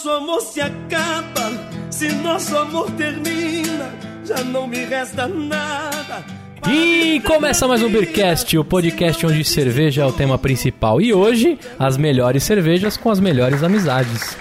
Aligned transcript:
nosso 0.00 0.10
amor 0.10 0.40
se 0.40 0.60
acaba, 0.62 1.52
se 1.90 2.10
nosso 2.10 2.56
amor 2.56 2.90
termina, 2.92 3.92
já 4.24 4.42
não 4.44 4.66
me 4.66 4.82
resta 4.86 5.28
nada. 5.28 6.24
E 6.70 7.20
começa 7.26 7.68
mais 7.68 7.82
um 7.82 7.90
Beercast, 7.90 8.56
o 8.56 8.64
podcast 8.64 9.26
onde 9.26 9.44
cerveja 9.44 10.02
é 10.02 10.06
o 10.06 10.12
tema 10.12 10.38
principal. 10.38 11.02
E 11.02 11.12
hoje, 11.12 11.58
as 11.78 11.98
melhores 11.98 12.44
cervejas 12.44 12.96
com 12.96 13.10
as 13.10 13.20
melhores 13.20 13.62
amizades. 13.62 14.34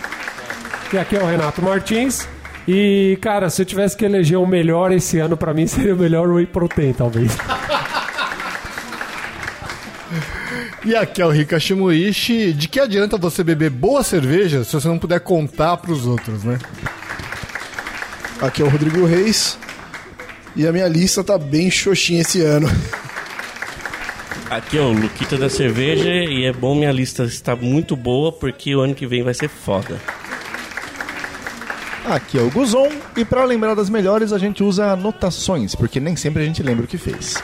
E 0.93 0.97
aqui 0.97 1.17
é 1.17 1.21
o 1.21 1.27
Renato 1.27 1.61
Martins. 1.61 2.25
E, 2.65 3.17
cara, 3.19 3.49
se 3.49 3.61
eu 3.61 3.65
tivesse 3.65 3.97
que 3.97 4.05
eleger 4.05 4.37
o 4.37 4.47
melhor 4.47 4.93
esse 4.93 5.19
ano, 5.19 5.35
pra 5.35 5.53
mim 5.53 5.67
seria 5.67 5.93
o 5.93 5.97
melhor 5.97 6.29
Whey 6.29 6.45
Protein, 6.45 6.93
talvez. 6.93 7.35
E 10.85 10.95
aqui 10.95 11.21
é 11.21 11.25
o 11.25 11.29
Rika 11.29 11.59
Shimuishi. 11.59 12.53
De 12.53 12.67
que 12.67 12.79
adianta 12.79 13.17
você 13.17 13.43
beber 13.43 13.69
boa 13.69 14.03
cerveja 14.03 14.63
se 14.63 14.73
você 14.73 14.87
não 14.87 14.97
puder 14.97 15.19
contar 15.19 15.77
pros 15.77 16.05
outros, 16.05 16.43
né? 16.43 16.57
Aqui 18.41 18.61
é 18.61 18.65
o 18.65 18.69
Rodrigo 18.69 19.05
Reis. 19.05 19.57
E 20.55 20.65
a 20.65 20.71
minha 20.71 20.87
lista 20.87 21.23
tá 21.23 21.37
bem 21.37 21.69
xoxinha 21.69 22.21
esse 22.21 22.41
ano. 22.41 22.67
Aqui 24.49 24.77
é 24.77 24.81
o 24.81 24.91
Luquita 24.91 25.37
da 25.37 25.49
Cerveja 25.49 26.09
e 26.09 26.43
é 26.43 26.51
bom 26.51 26.73
minha 26.73 26.91
lista 26.91 27.23
está 27.23 27.55
muito 27.55 27.95
boa 27.95 28.31
porque 28.31 28.75
o 28.75 28.81
ano 28.81 28.95
que 28.95 29.05
vem 29.05 29.21
vai 29.21 29.33
ser 29.33 29.47
foda. 29.47 29.99
Aqui 32.05 32.39
é 32.39 32.41
o 32.41 32.49
Guzon 32.49 32.89
e 33.15 33.23
para 33.23 33.45
lembrar 33.45 33.75
das 33.75 33.91
melhores 33.91 34.33
a 34.33 34.39
gente 34.39 34.63
usa 34.63 34.93
anotações, 34.93 35.75
porque 35.75 35.99
nem 35.99 36.15
sempre 36.15 36.41
a 36.41 36.45
gente 36.45 36.63
lembra 36.63 36.85
o 36.85 36.87
que 36.87 36.97
fez. 36.97 37.35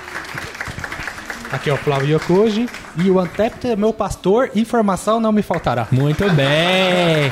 Aqui 1.51 1.69
é 1.69 1.73
o 1.73 1.77
Flávio 1.77 2.15
Yokoji 2.17 2.67
e 2.97 3.09
o 3.09 3.19
Antept 3.19 3.67
é 3.67 3.75
meu 3.75 3.93
pastor, 3.93 4.49
informação 4.55 5.19
não 5.19 5.31
me 5.31 5.41
faltará. 5.41 5.87
Muito 5.91 6.29
bem! 6.31 7.31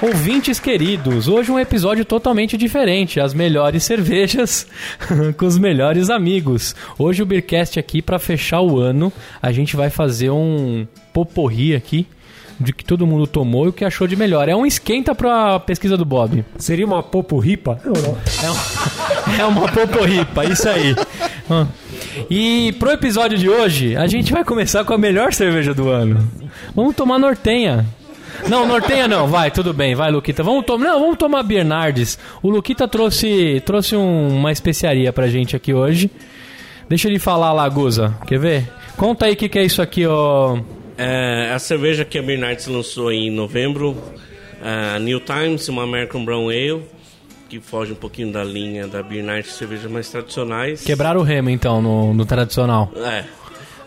Ouvintes 0.00 0.60
queridos, 0.60 1.26
hoje 1.26 1.50
um 1.50 1.58
episódio 1.58 2.04
totalmente 2.04 2.56
diferente, 2.56 3.18
as 3.18 3.32
melhores 3.32 3.82
cervejas 3.82 4.66
com 5.36 5.46
os 5.46 5.58
melhores 5.58 6.10
amigos. 6.10 6.76
Hoje 6.98 7.22
o 7.22 7.26
Beercast 7.26 7.78
aqui 7.78 8.02
para 8.02 8.18
fechar 8.18 8.60
o 8.60 8.78
ano, 8.78 9.12
a 9.40 9.50
gente 9.52 9.74
vai 9.74 9.88
fazer 9.88 10.30
um 10.30 10.86
poporri 11.12 11.74
aqui 11.74 12.06
de 12.60 12.72
que 12.72 12.84
todo 12.84 13.06
mundo 13.06 13.26
tomou 13.26 13.66
e 13.66 13.68
o 13.68 13.72
que 13.72 13.84
achou 13.84 14.06
de 14.06 14.16
melhor. 14.16 14.48
É 14.48 14.56
um 14.56 14.66
esquenta 14.66 15.14
pra 15.14 15.58
pesquisa 15.60 15.96
do 15.96 16.04
Bob. 16.04 16.44
Seria 16.58 16.86
uma 16.86 17.02
poporripa? 17.02 17.80
Não, 17.84 17.92
não. 17.92 18.18
É, 18.42 18.50
um, 18.50 19.40
é 19.40 19.44
uma 19.46 19.68
poporripa, 19.68 20.44
isso 20.44 20.68
aí. 20.68 20.94
E 22.30 22.72
pro 22.78 22.90
episódio 22.90 23.36
de 23.36 23.48
hoje, 23.48 23.96
a 23.96 24.06
gente 24.06 24.32
vai 24.32 24.44
começar 24.44 24.84
com 24.84 24.94
a 24.94 24.98
melhor 24.98 25.32
cerveja 25.32 25.74
do 25.74 25.88
ano. 25.88 26.28
Vamos 26.74 26.94
tomar 26.94 27.18
Nortenha. 27.18 27.86
Não, 28.48 28.66
Nortenha 28.66 29.08
não, 29.08 29.26
vai, 29.26 29.50
tudo 29.50 29.72
bem, 29.72 29.94
vai, 29.94 30.10
Luquita. 30.10 30.42
Vamos 30.42 30.64
tomar, 30.64 30.84
não, 30.84 31.00
vamos 31.00 31.16
tomar 31.16 31.42
Bernardes. 31.42 32.18
O 32.42 32.50
Luquita 32.50 32.86
trouxe, 32.86 33.62
trouxe 33.64 33.96
um, 33.96 34.28
uma 34.28 34.52
especiaria 34.52 35.12
pra 35.12 35.28
gente 35.28 35.56
aqui 35.56 35.72
hoje. 35.72 36.10
Deixa 36.88 37.08
ele 37.08 37.18
falar 37.18 37.52
lá, 37.52 37.68
Guza. 37.68 38.14
Quer 38.26 38.38
ver? 38.38 38.68
Conta 38.96 39.26
aí 39.26 39.32
o 39.32 39.36
que, 39.36 39.48
que 39.48 39.58
é 39.58 39.64
isso 39.64 39.82
aqui, 39.82 40.06
ó. 40.06 40.58
É, 40.98 41.50
a 41.52 41.58
cerveja 41.58 42.04
que 42.04 42.18
a 42.18 42.22
Bernardes 42.22 42.66
lançou 42.66 43.10
em 43.12 43.30
novembro, 43.30 43.96
New 45.00 45.20
Times, 45.20 45.68
uma 45.68 45.82
American 45.82 46.24
Brown 46.24 46.48
Ale, 46.48 46.82
que 47.48 47.60
foge 47.60 47.92
um 47.92 47.96
pouquinho 47.96 48.32
da 48.32 48.42
linha 48.44 48.86
da 48.88 49.02
Bernardes 49.02 49.52
cervejas 49.54 49.90
mais 49.90 50.08
tradicionais. 50.10 50.82
Quebraram 50.82 51.20
o 51.20 51.22
remo, 51.22 51.48
então, 51.50 51.80
no, 51.80 52.12
no 52.12 52.24
tradicional. 52.26 52.90
É, 52.96 53.24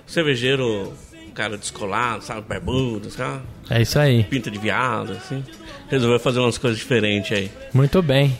cervejeiro, 0.07 0.93
cara 1.33 1.57
descolado, 1.57 2.23
sabe, 2.23 2.41
barbudo, 2.47 3.09
sabe? 3.09 3.41
É 3.69 3.81
isso 3.81 3.99
aí. 3.99 4.23
Pinta 4.23 4.49
de 4.49 4.57
viado, 4.57 5.11
assim. 5.13 5.43
Resolveu 5.89 6.19
fazer 6.19 6.39
umas 6.39 6.57
coisas 6.57 6.79
diferentes 6.79 7.31
aí. 7.37 7.51
Muito 7.73 8.01
bem. 8.01 8.37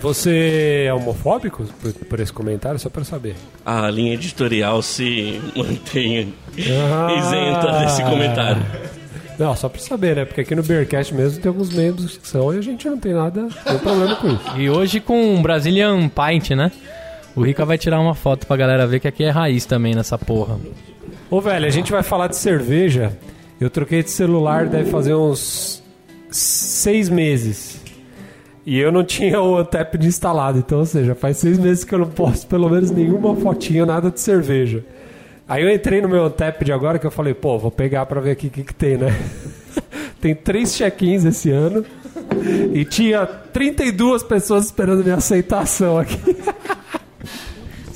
Você 0.00 0.84
é 0.86 0.94
homofóbico 0.94 1.64
por, 1.80 1.92
por 1.92 2.20
esse 2.20 2.32
comentário? 2.32 2.78
Só 2.78 2.88
pra 2.88 3.02
saber. 3.02 3.34
A 3.66 3.90
linha 3.90 4.14
editorial 4.14 4.80
se 4.80 5.40
mantém 5.56 6.32
Ah. 6.56 7.14
isenta 7.18 7.78
desse 7.84 8.02
comentário. 8.04 8.62
Não, 9.38 9.54
só 9.54 9.68
pra 9.68 9.80
saber, 9.80 10.16
né? 10.16 10.24
Porque 10.24 10.40
aqui 10.40 10.54
no 10.54 10.62
Beercast 10.62 11.14
mesmo 11.14 11.40
tem 11.40 11.48
alguns 11.48 11.72
membros 11.72 12.18
que 12.18 12.26
são 12.26 12.52
e 12.52 12.58
a 12.58 12.60
gente 12.60 12.88
não 12.88 12.98
tem 12.98 13.14
nada, 13.14 13.48
nenhum 13.64 13.78
problema 13.78 14.16
com 14.16 14.28
isso. 14.28 14.58
E 14.58 14.68
hoje 14.68 14.98
com 14.98 15.34
um 15.34 15.40
Brazilian 15.40 16.08
Pint, 16.08 16.50
né? 16.50 16.72
O 17.36 17.42
Rica 17.42 17.64
vai 17.64 17.78
tirar 17.78 18.00
uma 18.00 18.16
foto 18.16 18.46
pra 18.48 18.56
galera 18.56 18.84
ver 18.84 18.98
que 18.98 19.06
aqui 19.06 19.22
é 19.22 19.30
raiz 19.30 19.64
também 19.64 19.94
nessa 19.94 20.18
porra. 20.18 20.58
Ô, 21.30 21.40
velho, 21.40 21.66
a 21.66 21.70
gente 21.70 21.92
vai 21.92 22.02
falar 22.02 22.26
de 22.26 22.36
cerveja. 22.36 23.16
Eu 23.60 23.70
troquei 23.70 24.02
de 24.02 24.10
celular, 24.10 24.66
deve 24.66 24.90
fazer 24.90 25.14
uns 25.14 25.82
seis 26.30 27.08
meses. 27.08 27.80
E 28.66 28.78
eu 28.78 28.90
não 28.90 29.04
tinha 29.04 29.40
o 29.40 29.56
Antep 29.56 29.94
instalado, 30.04 30.58
então, 30.58 30.80
ou 30.80 30.84
seja, 30.84 31.14
faz 31.14 31.36
seis 31.36 31.58
meses 31.58 31.84
que 31.84 31.94
eu 31.94 32.00
não 32.00 32.08
posto 32.08 32.46
pelo 32.48 32.68
menos 32.68 32.90
nenhuma 32.90 33.34
fotinha, 33.36 33.86
nada 33.86 34.10
de 34.10 34.20
cerveja. 34.20 34.84
Aí 35.48 35.62
eu 35.62 35.70
entrei 35.70 36.02
no 36.02 36.08
meu 36.08 36.24
Antep 36.26 36.62
de 36.62 36.72
agora 36.72 36.98
que 36.98 37.06
eu 37.06 37.10
falei, 37.10 37.32
pô, 37.32 37.58
vou 37.58 37.70
pegar 37.70 38.04
pra 38.04 38.20
ver 38.20 38.32
aqui 38.32 38.48
o 38.48 38.50
que, 38.50 38.62
que 38.62 38.74
tem, 38.74 38.98
né? 38.98 39.08
tem 40.20 40.34
três 40.34 40.76
check-ins 40.76 41.24
esse 41.24 41.50
ano 41.50 41.84
e 42.74 42.84
tinha 42.84 43.26
32 43.26 44.22
pessoas 44.22 44.66
esperando 44.66 45.02
minha 45.02 45.16
aceitação 45.16 45.98
aqui. 45.98 46.18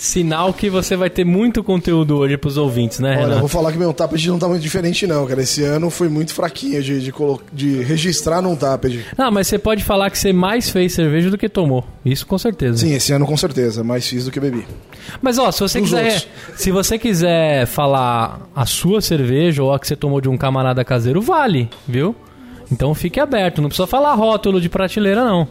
Sinal 0.02 0.52
que 0.52 0.68
você 0.68 0.96
vai 0.96 1.08
ter 1.08 1.24
muito 1.24 1.62
conteúdo 1.62 2.16
hoje 2.16 2.36
pros 2.36 2.56
ouvintes, 2.56 2.98
né, 2.98 3.10
Olha, 3.10 3.18
eu 3.18 3.22
Renato? 3.22 3.38
vou 3.38 3.48
falar 3.48 3.70
que 3.70 3.78
meu 3.78 3.92
Taped 3.92 4.28
não 4.28 4.36
tá 4.36 4.48
muito 4.48 4.60
diferente, 4.60 5.06
não, 5.06 5.24
cara. 5.28 5.42
Esse 5.42 5.62
ano 5.62 5.90
foi 5.90 6.08
muito 6.08 6.34
fraquinho 6.34 6.82
de, 6.82 7.00
de, 7.00 7.14
de 7.52 7.82
registrar 7.84 8.42
num 8.42 8.56
Taped. 8.56 9.06
Ah, 9.16 9.30
mas 9.30 9.46
você 9.46 9.60
pode 9.60 9.84
falar 9.84 10.10
que 10.10 10.18
você 10.18 10.32
mais 10.32 10.68
fez 10.70 10.92
cerveja 10.92 11.30
do 11.30 11.38
que 11.38 11.48
tomou. 11.48 11.84
Isso 12.04 12.26
com 12.26 12.36
certeza. 12.36 12.78
Sim, 12.78 12.92
esse 12.92 13.12
ano 13.12 13.24
com 13.24 13.36
certeza. 13.36 13.84
Mais 13.84 14.04
fiz 14.04 14.24
do 14.24 14.32
que 14.32 14.40
bebi. 14.40 14.66
Mas 15.22 15.38
ó, 15.38 15.52
se 15.52 15.60
você 15.60 15.80
quiser, 15.80 16.04
outros. 16.04 16.28
se 16.56 16.72
você 16.72 16.98
quiser 16.98 17.66
falar 17.66 18.40
a 18.56 18.66
sua 18.66 19.00
cerveja 19.00 19.62
ou 19.62 19.72
a 19.72 19.78
que 19.78 19.86
você 19.86 19.94
tomou 19.94 20.20
de 20.20 20.28
um 20.28 20.36
camarada 20.36 20.84
caseiro, 20.84 21.20
vale, 21.22 21.70
viu? 21.86 22.12
Então 22.72 22.92
fique 22.92 23.20
aberto, 23.20 23.62
não 23.62 23.68
precisa 23.68 23.86
falar 23.86 24.14
rótulo 24.14 24.60
de 24.60 24.68
prateleira 24.68 25.24
não. 25.24 25.46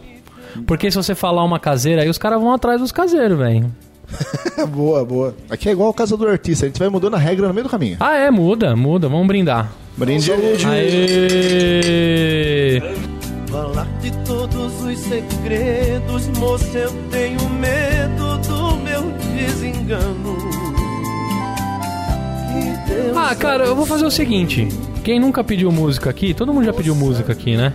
Porque 0.66 0.90
se 0.90 0.96
você 0.98 1.14
falar 1.14 1.42
uma 1.42 1.58
caseira 1.58 2.02
aí, 2.02 2.08
os 2.10 2.18
caras 2.18 2.38
vão 2.38 2.52
atrás 2.52 2.82
dos 2.82 2.92
caseiros, 2.92 3.38
velho. 3.38 3.72
boa, 4.70 5.04
boa. 5.04 5.34
Aqui 5.50 5.68
é 5.68 5.72
igual 5.72 5.90
o 5.90 5.94
caso 5.94 6.16
do 6.16 6.26
artista, 6.26 6.66
a 6.66 6.68
gente 6.68 6.78
vai 6.78 6.88
mudando 6.88 7.14
a 7.14 7.18
regra 7.18 7.48
no 7.48 7.54
meio 7.54 7.64
do 7.64 7.70
caminho. 7.70 7.96
Ah, 8.00 8.16
é, 8.16 8.30
muda, 8.30 8.74
muda, 8.76 9.08
vamos 9.08 9.26
brindar. 9.26 9.72
Brinde. 9.96 10.32
Aê! 10.66 11.62
Falar 13.50 13.86
de 14.00 14.10
todos 14.24 14.82
os 14.82 14.98
segredos, 14.98 16.28
moça, 16.38 16.78
eu 16.78 16.92
tenho 17.10 17.48
medo 17.50 18.38
do 18.38 18.76
meu 18.78 19.02
desengano. 19.34 20.38
Ah, 23.14 23.34
cara, 23.34 23.64
eu 23.64 23.76
vou 23.76 23.84
fazer 23.86 24.06
o 24.06 24.10
seguinte. 24.10 24.68
Quem 25.04 25.18
nunca 25.20 25.42
pediu 25.44 25.70
música 25.70 26.08
aqui, 26.10 26.32
todo 26.32 26.52
mundo 26.52 26.64
já 26.64 26.72
pediu 26.72 26.94
música 26.94 27.32
aqui, 27.32 27.56
né? 27.56 27.72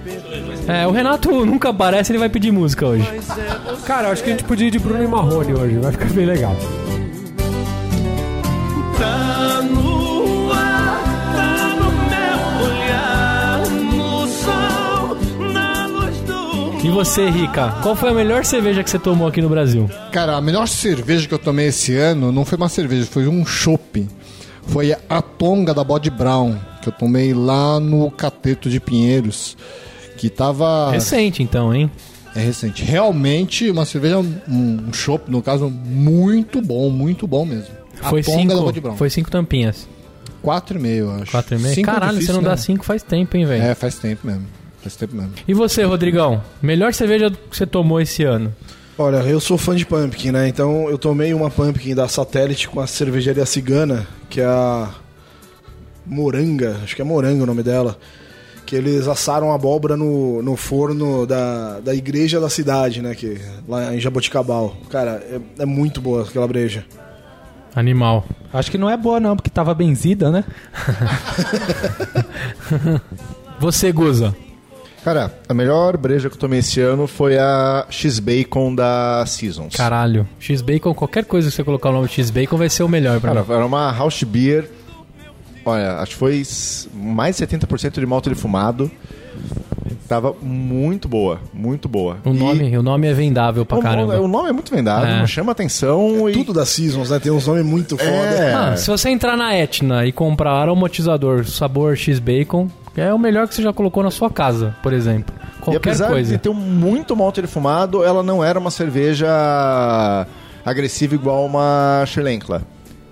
É, 0.68 0.86
o 0.86 0.92
Renato 0.92 1.46
nunca 1.46 1.70
aparece, 1.70 2.12
ele 2.12 2.20
vai 2.20 2.28
pedir 2.28 2.52
música 2.52 2.86
hoje. 2.86 3.08
Cara, 3.86 4.10
eu 4.10 4.12
acho 4.12 4.22
que 4.22 4.30
a 4.30 4.34
gente 4.34 4.44
podia 4.44 4.68
ir 4.68 4.72
de 4.72 4.80
Bruno 4.80 5.02
e 5.02 5.08
Marrone 5.08 5.54
hoje, 5.54 5.78
vai 5.78 5.92
ficar 5.94 6.10
bem 6.10 6.26
legal. 6.26 6.54
tá 9.00 9.62
no 9.62 10.52
ar, 10.52 11.04
tá 11.36 11.68
no 11.76 11.92
meu 12.10 12.68
olhar, 12.68 13.62
no 13.70 14.28
sol, 14.28 15.54
na 15.54 15.88
luz 15.88 16.18
do 16.20 16.86
E 16.86 16.90
você, 16.90 17.30
Rica, 17.30 17.72
qual 17.82 17.96
foi 17.96 18.10
a 18.10 18.14
melhor 18.14 18.44
cerveja 18.44 18.84
que 18.84 18.90
você 18.90 19.00
tomou 19.00 19.26
aqui 19.28 19.42
no 19.42 19.48
Brasil? 19.48 19.90
Cara, 20.12 20.36
a 20.36 20.42
melhor 20.42 20.68
cerveja 20.68 21.30
que 21.30 21.34
eu 21.34 21.40
tomei 21.40 21.68
esse 21.68 21.96
ano 21.96 22.30
não 22.30 22.44
foi 22.44 22.58
uma 22.58 22.70
cerveja, 22.70 23.06
foi 23.06 23.26
um 23.26 23.46
chopp. 23.46 24.06
Foi 24.64 24.94
a 25.10 25.22
Tonga 25.22 25.74
da 25.74 25.82
Bode 25.82 26.10
Brown, 26.10 26.58
que 26.82 26.90
eu 26.90 26.94
tomei 26.94 27.34
lá 27.34 27.80
no 27.80 28.12
Cateto 28.12 28.70
de 28.70 28.82
Pinheiros, 28.82 29.56
que 30.18 30.30
tava... 30.30 30.92
Recente, 30.92 31.42
então, 31.42 31.74
hein? 31.74 31.90
É 32.36 32.40
recente. 32.40 32.84
Realmente 32.84 33.70
uma 33.70 33.86
cerveja, 33.86 34.20
um, 34.20 34.36
um 34.50 34.94
chopp, 34.94 35.32
no 35.32 35.42
caso, 35.42 35.70
muito 35.70 36.62
bom, 36.62 36.90
muito 36.90 37.26
bom 37.26 37.46
mesmo. 37.46 37.74
Foi 38.02 38.20
a 38.20 38.24
cinco, 38.24 38.96
foi 38.96 39.10
cinco 39.10 39.32
tampinhas. 39.32 39.88
Quatro 40.42 40.78
e 40.78 40.82
meio, 40.82 41.10
acho. 41.12 41.32
Quatro 41.32 41.56
e 41.56 41.60
meio? 41.60 41.74
Cinco 41.74 41.90
é 41.90 41.94
Caralho, 41.94 42.12
você 42.12 42.20
difícil, 42.20 42.36
não 42.36 42.44
dá 42.44 42.52
né? 42.52 42.58
cinco 42.58 42.86
faz 42.86 43.02
tempo, 43.02 43.36
hein, 43.36 43.46
velho? 43.46 43.64
É, 43.64 43.74
faz 43.74 43.96
tempo 43.96 44.28
mesmo. 44.28 44.46
Faz 44.82 44.96
tempo 44.96 45.16
mesmo. 45.16 45.32
E 45.48 45.54
você, 45.54 45.84
Rodrigão? 45.84 46.44
Melhor 46.62 46.94
cerveja 46.94 47.32
que 47.32 47.58
você 47.58 47.66
tomou 47.66 48.00
esse 48.00 48.24
ano? 48.24 48.54
Olha, 49.00 49.18
eu 49.18 49.40
sou 49.40 49.58
fã 49.58 49.76
de 49.76 49.86
Pumpkin, 49.86 50.32
né? 50.32 50.48
Então 50.48 50.90
eu 50.90 50.98
tomei 50.98 51.34
uma 51.34 51.50
Pumpkin 51.50 51.94
da 51.94 52.08
Satélite 52.08 52.68
com 52.68 52.80
a 52.80 52.88
cervejaria 52.88 53.46
cigana, 53.46 54.08
que 54.30 54.42
é 54.42 54.46
a 54.46 54.90
Moranga, 56.06 56.78
acho 56.84 56.96
que 56.96 57.02
é 57.02 57.06
Moranga 57.06 57.44
o 57.44 57.46
nome 57.46 57.62
dela. 57.62 57.98
Que 58.68 58.76
eles 58.76 59.08
assaram 59.08 59.54
abóbora 59.54 59.96
no, 59.96 60.44
no 60.44 60.58
forno 60.58 61.26
da, 61.26 61.80
da 61.80 61.96
igreja 61.96 62.38
da 62.40 62.50
cidade, 62.50 63.02
né? 63.02 63.16
Que, 63.16 63.40
lá 63.68 63.96
em 63.96 64.00
Jaboticabal. 64.00 64.76
Cara, 64.90 65.24
é, 65.32 65.64
é 65.64 65.66
muito 65.66 66.02
boa 66.02 66.24
aquela 66.24 66.48
breja. 66.48 66.84
Animal. 67.74 68.26
Acho 68.52 68.70
que 68.70 68.78
não 68.78 68.90
é 68.90 68.98
boa 68.98 69.22
não, 69.22 69.38
porque 69.38 69.50
tava 69.50 69.74
benzida, 69.74 70.30
né? 70.30 70.44
Você, 73.60 73.92
Guza. 73.92 74.36
Cara, 75.04 75.32
a 75.48 75.54
melhor 75.54 75.96
breja 75.96 76.30
que 76.30 76.36
eu 76.36 76.40
tomei 76.40 76.60
esse 76.60 76.82
ano 76.82 77.08
foi 77.08 77.38
a 77.38 77.86
X-Bacon 77.90 78.76
da 78.76 79.24
Seasons. 79.26 79.74
Caralho. 79.74 80.28
X-Bacon, 80.40 80.94
qualquer 80.94 81.24
coisa 81.24 81.50
que 81.50 81.56
você 81.56 81.64
colocar 81.64 81.90
o 81.90 81.94
nome 81.94 82.10
X-Bacon 82.10 82.58
vai 82.58 82.70
ser 82.70 82.84
o 82.84 82.90
melhor 82.90 83.20
pra 83.22 83.34
Cara, 83.34 83.46
mim. 83.46 83.54
era 83.54 83.66
uma 83.66 83.92
house 83.94 84.24
beer. 84.24 84.70
Olha, 85.70 85.98
acho 85.98 86.12
que 86.12 86.18
foi 86.18 86.44
mais 86.94 87.36
de 87.38 87.46
70% 87.46 88.00
de 88.00 88.06
malte 88.06 88.30
defumado. 88.30 88.90
Tava 90.08 90.34
muito 90.42 91.08
boa, 91.10 91.40
muito 91.54 91.90
boa. 91.90 92.18
O 92.24 92.30
E 92.30 92.34
nome, 92.34 92.78
o 92.78 92.82
nome 92.82 93.08
é 93.08 93.14
vendável 93.14 93.66
pra 93.66 93.78
o, 93.78 93.82
nome, 93.84 93.96
caramba. 93.96 94.22
o 94.22 94.28
nome 94.28 94.50
é 94.50 94.54
muito 94.54 94.74
vendável, 94.74 95.10
É. 95.24 95.28
chama 95.28 95.52
atenção 95.52 96.30
e 96.30 96.34
Tudo 96.34 96.54
da 96.54 96.66
Seasons, 96.66 97.10
né? 97.10 97.20
Tem 97.20 97.32
uns 97.32 97.46
nomes 97.46 97.66
muito 97.66 97.98
foda. 97.98 98.10
É. 98.10 98.54
Ah, 98.54 98.78
se 98.78 98.88
você 98.90 99.10
entrar 99.10 99.36
na 99.36 99.54
Etna 99.56 100.06
e 100.06 100.14
comprar 100.14 100.52
aromatizador 100.54 101.46
sabor 101.46 101.98
X-Bacon, 101.98 102.70
é 102.96 103.14
o 103.14 103.20
melhor 103.20 103.48
que 103.50 103.56
você 103.56 103.62
já 103.62 103.74
colocou 103.74 104.02
na 104.02 104.10
sua 104.10 104.30
casa, 104.30 104.74
por 104.82 104.94
exemplo. 104.94 105.36
E 105.58 105.62
Qualquer 105.62 105.78
apesar 105.90 106.08
coisa. 106.08 106.32
de 106.32 106.38
ter 106.38 106.50
muito 106.52 107.14
malte 107.16 107.42
defumado, 107.42 108.02
ela 108.04 108.24
não 108.24 108.42
era 108.42 108.58
uma 108.58 108.72
cerveja 108.72 109.28
agressiva 110.66 111.16
igual 111.16 111.46
uma 111.46 112.04
Schlenkla. 112.08 112.62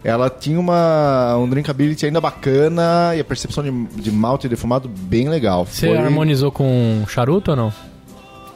Ela 0.06 0.30
tinha 0.30 0.60
uma, 0.60 1.36
um 1.36 1.50
drinkability 1.50 2.06
ainda 2.06 2.22
bacana 2.22 3.14
e 3.16 3.20
a 3.20 3.24
percepção 3.24 3.64
de, 3.64 3.72
de 4.04 4.12
malte 4.12 4.48
defumado 4.48 4.88
bem 4.88 5.28
legal. 5.28 5.66
Você 5.66 5.88
Foi- 5.88 5.98
harmonizou 5.98 6.52
com 6.52 7.04
charuto 7.08 7.50
ou 7.52 7.58
não? 7.58 7.74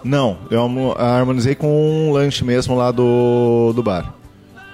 Não, 0.03 0.37
eu 0.51 0.61
harmo- 0.61 0.95
harmonizei 0.95 1.55
com 1.55 1.67
um 1.67 2.11
lanche 2.11 2.45
mesmo 2.45 2.75
lá 2.75 2.91
do, 2.91 3.73
do 3.75 3.81
bar. 3.81 4.13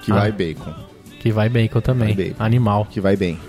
Que 0.03 0.11
Ah. 0.11 0.15
vai 0.15 0.31
bacon. 0.33 0.73
Que 1.21 1.31
vai 1.31 1.47
bacon 1.47 1.79
também. 1.79 2.13
Vai 2.13 2.25
bacon. 2.25 2.43
Animal. 2.43 2.85
Que 2.91 2.99
vai 2.99 3.15
bem. 3.15 3.39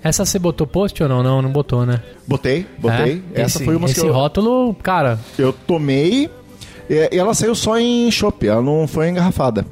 Essa 0.00 0.24
você 0.24 0.38
botou 0.38 0.64
post 0.64 1.02
ou 1.02 1.08
não? 1.08 1.20
Não, 1.20 1.42
não 1.42 1.50
botou, 1.50 1.84
né? 1.84 2.00
Botei, 2.28 2.64
botei. 2.78 3.20
É? 3.34 3.40
Essa 3.42 3.56
esse, 3.58 3.64
foi 3.64 3.74
uma 3.74 3.86
que 3.86 3.92
Esse 3.92 4.06
eu, 4.06 4.12
rótulo, 4.12 4.72
cara, 4.74 5.18
eu 5.36 5.52
tomei 5.52 6.30
e 6.88 7.08
ela 7.10 7.34
saiu 7.34 7.56
só 7.56 7.76
em 7.76 8.08
chopp, 8.12 8.46
ela 8.46 8.62
não 8.62 8.86
foi 8.86 9.08
engarrafada. 9.08 9.66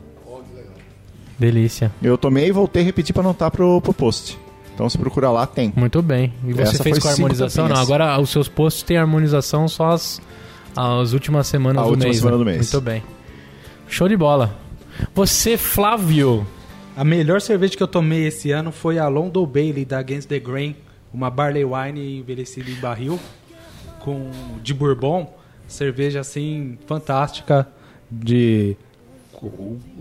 Delícia. 1.39 1.93
Eu 2.03 2.17
tomei 2.17 2.49
e 2.49 2.53
voltei 2.53 2.83
a 2.83 2.85
repetir 2.85 3.13
pra 3.13 3.23
anotar 3.23 3.51
pro, 3.51 3.81
pro 3.81 3.93
post. 3.93 4.39
Então 4.75 4.89
se 4.89 4.99
procurar 4.99 5.31
lá, 5.33 5.47
tem. 5.47 5.73
Muito 5.75 6.03
bem. 6.03 6.33
E 6.45 6.53
você 6.53 6.63
Essa 6.63 6.83
fez 6.83 6.99
com 6.99 7.09
cinco 7.09 7.23
harmonização? 7.23 7.69
Não, 7.69 7.77
agora 7.77 8.19
os 8.21 8.31
seus 8.31 8.49
posts 8.49 8.83
têm 8.83 8.99
harmonização 8.99 9.67
só 9.69 9.91
as, 9.91 10.21
as 10.77 11.13
últimas 11.13 11.47
semanas 11.47 11.83
A 11.83 11.85
do 11.85 11.91
última 11.91 12.05
mês. 12.05 12.19
semana 12.19 12.37
né? 12.37 12.45
do 12.45 12.47
mês. 12.47 12.73
Muito 12.73 12.85
bem. 12.85 13.03
Show 13.89 14.09
de 14.09 14.17
bola. 14.17 14.55
Você, 15.15 15.57
Flávio. 15.57 16.47
A 16.97 17.05
melhor 17.05 17.41
cerveja 17.41 17.77
que 17.77 17.83
eu 17.83 17.89
tomei 17.89 18.27
esse 18.27 18.51
ano 18.51 18.73
foi 18.73 18.99
a 18.99 19.07
London 19.09 19.47
Bailey 19.47 19.85
da 19.85 19.99
Against 19.99 20.29
the 20.29 20.39
Grain, 20.39 20.75
uma 21.13 21.29
barley 21.29 21.65
wine 21.65 22.21
envelhecida 22.21 22.71
em 22.71 22.75
barril 22.75 23.21
com 24.07 24.31
de 24.63 24.73
bourbon, 24.73 25.29
cerveja 25.67 26.21
assim 26.21 26.79
fantástica 26.87 27.67
de 28.11 28.77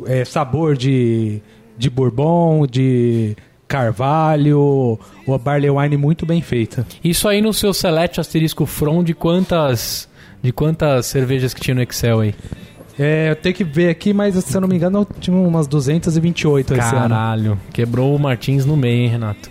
é, 0.06 0.26
sabor 0.26 0.76
de 0.76 1.42
de 1.78 1.90
bourbon, 1.90 2.66
de 2.66 3.36
carvalho, 3.68 4.98
uma 5.28 5.38
barley 5.38 5.70
wine 5.70 5.98
muito 5.98 6.26
bem 6.26 6.42
feita. 6.42 6.86
Isso 7.04 7.28
aí 7.28 7.42
no 7.42 7.54
seu 7.54 7.74
select 7.74 8.20
asterisco 8.20 8.66
from 8.66 9.04
de 9.04 9.14
quantas 9.14 10.08
de 10.42 10.52
quantas 10.52 11.08
cervejas 11.08 11.54
que 11.54 11.62
tinha 11.62 11.74
no 11.74 11.82
Excel 11.82 12.20
aí? 12.20 12.36
É, 12.98 13.32
eu 13.32 13.36
tenho 13.36 13.54
que 13.54 13.64
ver 13.64 13.90
aqui, 13.90 14.14
mas 14.14 14.36
se 14.36 14.56
eu 14.56 14.62
não 14.62 14.68
me 14.68 14.76
engano, 14.76 15.00
eu 15.00 15.08
tinha 15.20 15.36
umas 15.36 15.68
228 15.68 16.74
esse 16.76 16.96
ano. 16.96 17.10
Caralho, 17.10 17.60
quebrou 17.74 18.16
o 18.16 18.20
Martins 18.20 18.64
no 18.64 18.78
meio, 18.78 19.02
hein, 19.02 19.08
Renato? 19.10 19.50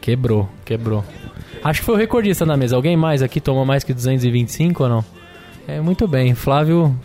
Quebrou, 0.00 0.48
quebrou. 0.64 1.04
Acho 1.62 1.80
que 1.80 1.86
foi 1.86 1.94
o 1.94 1.98
recordista 1.98 2.44
na 2.44 2.56
mesa. 2.56 2.74
Alguém 2.74 2.96
mais 2.96 3.22
aqui 3.22 3.40
tomou 3.40 3.64
mais 3.64 3.84
que 3.84 3.94
225 3.94 4.82
ou 4.82 4.88
não? 4.88 5.04
É, 5.68 5.80
muito 5.80 6.08
bem. 6.08 6.34
Flávio, 6.34 6.96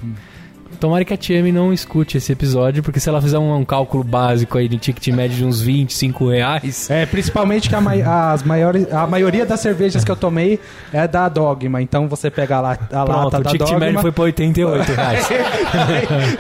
tomara 0.78 1.04
que 1.06 1.14
a 1.14 1.18
Tiame 1.18 1.52
não 1.52 1.72
escute 1.74 2.18
esse 2.18 2.32
episódio, 2.32 2.84
porque 2.84 3.00
se 3.00 3.10
ela 3.10 3.22
fizer 3.22 3.38
um, 3.38 3.56
um 3.56 3.66
cálculo 3.66 4.04
básico 4.04 4.58
aí 4.58 4.68
de 4.68 4.78
ticket 4.78 5.08
médio 5.14 5.38
de 5.38 5.46
uns 5.46 5.62
25 5.62 6.30
reais... 6.30 6.90
É, 6.90 7.06
principalmente 7.06 7.70
que 7.70 7.76
a, 7.76 7.82
mai- 7.82 8.02
as 8.02 8.44
maiores, 8.44 8.92
a 8.94 9.08
maioria 9.08 9.46
das 9.46 9.60
cervejas 9.60 10.04
que 10.04 10.12
eu 10.12 10.16
tomei 10.16 10.60
é 10.94 11.08
da 11.08 11.28
Dogma. 11.30 11.82
Então 11.82 12.08
você 12.08 12.30
pega 12.30 12.60
lá 12.62 12.74
a 12.74 13.06
Pronto, 13.06 13.24
lata 13.26 13.40
o 13.40 13.44
da 13.44 13.50
ticket 13.52 13.68
Dogma, 13.68 13.80
médio 13.80 14.00
foi 14.02 14.12
pra 14.12 14.24
88 14.26 14.92
reais. 14.94 15.30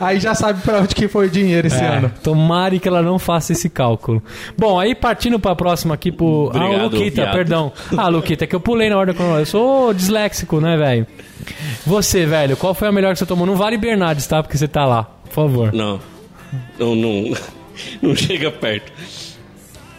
aí 0.00 0.20
já 0.20 0.34
sabe 0.34 0.60
pra 0.62 0.80
onde 0.80 0.94
que 0.94 1.08
foi 1.08 1.26
o 1.26 1.30
dinheiro 1.30 1.66
esse 1.66 1.82
É, 1.82 1.86
ano. 1.86 2.10
Tomara 2.22 2.78
que 2.78 2.88
ela 2.88 3.02
não 3.02 3.18
faça 3.18 3.52
esse 3.52 3.68
cálculo. 3.68 4.22
Bom, 4.56 4.78
aí 4.78 4.94
partindo 4.94 5.38
pra 5.38 5.54
próxima 5.54 5.94
aqui 5.94 6.10
pro. 6.10 6.50
ah, 6.54 6.58
o 6.58 6.64
Obrigado, 6.64 6.82
Luquita, 6.84 7.22
viado. 7.22 7.34
perdão. 7.34 7.72
Ah, 7.96 8.08
Luquita, 8.08 8.46
que 8.46 8.54
eu 8.54 8.60
pulei 8.60 8.88
na 8.88 8.96
ordem 8.96 9.14
cronológica. 9.14 9.42
Eu 9.42 9.46
sou 9.46 9.94
disléxico, 9.94 10.60
né, 10.60 10.76
velho? 10.76 11.06
Você, 11.86 12.24
velho, 12.26 12.56
qual 12.56 12.74
foi 12.74 12.88
a 12.88 12.92
melhor 12.92 13.12
que 13.12 13.18
você 13.18 13.26
tomou? 13.26 13.46
Não 13.46 13.56
vale 13.56 13.76
Bernardes, 13.76 14.26
tá? 14.26 14.42
Porque 14.42 14.56
você 14.56 14.68
tá 14.68 14.84
lá. 14.86 15.04
Por 15.24 15.32
favor. 15.32 15.72
Não. 15.72 16.00
Não, 16.78 16.94
não, 16.94 17.36
não 18.02 18.14
chega 18.16 18.50
perto. 18.50 18.92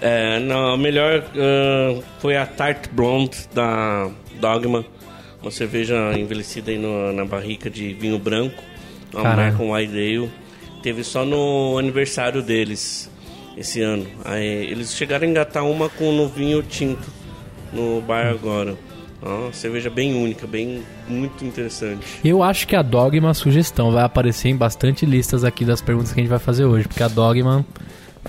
É, 0.01 0.39
não, 0.39 0.73
a 0.73 0.77
melhor 0.77 1.23
ah, 1.35 2.01
foi 2.19 2.35
a 2.37 2.45
Tart 2.45 2.87
Blonde 2.91 3.37
da 3.53 4.09
Dogma. 4.39 4.85
Uma 5.41 5.51
cerveja 5.51 5.95
envelhecida 6.17 6.71
aí 6.71 6.77
no- 6.77 7.13
na 7.13 7.23
barrica 7.25 7.69
de 7.69 7.93
vinho 7.93 8.17
branco. 8.17 8.61
Uma 9.13 9.21
Caralho. 9.23 9.41
American 9.55 9.71
White 9.71 9.93
Ale. 9.93 10.31
Teve 10.81 11.03
só 11.03 11.23
no 11.25 11.77
aniversário 11.77 12.41
deles 12.41 13.09
esse 13.57 13.81
ano. 13.81 14.05
Aí, 14.23 14.45
eles 14.45 14.93
chegaram 14.95 15.25
a 15.27 15.29
engatar 15.29 15.63
uma 15.65 15.87
com 15.89 16.11
no 16.11 16.27
vinho 16.27 16.61
tinto 16.63 17.07
no 17.71 18.01
bar 18.01 18.27
agora. 18.27 18.75
Ó, 19.25 19.51
cerveja 19.51 19.89
bem 19.89 20.13
única, 20.13 20.45
bem 20.45 20.83
muito 21.07 21.43
interessante. 21.43 22.05
Eu 22.23 22.43
acho 22.43 22.67
que 22.67 22.75
a 22.75 22.81
Dogma, 22.83 23.33
sugestão, 23.33 23.91
vai 23.91 24.03
aparecer 24.03 24.49
em 24.49 24.55
bastante 24.55 25.03
listas 25.05 25.43
aqui 25.43 25.65
das 25.65 25.81
perguntas 25.81 26.13
que 26.13 26.19
a 26.19 26.23
gente 26.23 26.29
vai 26.29 26.37
fazer 26.39 26.65
hoje. 26.65 26.87
Porque 26.87 27.01
a 27.01 27.07
Dogma 27.07 27.65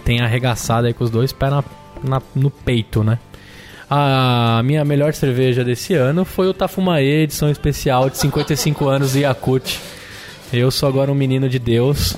tem 0.04 0.20
arregaçado 0.20 0.86
aí 0.86 0.94
com 0.94 1.04
os 1.04 1.10
dois 1.10 1.32
pés 1.32 1.52
na- 1.52 1.64
na- 2.02 2.22
no 2.34 2.50
peito, 2.50 3.04
né? 3.04 3.18
A 3.90 4.62
minha 4.64 4.84
melhor 4.84 5.12
cerveja 5.12 5.62
desse 5.62 5.94
ano 5.94 6.24
foi 6.24 6.48
o 6.48 6.54
Tafumaê, 6.54 7.22
edição 7.24 7.50
especial 7.50 8.08
de 8.10 8.16
55 8.18 8.88
anos 8.88 9.12
de 9.12 9.20
Yakut. 9.20 9.78
Eu 10.52 10.70
sou 10.70 10.88
agora 10.88 11.12
um 11.12 11.14
menino 11.14 11.48
de 11.48 11.58
Deus. 11.58 12.16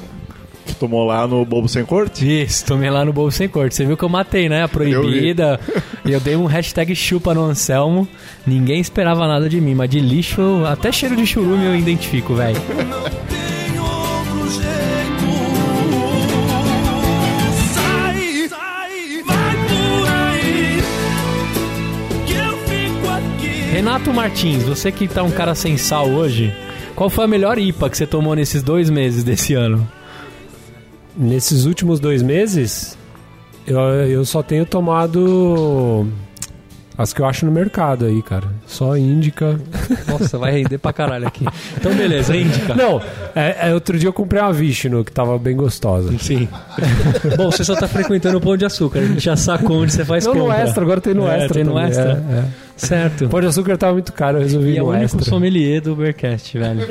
Que 0.68 0.74
tomou 0.74 1.04
lá 1.06 1.26
no 1.26 1.44
Bobo 1.46 1.66
Sem 1.66 1.84
Corte? 1.84 2.42
Isso, 2.42 2.64
tomei 2.66 2.90
lá 2.90 3.04
no 3.04 3.12
Bobo 3.12 3.30
Sem 3.30 3.48
Corte. 3.48 3.74
Você 3.74 3.86
viu 3.86 3.96
que 3.96 4.04
eu 4.04 4.08
matei, 4.08 4.48
né? 4.48 4.62
A 4.62 4.68
proibida. 4.68 5.58
E 6.04 6.12
eu 6.12 6.20
dei 6.20 6.36
um 6.36 6.44
hashtag 6.44 6.94
chupa 6.94 7.32
no 7.32 7.42
Anselmo. 7.42 8.06
Ninguém 8.46 8.78
esperava 8.80 9.26
nada 9.26 9.48
de 9.48 9.60
mim, 9.60 9.74
mas 9.74 9.88
de 9.88 9.98
lixo, 9.98 10.62
até 10.66 10.92
cheiro 10.92 11.16
de 11.16 11.26
churume 11.26 11.64
eu 11.64 11.74
identifico, 11.74 12.34
velho. 12.34 12.56
Eu. 12.56 13.18
Renato 23.78 24.12
Martins, 24.12 24.64
você 24.64 24.90
que 24.90 25.06
tá 25.06 25.22
um 25.22 25.30
cara 25.30 25.54
sem 25.54 25.76
sal 25.76 26.08
hoje, 26.08 26.52
qual 26.96 27.08
foi 27.08 27.26
a 27.26 27.28
melhor 27.28 27.58
IPA 27.58 27.88
que 27.88 27.96
você 27.96 28.08
tomou 28.08 28.34
nesses 28.34 28.60
dois 28.60 28.90
meses 28.90 29.22
desse 29.22 29.54
ano? 29.54 29.88
Nesses 31.18 31.64
últimos 31.64 31.98
dois 31.98 32.22
meses, 32.22 32.96
eu, 33.66 33.78
eu 33.78 34.24
só 34.24 34.42
tenho 34.42 34.64
tomado 34.64 36.06
as 36.96 37.12
que 37.12 37.20
eu 37.20 37.26
acho 37.26 37.44
no 37.44 37.50
mercado 37.52 38.04
aí, 38.06 38.22
cara. 38.22 38.46
Só 38.66 38.96
Índica. 38.96 39.60
Nossa, 40.08 40.38
vai 40.38 40.52
render 40.52 40.78
pra 40.78 40.92
caralho 40.92 41.26
aqui. 41.26 41.44
Então, 41.76 41.92
beleza, 41.94 42.36
indica. 42.36 42.74
Não, 42.74 43.00
é, 43.34 43.68
é, 43.68 43.74
outro 43.74 43.98
dia 43.98 44.08
eu 44.08 44.12
comprei 44.12 44.40
uma 44.40 44.52
Vishnu, 44.52 45.04
que 45.04 45.12
tava 45.12 45.36
bem 45.38 45.56
gostosa. 45.56 46.12
Sim. 46.18 46.48
Bom, 47.36 47.50
você 47.50 47.64
só 47.64 47.74
tá 47.76 47.86
frequentando 47.88 48.38
o 48.38 48.40
Pão 48.40 48.56
de 48.56 48.64
Açúcar. 48.64 49.00
A 49.00 49.06
gente 49.06 49.20
já 49.24 49.36
sacou 49.36 49.82
onde 49.82 49.92
você 49.92 50.04
faz 50.04 50.24
Não, 50.24 50.34
no 50.34 50.40
compra. 50.42 50.58
extra, 50.60 50.82
agora 50.82 51.00
tem 51.00 51.14
no 51.14 51.26
É, 51.28 51.36
extra. 51.38 51.54
tem 51.54 51.64
no 51.64 51.72
também, 51.72 51.86
extra? 51.88 52.12
é, 52.30 52.44
é. 52.82 52.86
Certo. 52.86 53.28
Pão 53.28 53.40
de 53.40 53.46
açúcar 53.46 53.76
tava 53.76 53.92
muito 53.94 54.12
caro, 54.12 54.38
eu 54.38 54.42
resolvi 54.42 54.68
E 54.70 54.74
ir 54.74 54.78
é 54.78 54.82
o 54.82 54.86
no 54.86 54.90
único 54.92 55.04
extra. 55.04 55.24
sommelier 55.24 55.80
do 55.80 55.92
Ubercast, 55.92 56.56
velho. 56.58 56.86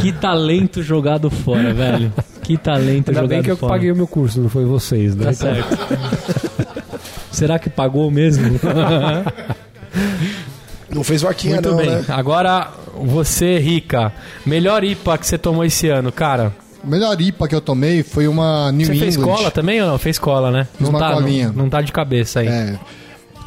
Que 0.00 0.12
talento 0.12 0.82
jogado 0.82 1.30
fora, 1.30 1.72
velho. 1.74 2.12
Que 2.42 2.56
talento 2.56 3.08
Ainda 3.08 3.14
jogado 3.22 3.28
bem 3.28 3.42
que 3.42 3.50
eu 3.50 3.56
fora. 3.56 3.72
paguei 3.74 3.90
o 3.92 3.96
meu 3.96 4.06
curso, 4.06 4.40
não 4.40 4.48
foi 4.48 4.64
vocês, 4.64 5.14
né? 5.16 5.26
Tá 5.26 5.32
certo. 5.32 5.78
Será 7.32 7.58
que 7.58 7.68
pagou 7.70 8.10
mesmo? 8.10 8.58
Não 10.90 11.04
fez 11.04 11.20
vaquinha, 11.22 11.54
Muito 11.56 11.68
não, 11.70 11.76
bem. 11.76 11.90
né? 11.90 12.04
Agora, 12.08 12.68
você, 12.96 13.58
Rica. 13.58 14.10
Melhor 14.46 14.82
IPA 14.82 15.18
que 15.18 15.26
você 15.26 15.36
tomou 15.36 15.64
esse 15.64 15.88
ano, 15.88 16.10
cara. 16.10 16.50
Melhor 16.82 17.20
IPA 17.20 17.46
que 17.48 17.54
eu 17.54 17.60
tomei 17.60 18.02
foi 18.02 18.26
uma 18.26 18.72
New 18.72 18.86
Você 18.86 18.92
England. 18.94 19.04
fez 19.04 19.16
cola 19.18 19.50
também 19.50 19.82
ou 19.82 19.88
não? 19.88 19.98
Fez 19.98 20.18
cola, 20.18 20.50
né? 20.50 20.66
Fiz 20.78 20.80
não, 20.80 20.90
uma 20.90 20.98
tá, 20.98 21.12
colinha. 21.12 21.48
não, 21.48 21.54
não 21.64 21.68
tá 21.68 21.82
de 21.82 21.92
cabeça 21.92 22.40
aí. 22.40 22.48
É. 22.48 22.78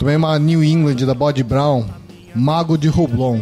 Tomei 0.02 0.16
uma 0.16 0.40
New 0.40 0.64
England 0.64 0.96
da 1.06 1.14
Body 1.14 1.44
Brown, 1.44 1.86
Mago 2.34 2.76
de 2.76 2.88
Roublon, 2.88 3.40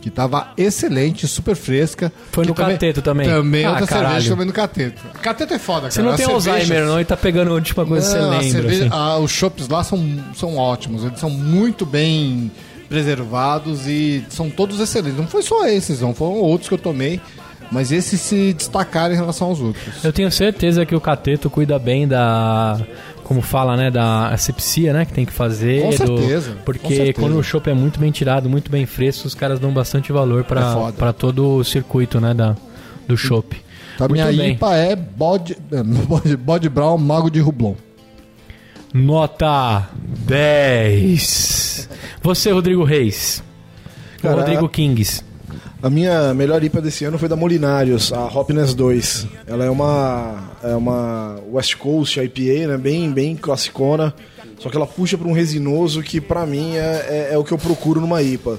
que 0.00 0.10
tava 0.10 0.48
excelente, 0.56 1.28
super 1.28 1.54
fresca. 1.54 2.12
Foi 2.32 2.44
no 2.44 2.52
Que 2.52 2.60
também- 2.60 2.74
Cateto 2.74 3.00
também? 3.00 3.28
Também, 3.28 3.64
Ah, 3.64 3.70
outra 3.70 3.86
caralho. 3.86 4.08
cerveja 4.14 4.30
também 4.30 4.46
no 4.48 4.52
Cateto. 4.52 5.00
Cateto 5.22 5.54
é 5.54 5.58
foda, 5.60 5.82
cara. 5.82 5.92
Você 5.92 6.02
não 6.02 6.10
As 6.10 6.16
tem 6.16 6.26
cervejas- 6.26 6.48
Alzheimer, 6.62 6.84
não, 6.88 7.00
e 7.00 7.04
tá 7.04 7.16
pegando 7.16 7.52
a 7.52 7.54
última 7.54 7.86
coisa 7.86 8.08
que 8.08 8.20
Não, 8.20 8.28
você 8.28 8.34
a 8.34 8.40
lembra. 8.40 8.50
cerveja- 8.50 8.86
assim. 8.86 8.92
ah, 8.92 9.18
os 9.18 9.30
chopps 9.30 9.68
lá 9.68 9.84
são, 9.84 10.04
são 10.34 10.56
ótimos, 10.56 11.04
eles 11.04 11.20
são 11.20 11.30
muito 11.30 11.86
bem 11.86 12.50
preservados 12.88 13.86
e 13.86 14.24
são 14.30 14.50
todos 14.50 14.80
excelentes. 14.80 15.16
Não 15.16 15.28
foi 15.28 15.42
só 15.42 15.64
esses, 15.68 16.00
não, 16.00 16.12
foram 16.12 16.38
outros 16.40 16.66
que 16.68 16.74
eu 16.74 16.78
tomei, 16.78 17.20
mas 17.70 17.92
esses 17.92 18.20
se 18.20 18.52
destacaram 18.52 19.14
em 19.14 19.16
relação 19.16 19.48
aos 19.48 19.60
outros. 19.60 20.02
Eu 20.04 20.12
tenho 20.12 20.30
certeza 20.30 20.84
que 20.86 20.94
o 20.94 21.00
Cateto 21.00 21.48
cuida 21.50 21.78
bem 21.78 22.06
da. 22.08 22.80
Como 23.24 23.40
fala, 23.42 23.76
né? 23.76 23.90
Da 23.92 24.28
asepsia, 24.30 24.92
né? 24.92 25.04
Que 25.04 25.12
tem 25.12 25.24
que 25.24 25.32
fazer. 25.32 25.82
Com 25.82 25.90
do- 25.90 25.96
certeza, 25.96 26.50
com 26.52 26.62
porque 26.64 26.88
certeza. 26.96 27.12
quando 27.14 27.38
o 27.38 27.42
chopp 27.44 27.70
é 27.70 27.74
muito 27.74 28.00
bem 28.00 28.10
tirado, 28.10 28.48
muito 28.48 28.70
bem 28.70 28.86
fresco, 28.86 29.26
os 29.28 29.34
caras 29.36 29.60
dão 29.60 29.72
bastante 29.72 30.10
valor 30.12 30.40
É 30.40 30.42
pra 30.42 30.72
foda. 30.72 30.92
pra 30.94 31.12
todo 31.12 31.56
o 31.58 31.64
circuito, 31.64 32.20
né? 32.20 32.34
Da, 32.34 32.56
do 33.06 33.16
chopp. 33.16 33.56
Então, 33.94 34.06
a 34.06 34.08
Muito 34.08 34.22
minha 34.24 34.32
bem. 34.36 34.52
IPA 34.54 34.76
é 34.76 34.96
bode, 34.96 35.56
bode, 36.08 36.36
bode 36.36 36.68
Brown 36.68 36.96
Mago 36.98 37.30
de 37.30 37.38
Rublon. 37.38 37.74
Nota 38.92 39.88
10. 40.26 41.88
Você, 42.22 42.50
Rodrigo 42.50 42.82
Reis. 42.84 43.42
Cara, 44.20 44.36
Rodrigo 44.36 44.68
Kings. 44.68 45.22
A 45.82 45.88
minha 45.88 46.34
melhor 46.34 46.62
IPA 46.62 46.82
desse 46.82 47.04
ano 47.06 47.18
foi 47.18 47.28
da 47.28 47.36
Molinários, 47.36 48.12
a 48.12 48.26
Hopness 48.26 48.74
2. 48.74 49.26
Ela 49.46 49.64
é 49.64 49.70
uma 49.70 50.50
é 50.62 50.74
uma 50.74 51.38
West 51.50 51.76
Coast 51.76 52.20
IPA, 52.20 52.68
né, 52.68 52.76
bem 52.76 53.10
bem 53.10 53.34
classicona, 53.34 54.14
só 54.58 54.68
que 54.68 54.76
ela 54.76 54.86
puxa 54.86 55.16
para 55.16 55.26
um 55.26 55.32
resinoso 55.32 56.02
que 56.02 56.20
pra 56.20 56.44
mim 56.44 56.76
é, 56.76 57.28
é, 57.30 57.34
é 57.34 57.38
o 57.38 57.44
que 57.44 57.52
eu 57.52 57.58
procuro 57.58 58.00
numa 58.00 58.22
IPA. 58.22 58.58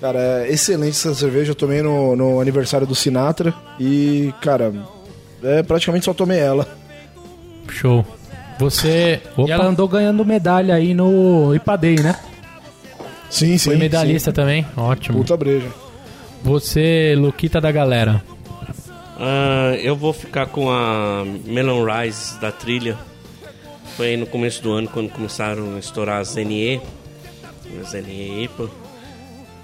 Cara, 0.00 0.18
é 0.46 0.52
excelente 0.52 0.92
essa 0.92 1.14
cerveja, 1.14 1.50
eu 1.50 1.56
tomei 1.56 1.82
no, 1.82 2.16
no 2.16 2.40
aniversário 2.40 2.86
do 2.86 2.94
Sinatra 2.94 3.52
e, 3.78 4.32
cara, 4.40 4.72
é 5.42 5.62
praticamente 5.62 6.06
só 6.06 6.14
tomei 6.14 6.38
ela. 6.38 6.66
Show. 7.68 8.06
Você. 8.58 9.20
Opa, 9.36 9.48
E 9.48 9.52
ela 9.52 9.66
andou 9.66 9.86
ganhando 9.86 10.24
medalha 10.24 10.74
aí 10.74 10.94
no 10.94 11.54
Ipadei, 11.54 11.96
né? 11.96 12.16
Sim, 13.28 13.58
sim. 13.58 13.70
foi 13.70 13.76
medalhista 13.76 14.32
também? 14.32 14.62
sim. 14.62 14.68
Ótimo. 14.80 15.18
Puta 15.18 15.36
breja. 15.36 15.68
Você, 16.42 17.14
Luquita 17.16 17.60
da 17.60 17.70
galera. 17.70 18.22
Ah, 19.18 19.76
eu 19.82 19.96
vou 19.96 20.12
ficar 20.12 20.46
com 20.46 20.70
a 20.70 21.24
Melon 21.44 21.84
Rise 21.84 22.38
da 22.40 22.52
trilha. 22.52 22.96
Foi 23.96 24.16
no 24.16 24.26
começo 24.26 24.62
do 24.62 24.72
ano 24.72 24.88
quando 24.88 25.10
começaram 25.10 25.74
a 25.74 25.78
estourar 25.78 26.20
as 26.20 26.36
NE. 26.36 26.80
As 27.82 27.92
NE 27.94 28.44
IPA. 28.44 28.70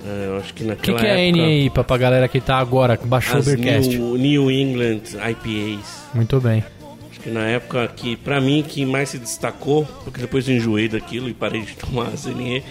Ah, 0.05 0.25
eu 0.27 0.37
acho 0.39 0.53
que 0.53 0.63
O 0.65 0.67
que, 0.67 0.71
naquela 0.71 0.99
que 0.99 1.07
é 1.07 1.29
época, 1.29 1.43
NEI 1.43 1.71
pra, 1.71 1.97
galera 1.97 2.29
que 2.29 2.41
tá 2.41 2.59
agora, 2.59 2.97
que 2.97 3.07
baixou 3.07 3.37
o 3.37 3.39
as 3.39 3.47
Beercast? 3.47 3.97
New, 3.97 4.17
New 4.17 4.51
England 4.51 5.03
IPAs. 5.15 6.03
Muito 6.13 6.41
bem. 6.41 6.65
Acho 7.11 7.21
que 7.21 7.31
na 7.31 7.47
época 7.47 7.89
que, 7.95 8.17
pra 8.17 8.41
mim, 8.41 8.63
que 8.67 8.85
mais 8.85 9.11
se 9.11 9.19
destacou, 9.19 9.87
porque 10.03 10.21
depois 10.21 10.49
eu 10.49 10.57
enjoei 10.57 10.89
daquilo 10.89 11.29
e 11.29 11.33
parei 11.33 11.63
de 11.63 11.75
tomar 11.79 12.09
as 12.09 12.27
NE. 12.27 12.63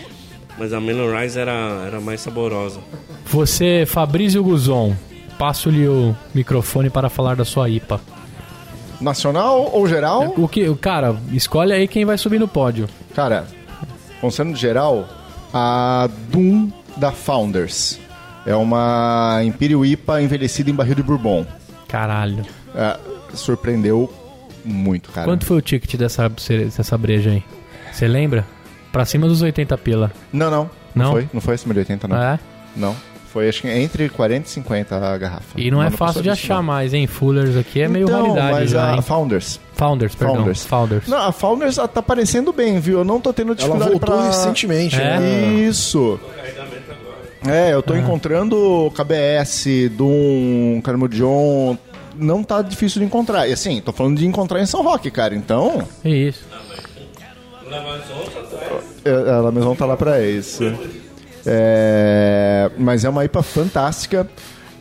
Mas 0.58 0.72
a 0.74 0.80
Melon 0.80 1.18
Rise 1.18 1.40
era, 1.40 1.84
era 1.86 2.00
mais 2.00 2.22
saborosa. 2.22 2.80
Você, 3.26 3.86
Fabrício 3.88 4.44
Guzon, 4.44 4.96
passo-lhe 5.38 5.88
o 5.88 6.16
microfone 6.34 6.90
para 6.90 7.10
falar 7.10 7.36
da 7.36 7.46
sua 7.46 7.70
IPA. 7.70 8.00
Nacional 9.02 9.72
ou 9.74 9.88
geral? 9.88 10.34
O 10.38 10.48
que, 10.48 10.74
cara, 10.76 11.16
escolhe 11.32 11.74
aí 11.74 11.88
quem 11.88 12.06
vai 12.06 12.18
subir 12.18 12.40
no 12.40 12.48
pódio. 12.48 12.88
Cara, 13.16 13.46
considerando 14.22 14.56
geral, 14.56 15.08
a 15.54 16.10
Doom 16.30 16.70
da 16.96 17.12
Founders. 17.12 18.00
É 18.46 18.56
uma 18.56 19.42
Imperial 19.44 19.86
IPA 19.86 20.22
envelhecida 20.22 20.70
em 20.70 20.74
barril 20.74 20.96
de 20.96 21.04
bourbon. 21.04 21.46
Caralho. 21.88 22.46
É, 22.76 22.98
surpreendeu 23.34 24.12
muito, 24.64 25.12
cara. 25.12 25.28
Quanto 25.28 25.46
foi 25.46 25.58
o 25.58 25.62
ticket 25.62 25.96
dessa, 25.96 26.30
dessa 26.30 26.98
breja 26.98 27.32
aí? 27.32 27.44
Você 27.92 28.08
lembra? 28.08 28.46
Pra 28.94 29.06
cima 29.06 29.28
dos 29.28 29.42
80 29.42 29.76
pila. 29.80 30.12
Não, 30.32 30.52
não. 30.52 30.70
Não? 30.94 31.06
Não 31.06 31.12
foi? 31.12 31.30
Não 31.34 31.42
foi 31.42 31.56
acima 31.56 31.74
de 31.74 31.80
80, 31.80 32.08
não. 32.08 32.16
É? 32.22 32.40
Não. 32.76 32.96
Foi 33.34 33.50
acho 33.50 33.64
que 33.64 33.68
entre 33.68 34.08
40 34.10 34.46
e 34.48 34.50
50 34.52 34.96
a 34.96 35.18
garrafa. 35.18 35.60
E 35.60 35.72
não 35.72 35.82
é 35.82 35.90
fácil 35.90 36.22
de 36.22 36.30
achar 36.30 36.58
não. 36.58 36.64
mais, 36.64 36.94
hein? 36.94 37.08
Fullers 37.08 37.58
aqui 37.58 37.82
é 37.82 37.88
meio 37.88 38.04
então, 38.06 38.22
raridade 38.22 38.52
mas 38.52 38.70
já, 38.70 38.92
a 38.92 38.96
hein? 38.96 39.02
Founders. 39.02 39.60
Founders, 39.74 40.14
perdão. 40.14 40.36
Founders. 40.36 40.66
Founders. 40.68 41.08
Não, 41.08 41.18
a 41.18 41.32
Founders 41.32 41.80
ah, 41.80 41.88
tá 41.88 42.04
parecendo 42.04 42.54
bem, 42.54 42.80
viu? 42.80 43.00
Eu 43.00 43.04
não 43.04 43.20
tô 43.20 43.34
tendo 43.34 43.48
Ela 43.48 43.56
dificuldade 43.56 43.92
voltou 43.92 44.16
pra... 44.16 44.28
recentemente, 44.28 44.96
É? 44.96 45.20
né? 45.20 45.54
Isso. 45.68 46.20
É, 47.48 47.74
eu 47.74 47.82
tô 47.82 47.96
encontrando 47.96 48.94
KBS, 48.96 49.90
Doom, 49.98 50.80
Carmo 50.84 51.10
John. 51.10 51.76
Não 52.16 52.44
tá 52.44 52.62
difícil 52.62 53.00
de 53.02 53.08
encontrar. 53.08 53.48
E 53.48 53.54
assim, 53.54 53.82
tô 53.82 53.92
falando 53.92 54.20
de 54.20 54.28
encontrar 54.28 54.62
em 54.62 54.68
São 54.68 54.84
Roque, 54.84 55.10
cara. 55.10 55.34
Então, 55.36 55.88
É 56.06 56.10
isso. 56.10 56.44
Ela 59.06 59.52
mesmo 59.52 59.76
tá 59.76 59.86
lá 59.86 59.96
pra 59.98 60.22
isso. 60.22 60.64
É, 61.46 62.72
mas 62.78 63.04
é 63.04 63.10
uma 63.10 63.26
IPA 63.26 63.44
fantástica. 63.44 64.28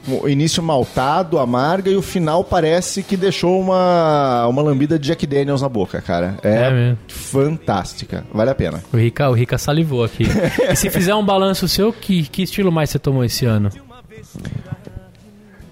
O 0.08 0.28
início 0.28 0.60
maltado, 0.60 1.38
amarga, 1.38 1.88
e 1.88 1.94
o 1.94 2.02
final 2.02 2.42
parece 2.42 3.04
que 3.04 3.16
deixou 3.16 3.60
uma, 3.60 4.48
uma 4.48 4.60
lambida 4.60 4.98
de 4.98 5.06
Jack 5.06 5.24
Daniels 5.28 5.62
na 5.62 5.68
boca, 5.68 6.00
cara. 6.00 6.36
É, 6.42 6.48
É 6.48 6.96
fantástica. 7.06 8.24
Vale 8.34 8.50
a 8.50 8.54
pena. 8.54 8.82
O 8.92 8.96
Rica, 8.96 9.30
o 9.30 9.32
Rica 9.32 9.56
salivou 9.58 10.02
aqui. 10.02 10.24
e 10.68 10.74
se 10.74 10.90
fizer 10.90 11.14
um 11.14 11.24
balanço 11.24 11.68
seu, 11.68 11.92
que, 11.92 12.24
que 12.24 12.42
estilo 12.42 12.72
mais 12.72 12.90
você 12.90 12.98
tomou 12.98 13.24
esse 13.24 13.46
ano? 13.46 13.70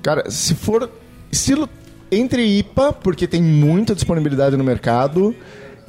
Cara, 0.00 0.30
se 0.30 0.54
for 0.54 0.88
estilo 1.30 1.68
entre 2.10 2.44
IPA, 2.58 2.92
porque 2.92 3.26
tem 3.26 3.42
muita 3.42 3.94
disponibilidade 3.96 4.56
no 4.56 4.62
mercado. 4.62 5.34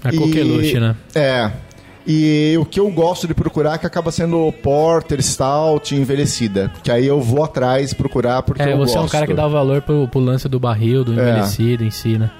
A 0.03 0.09
e- 0.11 0.17
coqueluche, 0.17 0.79
né? 0.79 0.95
É. 1.13 1.51
E 2.05 2.55
o 2.59 2.65
que 2.65 2.79
eu 2.79 2.89
gosto 2.89 3.27
de 3.27 3.33
procurar 3.33 3.75
é 3.75 3.77
que 3.77 3.85
acaba 3.85 4.11
sendo 4.11 4.51
Porter, 4.63 5.21
Stout, 5.21 5.93
envelhecida. 5.95 6.71
Que 6.83 6.91
aí 6.91 7.05
eu 7.05 7.21
vou 7.21 7.43
atrás 7.43 7.93
procurar 7.93 8.41
porque 8.41 8.61
É, 8.63 8.73
eu 8.73 8.77
você 8.77 8.93
gosto. 8.95 8.97
é 8.97 9.01
um 9.01 9.07
cara 9.09 9.27
que 9.27 9.33
dá 9.33 9.47
valor 9.47 9.81
pro, 9.81 10.07
pro 10.07 10.19
lance 10.19 10.49
do 10.49 10.59
barril, 10.59 11.03
do 11.03 11.11
É. 11.19 11.29
envelhecido 11.29 11.83
em 11.83 11.91
si, 11.91 12.17
né? 12.17 12.31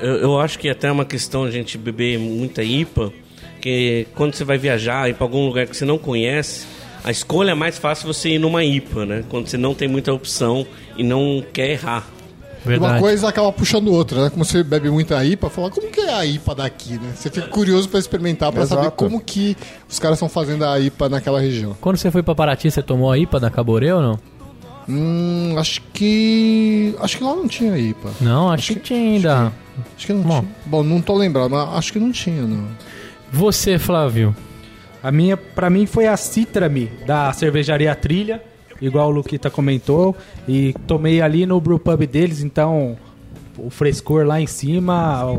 Eu, 0.00 0.16
eu 0.16 0.40
acho 0.40 0.58
que 0.58 0.68
até 0.68 0.88
é 0.88 0.92
uma 0.92 1.04
questão 1.04 1.44
a 1.44 1.50
gente 1.50 1.76
beber 1.78 2.18
muita 2.18 2.62
IPA, 2.62 3.12
que 3.60 4.06
quando 4.14 4.34
você 4.34 4.44
vai 4.44 4.58
viajar 4.58 5.08
ir 5.08 5.14
para 5.14 5.24
algum 5.24 5.46
lugar 5.46 5.66
que 5.66 5.76
você 5.76 5.84
não 5.84 5.98
conhece, 5.98 6.66
a 7.02 7.10
escolha 7.10 7.50
é 7.52 7.54
mais 7.54 7.76
fácil 7.78 8.06
você 8.06 8.30
ir 8.30 8.38
numa 8.38 8.64
IPA, 8.64 9.04
né? 9.06 9.24
Quando 9.28 9.46
você 9.48 9.56
não 9.56 9.74
tem 9.74 9.88
muita 9.88 10.12
opção 10.12 10.66
e 10.96 11.02
não 11.02 11.42
quer 11.52 11.70
errar. 11.70 12.06
Verdade. 12.64 12.94
Uma 12.94 13.00
coisa 13.00 13.28
acaba 13.28 13.52
puxando 13.52 13.88
outra, 13.92 14.24
né? 14.24 14.30
Como 14.30 14.44
você 14.44 14.62
bebe 14.62 14.88
muita 14.88 15.22
IPA, 15.24 15.50
fala, 15.50 15.70
como 15.70 15.90
que 15.90 16.00
é 16.00 16.14
a 16.14 16.24
IPA 16.24 16.54
daqui, 16.54 16.94
né? 16.94 17.12
Você 17.14 17.28
fica 17.30 17.46
curioso 17.48 17.88
pra 17.88 18.00
experimentar, 18.00 18.50
pra 18.50 18.64
saber 18.66 18.90
como 18.92 19.20
que 19.20 19.56
os 19.88 19.98
caras 19.98 20.16
estão 20.16 20.28
fazendo 20.28 20.64
a 20.64 20.80
IPA 20.80 21.08
naquela 21.10 21.40
região. 21.40 21.76
Quando 21.80 21.98
você 21.98 22.10
foi 22.10 22.22
pra 22.22 22.34
Paraty, 22.34 22.70
você 22.70 22.82
tomou 22.82 23.12
a 23.12 23.18
IPA 23.18 23.38
da 23.40 23.50
Caborê 23.50 23.92
ou 23.92 24.00
não? 24.00 24.18
Hum, 24.88 25.54
acho 25.58 25.82
que... 25.92 26.94
Acho 27.00 27.18
que 27.18 27.24
lá 27.24 27.34
não 27.34 27.48
tinha 27.48 27.76
IPA. 27.76 28.10
Não, 28.20 28.50
acho, 28.50 28.74
que, 28.74 28.80
tinha 28.80 28.98
ainda. 28.98 29.52
Acho 29.96 30.06
que 30.06 30.12
não 30.12 30.22
Bom. 30.22 30.40
tinha. 30.40 30.52
Bom, 30.66 30.82
não 30.82 31.00
tô 31.00 31.14
lembrado, 31.14 31.50
mas 31.50 31.68
acho 31.76 31.92
que 31.92 31.98
não 31.98 32.12
tinha, 32.12 32.42
não. 32.42 32.66
Você, 33.32 33.78
Flávio. 33.78 34.34
A 35.02 35.12
minha, 35.12 35.36
pra 35.36 35.68
mim, 35.68 35.84
foi 35.84 36.06
a 36.06 36.16
Citrame, 36.16 36.90
da 37.06 37.30
cervejaria 37.32 37.94
Trilha, 37.94 38.42
igual 38.86 39.08
o 39.08 39.12
Luquita 39.12 39.50
comentou. 39.50 40.14
E 40.48 40.74
tomei 40.86 41.20
ali 41.20 41.46
no 41.46 41.60
brewpub 41.60 42.06
deles, 42.06 42.42
então 42.42 42.96
o 43.56 43.70
frescor 43.70 44.26
lá 44.26 44.40
em 44.40 44.46
cima. 44.46 45.24
O 45.32 45.38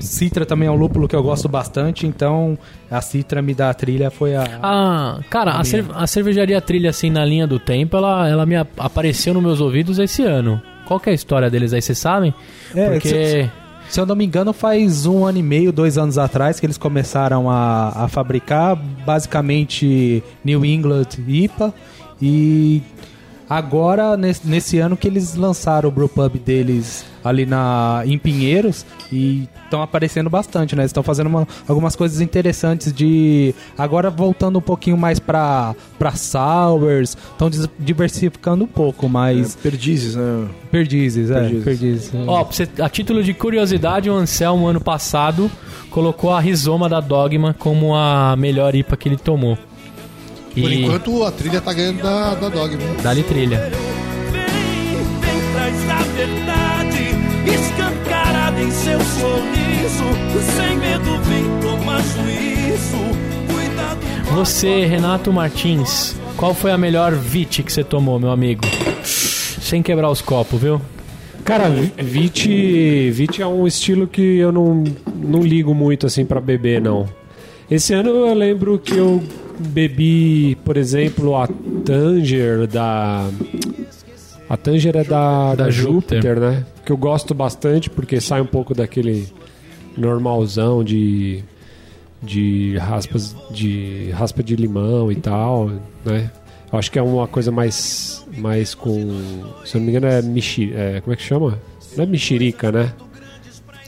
Citra 0.00 0.46
também 0.46 0.68
é 0.68 0.70
um 0.70 0.76
lúpulo 0.76 1.08
que 1.08 1.16
eu 1.16 1.22
gosto 1.22 1.48
bastante, 1.48 2.06
então 2.06 2.56
a 2.90 3.00
Citrame 3.00 3.54
da 3.54 3.72
Trilha 3.74 4.10
foi 4.10 4.36
a. 4.36 4.44
Ah, 4.62 5.20
cara, 5.30 5.52
a, 5.52 5.64
cer- 5.64 5.84
a 5.94 6.06
cervejaria 6.06 6.60
Trilha, 6.60 6.90
assim, 6.90 7.10
na 7.10 7.24
linha 7.24 7.46
do 7.46 7.58
tempo, 7.58 7.96
ela, 7.96 8.28
ela 8.28 8.46
me 8.46 8.54
a- 8.56 8.66
apareceu 8.78 9.34
nos 9.34 9.42
meus 9.42 9.60
ouvidos 9.60 9.98
esse 9.98 10.22
ano. 10.22 10.60
Qual 10.86 11.00
que 11.00 11.08
é 11.08 11.12
a 11.12 11.14
história 11.14 11.50
deles 11.50 11.72
aí, 11.72 11.82
vocês 11.82 11.98
sabem? 11.98 12.32
É, 12.74 12.90
Porque... 12.90 13.08
se- 13.08 13.50
Se 13.88 14.00
eu 14.00 14.06
não 14.06 14.16
me 14.16 14.24
engano, 14.24 14.52
faz 14.52 15.06
um 15.06 15.24
ano 15.24 15.38
e 15.38 15.42
meio, 15.42 15.72
dois 15.72 15.96
anos 15.96 16.18
atrás, 16.18 16.58
que 16.60 16.66
eles 16.66 16.76
começaram 16.76 17.48
a, 17.50 18.04
a 18.04 18.08
fabricar 18.08 18.74
basicamente 19.30 20.22
New 20.44 20.64
England 20.64 21.06
IPA. 21.26 21.72
E 22.20 22.82
agora, 23.48 24.16
nesse, 24.16 24.46
nesse 24.46 24.78
ano, 24.78 24.96
que 24.96 25.06
eles 25.06 25.34
lançaram 25.34 25.88
o 25.88 25.92
brewpub 25.92 26.38
deles 26.38 27.04
ali 27.22 27.44
na, 27.44 28.02
em 28.04 28.16
Pinheiros 28.18 28.86
e 29.12 29.48
estão 29.64 29.82
aparecendo 29.82 30.30
bastante, 30.30 30.76
né? 30.76 30.82
Eles 30.82 30.90
estão 30.90 31.02
fazendo 31.02 31.26
uma- 31.26 31.46
algumas 31.68 31.96
coisas 31.96 32.20
interessantes 32.20 32.92
de... 32.92 33.52
Agora 33.76 34.10
voltando 34.10 34.58
um 34.58 34.62
pouquinho 34.62 34.96
mais 34.96 35.18
para 35.18 35.74
para 35.98 36.12
sours, 36.12 37.16
estão 37.32 37.50
diversificando 37.78 38.64
um 38.64 38.68
pouco, 38.68 39.08
mas... 39.08 39.56
Perdizes, 39.56 40.14
né? 40.14 40.46
Perdizes, 40.70 41.30
é, 41.30 41.34
Perdizes. 41.40 41.64
perdizes. 41.64 42.14
é. 42.14 42.24
Ó, 42.26 42.44
você- 42.44 42.68
a 42.80 42.88
título 42.88 43.22
de 43.24 43.34
curiosidade, 43.34 44.08
o 44.08 44.14
Anselmo, 44.14 44.66
ano 44.68 44.80
passado, 44.80 45.50
colocou 45.90 46.32
a 46.32 46.38
Rizoma 46.40 46.88
da 46.88 47.00
Dogma 47.00 47.54
como 47.58 47.94
a 47.94 48.36
melhor 48.36 48.74
IPA 48.74 48.96
que 48.96 49.08
ele 49.08 49.16
tomou. 49.16 49.58
Por 50.58 50.72
E 50.72 50.82
enquanto, 50.84 51.22
a 51.24 51.30
trilha 51.30 51.60
tá 51.60 51.72
ganhando 51.72 52.02
da, 52.02 52.34
da 52.34 52.48
Dogma. 52.48 52.78
dá-lhe 53.02 53.22
trilha. 53.22 53.70
Vem, 54.32 54.42
vem, 55.20 55.52
traz 55.52 55.90
a 55.90 56.02
verdade 56.16 57.14
escancarada 57.46 58.62
em 58.62 58.70
seu 58.70 58.98
sorriso. 59.00 60.56
Sem 60.56 60.76
medo, 60.78 61.18
vem 61.22 61.44
tomar 61.60 62.00
juízo. 62.02 63.06
Você, 64.34 64.84
Renato 64.84 65.32
Martins, 65.32 66.14
qual 66.36 66.52
foi 66.52 66.70
a 66.70 66.76
melhor 66.78 67.12
VIT 67.12 67.62
que 67.62 67.72
você 67.72 67.82
tomou, 67.84 68.18
meu 68.18 68.30
amigo? 68.30 68.62
Sem 69.04 69.82
quebrar 69.82 70.10
os 70.10 70.20
copos, 70.20 70.60
viu? 70.60 70.80
Cara, 71.44 71.68
Vit, 71.96 73.10
Vit 73.12 73.40
é 73.40 73.46
um 73.46 73.66
estilo 73.66 74.06
que 74.06 74.20
eu 74.38 74.50
não, 74.50 74.82
não 75.14 75.40
ligo 75.42 75.72
muito 75.74 76.06
assim 76.06 76.24
pra 76.26 76.40
beber, 76.40 76.80
não. 76.82 77.06
Esse 77.70 77.94
ano 77.94 78.10
eu 78.10 78.34
lembro 78.34 78.78
que 78.78 78.96
eu 78.96 79.22
bebi, 79.58 80.56
por 80.64 80.76
exemplo, 80.76 81.36
a 81.36 81.48
Tanger 81.84 82.66
da. 82.66 83.28
A 84.48 84.56
Tanger 84.56 84.96
é 84.96 85.04
da, 85.04 85.54
da, 85.54 85.64
Da 85.64 85.70
Júpiter. 85.70 86.22
Júpiter, 86.22 86.40
né? 86.40 86.66
Que 86.84 86.92
eu 86.92 86.96
gosto 86.96 87.34
bastante 87.34 87.90
porque 87.90 88.20
sai 88.20 88.40
um 88.40 88.46
pouco 88.46 88.74
daquele 88.74 89.28
normalzão 89.96 90.84
de. 90.84 91.42
de 92.22 92.76
raspas 92.78 93.34
de 93.50 94.10
raspa 94.12 94.42
de 94.42 94.56
limão 94.56 95.10
e 95.10 95.16
tal, 95.16 95.70
né? 96.04 96.30
Eu 96.72 96.78
acho 96.78 96.90
que 96.90 96.98
é 96.98 97.02
uma 97.02 97.28
coisa 97.28 97.50
mais 97.50 98.24
mais 98.36 98.74
com, 98.74 98.90
se 99.64 99.76
eu 99.76 99.80
não 99.80 99.86
me 99.86 99.92
engano 99.92 100.06
é, 100.06 100.20
mexi, 100.20 100.72
é 100.74 101.00
como 101.00 101.14
é 101.14 101.16
que 101.16 101.22
chama? 101.22 101.58
Não 101.96 102.04
é 102.04 102.06
mexerica, 102.06 102.70
né? 102.70 102.92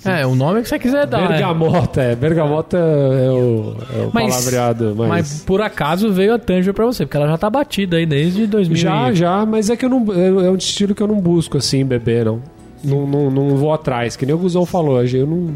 É, 0.05 0.27
o 0.27 0.35
nome 0.35 0.63
que 0.63 0.69
você 0.69 0.79
quiser 0.79 1.07
dar. 1.07 1.23
né? 1.23 1.29
Bergamota, 1.29 2.01
é. 2.03 2.15
Bergamota 2.15 2.77
é 2.77 3.31
o, 3.31 3.77
é 3.95 4.07
o 4.07 4.11
Mas- 4.13 4.35
palavreado, 4.35 4.95
mas... 4.97 5.09
Mas 5.09 5.43
por 5.45 5.61
acaso 5.61 6.13
veio 6.13 6.35
a 6.35 6.39
Tanger 6.39 6.73
pra 6.73 6.85
você, 6.87 7.05
porque 7.05 7.17
ela 7.17 7.27
já 7.29 7.37
tá 7.39 7.51
batida 7.51 7.97
aí 7.97 8.07
desde 8.07 8.47
2000. 8.47 8.77
Já, 8.77 9.13
já, 9.13 9.45
mas 9.47 9.69
é 9.71 9.77
que 9.77 9.85
eu 9.85 9.89
não. 9.89 10.05
É 10.13 10.29
é 10.47 10.51
um 10.51 10.57
estilo 10.57 10.95
que 10.95 11.03
eu 11.03 11.09
não 11.09 11.21
busco 11.21 11.57
assim, 11.59 11.85
beber, 11.85 12.25
não. 12.27 12.41
Não, 12.85 13.07
não, 13.07 13.31
não 13.31 13.57
vou 13.57 13.73
atrás, 13.73 14.15
que 14.15 14.25
nem 14.25 14.35
o 14.35 14.39
Guzão 14.39 14.65
falou 14.65 14.97
hoje. 14.99 15.19
Eu 15.19 15.27
não, 15.27 15.55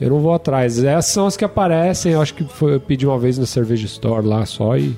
eu 0.00 0.08
não 0.10 0.20
vou 0.20 0.32
atrás. 0.32 0.82
Essas 0.82 1.12
são 1.12 1.26
as 1.26 1.36
que 1.36 1.44
aparecem. 1.44 2.12
Eu 2.12 2.22
acho 2.22 2.32
que 2.34 2.44
foi, 2.44 2.74
eu 2.76 2.80
pedi 2.80 3.06
uma 3.06 3.18
vez 3.18 3.36
na 3.38 3.44
Cerveja 3.46 3.84
Store 3.86 4.26
lá 4.26 4.44
só 4.46 4.76
e. 4.76 4.96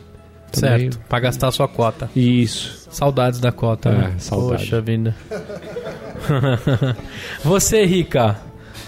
também- 0.53 0.91
Certo, 0.91 1.01
pra 1.09 1.19
gastar 1.21 1.49
a 1.49 1.53
sua 1.53 1.67
cota. 1.67 2.09
Isso. 2.15 2.87
Saudades 2.91 3.41
da 3.41 3.51
cota, 3.53 3.89
É, 3.89 3.93
né? 3.93 4.15
saudade. 4.19 4.63
Poxa 4.63 4.81
vida. 4.81 5.15
você, 7.45 7.85
Rica, 7.85 8.37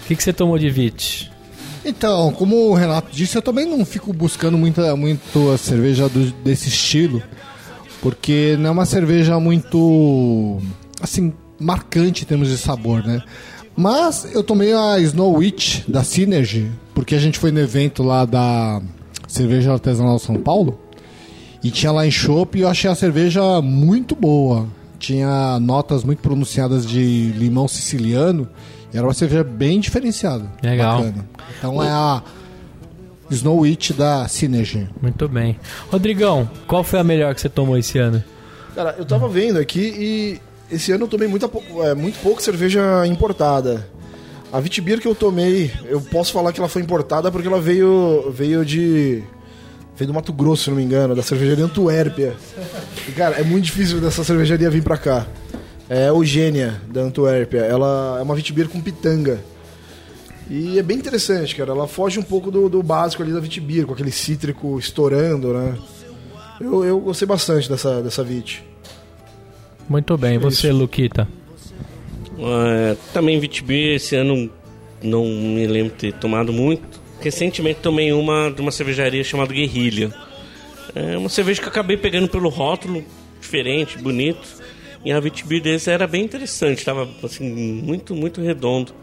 o 0.03 0.07
que, 0.07 0.15
que 0.15 0.23
você 0.23 0.33
tomou 0.33 0.57
de 0.57 0.69
VIT? 0.69 1.31
Então, 1.83 2.31
como 2.33 2.55
o 2.69 2.73
Renato 2.75 3.07
disse, 3.11 3.35
eu 3.37 3.41
também 3.41 3.65
não 3.65 3.83
fico 3.85 4.13
buscando 4.13 4.57
muita, 4.57 4.95
muito 4.95 5.49
a 5.51 5.57
cerveja 5.57 6.07
do- 6.07 6.31
desse 6.43 6.69
estilo, 6.69 7.21
porque 8.01 8.55
não 8.59 8.69
é 8.69 8.71
uma 8.71 8.85
cerveja 8.85 9.39
muito, 9.39 10.59
assim, 11.01 11.33
marcante 11.59 12.23
em 12.23 12.25
termos 12.27 12.49
de 12.49 12.57
sabor, 12.57 13.03
né? 13.03 13.21
Mas 13.75 14.27
eu 14.33 14.43
tomei 14.43 14.73
a 14.73 14.99
Snow 14.99 15.37
Witch 15.37 15.87
da 15.87 16.03
Synergy, 16.03 16.69
porque 16.93 17.15
a 17.15 17.19
gente 17.19 17.39
foi 17.39 17.51
no 17.51 17.59
evento 17.59 18.03
lá 18.03 18.25
da 18.25 18.81
Cerveja 19.27 19.71
Artesanal 19.73 20.19
São 20.19 20.35
Paulo, 20.35 20.79
e 21.63 21.71
tinha 21.71 21.91
lá 21.91 22.05
em 22.05 22.11
Chopp 22.11 22.57
e 22.57 22.61
eu 22.61 22.67
achei 22.67 22.89
a 22.89 22.95
cerveja 22.95 23.61
muito 23.61 24.15
boa. 24.15 24.67
Tinha 24.99 25.59
notas 25.59 26.03
muito 26.03 26.19
pronunciadas 26.19 26.85
de 26.85 27.31
limão 27.37 27.67
siciliano. 27.67 28.47
E 28.93 28.97
era 28.97 29.05
uma 29.05 29.13
cerveja 29.13 29.43
bem 29.43 29.79
diferenciada. 29.79 30.45
Legal. 30.61 31.03
Bacana. 31.03 31.25
Então 31.57 31.83
é 31.83 31.89
a 31.89 32.21
Snow 33.29 33.59
Witch 33.59 33.91
da 33.91 34.27
Synergy. 34.27 34.87
Muito 35.01 35.27
bem. 35.27 35.57
Rodrigão, 35.89 36.49
qual 36.67 36.83
foi 36.83 36.99
a 36.99 37.03
melhor 37.03 37.33
que 37.33 37.41
você 37.41 37.49
tomou 37.49 37.77
esse 37.77 37.97
ano? 37.97 38.23
Cara, 38.75 38.95
eu 38.97 39.05
tava 39.05 39.27
vendo 39.27 39.57
aqui 39.57 39.79
e 39.79 40.41
esse 40.73 40.91
ano 40.91 41.05
eu 41.05 41.07
tomei 41.07 41.27
muita, 41.27 41.49
é, 41.83 41.93
muito 41.93 42.19
pouco 42.19 42.41
cerveja 42.41 43.05
importada. 43.07 43.87
A 44.51 44.59
Vitibir 44.59 44.99
que 44.99 45.07
eu 45.07 45.15
tomei, 45.15 45.71
eu 45.85 46.01
posso 46.01 46.33
falar 46.33 46.51
que 46.51 46.59
ela 46.59 46.67
foi 46.67 46.81
importada 46.81 47.31
porque 47.31 47.47
ela 47.47 47.61
veio, 47.61 48.29
veio 48.31 48.65
de. 48.65 49.23
Veio 49.95 50.07
do 50.07 50.13
Mato 50.13 50.33
Grosso, 50.33 50.63
se 50.63 50.69
não 50.69 50.77
me 50.77 50.83
engano, 50.83 51.15
da 51.15 51.21
cervejaria 51.21 51.63
Antuérpia. 51.63 52.33
E, 53.07 53.11
cara, 53.11 53.35
é 53.35 53.43
muito 53.43 53.65
difícil 53.65 54.01
dessa 54.01 54.23
cervejaria 54.23 54.69
vir 54.69 54.83
pra 54.83 54.97
cá. 54.97 55.27
É 55.93 56.05
a 56.05 56.07
Eugênia, 56.07 56.81
da 56.87 57.01
Antuérpia. 57.01 57.59
Ela 57.59 58.15
é 58.17 58.23
uma 58.23 58.33
Vitibir 58.33 58.69
com 58.69 58.79
pitanga. 58.79 59.43
E 60.49 60.79
é 60.79 60.81
bem 60.81 60.97
interessante, 60.97 61.53
cara. 61.53 61.71
Ela 61.71 61.85
foge 61.85 62.17
um 62.17 62.23
pouco 62.23 62.49
do, 62.49 62.69
do 62.69 62.81
básico 62.81 63.21
ali 63.21 63.33
da 63.33 63.41
Vitibir, 63.41 63.85
com 63.85 63.91
aquele 63.91 64.09
cítrico 64.09 64.79
estourando, 64.79 65.51
né? 65.51 65.77
Eu, 66.61 66.85
eu 66.85 66.97
gostei 66.97 67.27
bastante 67.27 67.67
dessa, 67.67 68.01
dessa 68.01 68.23
Vit. 68.23 68.63
Muito 69.89 70.17
bem. 70.17 70.37
Você, 70.37 70.71
Luquita? 70.71 71.27
É, 72.39 72.95
também 73.13 73.37
Vitibir 73.37 73.95
esse 73.95 74.15
ano 74.15 74.49
não 75.03 75.25
me 75.25 75.67
lembro 75.67 75.91
de 75.91 75.97
ter 75.97 76.13
tomado 76.13 76.53
muito. 76.53 77.01
Recentemente 77.19 77.81
tomei 77.81 78.13
uma 78.13 78.49
de 78.49 78.61
uma 78.61 78.71
cervejaria 78.71 79.25
chamada 79.25 79.53
Guerrilha. 79.53 80.13
É 80.95 81.17
uma 81.17 81.27
cerveja 81.27 81.59
que 81.59 81.67
eu 81.67 81.71
acabei 81.71 81.97
pegando 81.97 82.29
pelo 82.29 82.47
rótulo, 82.47 83.03
diferente, 83.41 83.97
bonito. 83.97 84.60
E 85.03 85.11
a 85.11 85.19
Vitibir 85.19 85.61
deles 85.61 85.87
era 85.87 86.05
bem 86.05 86.23
interessante, 86.23 86.85
tava 86.85 87.07
assim, 87.23 87.49
muito, 87.83 88.15
muito 88.15 88.39
redondo. 88.41 88.93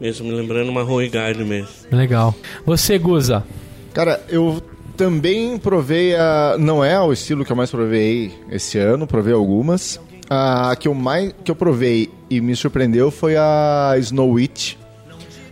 Mesmo 0.00 0.28
me 0.28 0.34
lembrando 0.34 0.68
uma 0.68 0.82
Rui 0.82 1.08
Garden 1.08 1.44
mesmo. 1.44 1.68
Legal. 1.90 2.34
Você, 2.64 2.98
Guza? 2.98 3.44
Cara, 3.92 4.22
eu 4.28 4.62
também 4.96 5.58
provei 5.58 6.14
a. 6.14 6.56
Não 6.58 6.84
é 6.84 7.00
o 7.00 7.12
estilo 7.12 7.44
que 7.44 7.50
eu 7.50 7.56
mais 7.56 7.70
provei 7.70 8.32
esse 8.50 8.78
ano, 8.78 9.06
provei 9.06 9.32
algumas. 9.32 10.00
A 10.30 10.76
que 10.78 10.86
eu 10.86 10.94
mais 10.94 11.32
que 11.42 11.50
eu 11.50 11.56
provei 11.56 12.10
e 12.28 12.40
me 12.40 12.54
surpreendeu 12.54 13.10
foi 13.10 13.34
a 13.36 13.94
Snow 13.98 14.30
Witch 14.32 14.74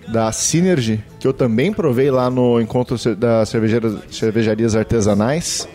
da 0.09 0.31
Synergy, 0.31 1.03
que 1.19 1.27
eu 1.27 1.33
também 1.33 1.73
provei 1.73 2.11
lá 2.11 2.29
no 2.31 2.61
encontro 2.61 2.97
das 3.17 3.49
cervejeiras- 3.49 4.01
cervejarias 4.11 4.77
artesanais, 4.77 5.67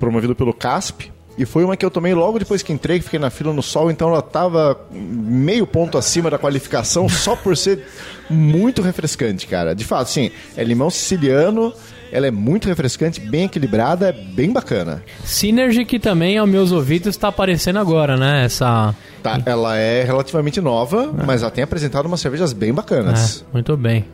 promovido 0.00 0.34
pelo 0.34 0.52
CASP. 0.52 1.12
E 1.38 1.46
foi 1.46 1.62
uma 1.62 1.76
que 1.76 1.86
eu 1.86 1.90
tomei 1.90 2.12
logo 2.12 2.40
depois 2.40 2.64
que 2.64 2.72
entrei, 2.72 2.98
que 2.98 3.04
fiquei 3.04 3.20
na 3.20 3.30
fila 3.30 3.52
no 3.52 3.62
sol, 3.62 3.92
então 3.92 4.08
ela 4.08 4.20
tava 4.20 4.76
meio 4.90 5.64
ponto 5.68 5.96
acima 5.96 6.28
da 6.28 6.36
qualificação 6.36 7.08
só 7.08 7.36
por 7.36 7.56
ser 7.56 7.86
muito 8.28 8.82
refrescante, 8.82 9.46
cara. 9.46 9.72
De 9.72 9.84
fato, 9.84 10.10
sim, 10.10 10.32
é 10.56 10.64
limão 10.64 10.90
siciliano, 10.90 11.72
ela 12.10 12.26
é 12.26 12.30
muito 12.30 12.68
refrescante, 12.68 13.20
bem 13.20 13.44
equilibrada, 13.44 14.08
é 14.08 14.12
bem 14.12 14.52
bacana. 14.52 15.02
Synergy, 15.24 15.84
que 15.84 15.98
também, 15.98 16.38
aos 16.38 16.48
meus 16.48 16.72
ouvidos, 16.72 17.16
tá 17.16 17.28
aparecendo 17.28 17.78
agora, 17.78 18.16
né? 18.16 18.44
Essa. 18.44 18.94
Tá, 19.22 19.40
ela 19.44 19.76
é 19.76 20.04
relativamente 20.04 20.60
nova, 20.60 21.12
mas 21.26 21.42
ela 21.42 21.50
tem 21.50 21.64
apresentado 21.64 22.06
umas 22.06 22.20
cervejas 22.20 22.52
bem 22.52 22.72
bacanas. 22.72 23.44
É, 23.48 23.52
muito 23.52 23.76
bem. 23.76 24.04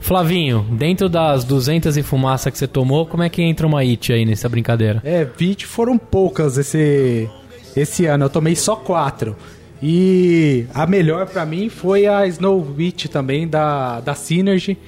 Flavinho, 0.00 0.64
dentro 0.70 1.08
das 1.08 1.44
200 1.44 1.96
e 1.96 2.02
fumaça 2.02 2.50
que 2.50 2.58
você 2.58 2.66
tomou, 2.66 3.06
como 3.06 3.22
é 3.22 3.28
que 3.28 3.42
entra 3.42 3.66
uma 3.66 3.82
IT 3.82 4.12
aí 4.12 4.24
nessa 4.24 4.48
brincadeira? 4.48 5.00
É, 5.04 5.24
20 5.24 5.66
foram 5.66 5.98
poucas 5.98 6.56
esse, 6.58 7.28
esse 7.76 8.06
ano. 8.06 8.26
Eu 8.26 8.30
tomei 8.30 8.54
só 8.54 8.76
quatro. 8.76 9.36
E 9.82 10.64
a 10.72 10.86
melhor 10.86 11.26
pra 11.26 11.44
mim 11.44 11.68
foi 11.68 12.06
a 12.06 12.24
Snow 12.28 12.64
Witch 12.78 13.06
também, 13.06 13.48
da, 13.48 14.00
da 14.00 14.14
Synergy. 14.14 14.78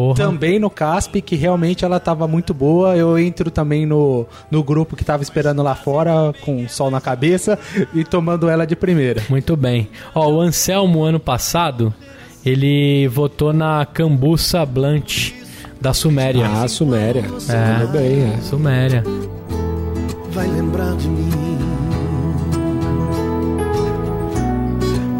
Porra. 0.00 0.14
Também 0.16 0.58
no 0.58 0.70
Casp, 0.70 1.16
que 1.16 1.36
realmente 1.36 1.84
ela 1.84 2.00
tava 2.00 2.26
muito 2.26 2.54
boa. 2.54 2.96
Eu 2.96 3.18
entro 3.18 3.50
também 3.50 3.84
no, 3.84 4.26
no 4.50 4.64
grupo 4.64 4.96
que 4.96 5.04
tava 5.04 5.22
esperando 5.22 5.62
lá 5.62 5.74
fora, 5.74 6.32
com 6.40 6.64
o 6.64 6.68
sol 6.70 6.90
na 6.90 7.02
cabeça, 7.02 7.58
e 7.92 8.02
tomando 8.02 8.48
ela 8.48 8.66
de 8.66 8.74
primeira. 8.74 9.22
Muito 9.28 9.54
bem. 9.58 9.90
Ó, 10.14 10.26
o 10.30 10.40
Anselmo, 10.40 11.02
ano 11.02 11.20
passado, 11.20 11.92
ele 12.46 13.06
votou 13.08 13.52
na 13.52 13.84
Cambuça 13.84 14.64
Blanche 14.64 15.34
da 15.78 15.92
Suméria. 15.92 16.46
Ah, 16.46 16.66
Suméria. 16.66 17.24
É. 17.50 17.86
Bem, 17.86 18.32
é. 18.32 18.38
Suméria. 18.40 19.04
vai 20.32 20.46
lembrar 20.48 20.96
de 20.96 21.08
mim. 21.08 21.30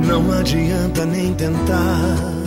Não 0.07 0.33
adianta 0.33 1.05
nem 1.05 1.35
tentar. 1.35 2.39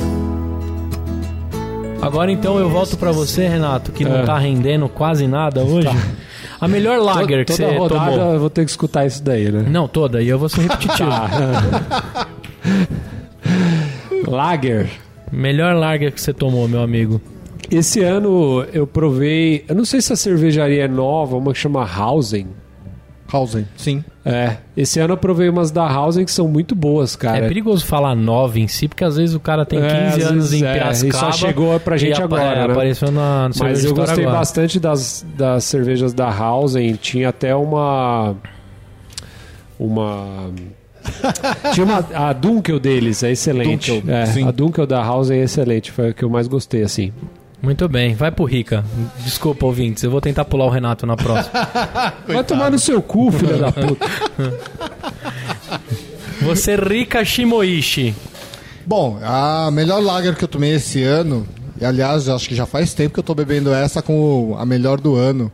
Agora 2.05 2.31
então 2.31 2.57
eu 2.59 2.69
volto 2.69 2.97
pra 2.97 3.11
você, 3.11 3.47
Renato, 3.47 3.91
que 3.91 4.03
não 4.05 4.17
É. 4.19 4.23
tá 4.23 4.37
rendendo 4.37 4.87
quase 4.89 5.27
nada 5.27 5.61
hoje. 5.63 5.87
A 6.59 6.67
melhor 6.67 6.99
lager 6.99 7.45
que 7.45 7.55
Toda 7.55 7.69
você 7.69 7.77
rodada 7.77 8.11
tomou. 8.11 8.33
eu 8.33 8.39
vou 8.39 8.49
ter 8.49 8.63
que 8.65 8.71
escutar 8.71 9.05
isso 9.05 9.21
daí, 9.23 9.51
né? 9.51 9.65
Não, 9.69 9.87
toda, 9.87 10.21
e 10.21 10.29
eu 10.29 10.37
vou 10.39 10.47
ser 10.49 10.61
repetitivo. 10.61 11.09
Tá. 11.09 12.27
Lager. 14.27 14.89
melhor 15.31 15.75
lager 15.75 16.11
que 16.11 16.21
você 16.21 16.33
tomou, 16.33 16.67
meu 16.67 16.81
amigo. 16.81 17.21
Esse 17.71 18.01
ano 18.01 18.65
eu 18.73 18.85
provei. 18.85 19.65
Eu 19.67 19.75
não 19.75 19.85
sei 19.85 20.01
se 20.01 20.13
a 20.13 20.15
cervejaria 20.15 20.83
é 20.85 20.87
nova, 20.87 21.35
uma 21.37 21.53
que 21.53 21.59
chama 21.59 21.83
Hausen. 21.85 22.47
Hausen, 23.31 23.67
sim. 23.75 24.03
É, 24.25 24.55
esse 24.77 25.01
ano 25.01 25.13
eu 25.13 25.17
provei 25.17 25.49
umas 25.49 25.69
da 25.69 25.85
Hausen 25.85 26.23
que 26.23 26.31
são 26.31 26.47
muito 26.47 26.73
boas, 26.73 27.13
cara. 27.13 27.39
É 27.39 27.47
perigoso 27.47 27.85
falar 27.85 28.15
nove 28.15 28.61
em 28.61 28.69
si, 28.69 28.87
porque 28.87 29.03
às 29.03 29.17
vezes 29.17 29.35
o 29.35 29.39
cara 29.39 29.65
tem 29.65 29.79
15 29.79 29.91
É, 29.93 29.97
anos 29.99 30.49
vezes 30.49 30.53
em 30.61 30.65
é, 30.65 30.73
Piracicaba. 30.73 31.29
e 31.29 31.33
só 31.33 31.37
chegou 31.45 31.77
pra 31.81 31.97
gente 31.97 32.17
e 32.19 32.23
agora, 32.23 32.43
é, 32.43 32.67
né? 32.67 32.71
Apareceu 32.73 33.11
na, 33.11 33.49
no 33.49 33.55
Mas 33.59 33.83
eu 33.83 33.93
gostei 33.93 34.23
agora. 34.23 34.37
bastante 34.39 34.79
das, 34.79 35.25
das 35.37 35.65
cervejas 35.65 36.13
da 36.13 36.29
Hausen. 36.29 36.93
Tinha 36.95 37.27
até 37.29 37.53
uma. 37.53 38.35
Uma. 39.77 40.51
Tinha 41.73 41.85
uma. 41.85 41.97
A 42.13 42.31
Dunkel 42.31 42.79
deles 42.79 43.23
é 43.23 43.31
excelente. 43.31 43.91
Dunkel, 43.91 44.13
é, 44.15 44.43
a 44.47 44.51
Dunkel 44.51 44.87
da 44.87 45.03
Hausen 45.03 45.39
é 45.39 45.43
excelente. 45.43 45.91
Foi 45.91 46.09
a 46.09 46.13
que 46.13 46.23
eu 46.23 46.29
mais 46.29 46.47
gostei, 46.47 46.83
assim. 46.83 47.11
Muito 47.63 47.87
bem, 47.87 48.13
vai 48.13 48.29
pro 48.29 48.43
Rica. 48.43 48.83
Desculpa, 49.23 49.65
ouvintes, 49.65 50.03
eu 50.03 50.11
vou 50.11 50.19
tentar 50.19 50.43
pular 50.43 50.65
o 50.65 50.69
Renato 50.69 51.05
na 51.05 51.15
próxima. 51.15 51.53
Vai 52.27 52.43
tomar 52.43 52.69
no 52.69 52.77
seu 52.77 53.01
cu, 53.01 53.31
filha 53.39 53.57
da 53.57 53.71
puta. 53.71 54.05
Você, 56.43 56.75
Rika 56.75 57.23
Shimoishi. 57.23 58.13
Bom, 58.85 59.17
a 59.23 59.71
melhor 59.71 60.03
lager 60.03 60.35
que 60.35 60.43
eu 60.43 60.47
tomei 60.49 60.73
esse 60.73 61.03
ano, 61.03 61.47
e 61.79 61.85
aliás, 61.85 62.27
acho 62.27 62.49
que 62.49 62.53
já 62.53 62.65
faz 62.65 62.93
tempo 62.93 63.13
que 63.13 63.21
eu 63.21 63.23
tô 63.23 63.33
bebendo 63.33 63.73
essa 63.73 64.01
como 64.01 64.57
a 64.59 64.65
melhor 64.65 64.99
do 64.99 65.15
ano, 65.15 65.49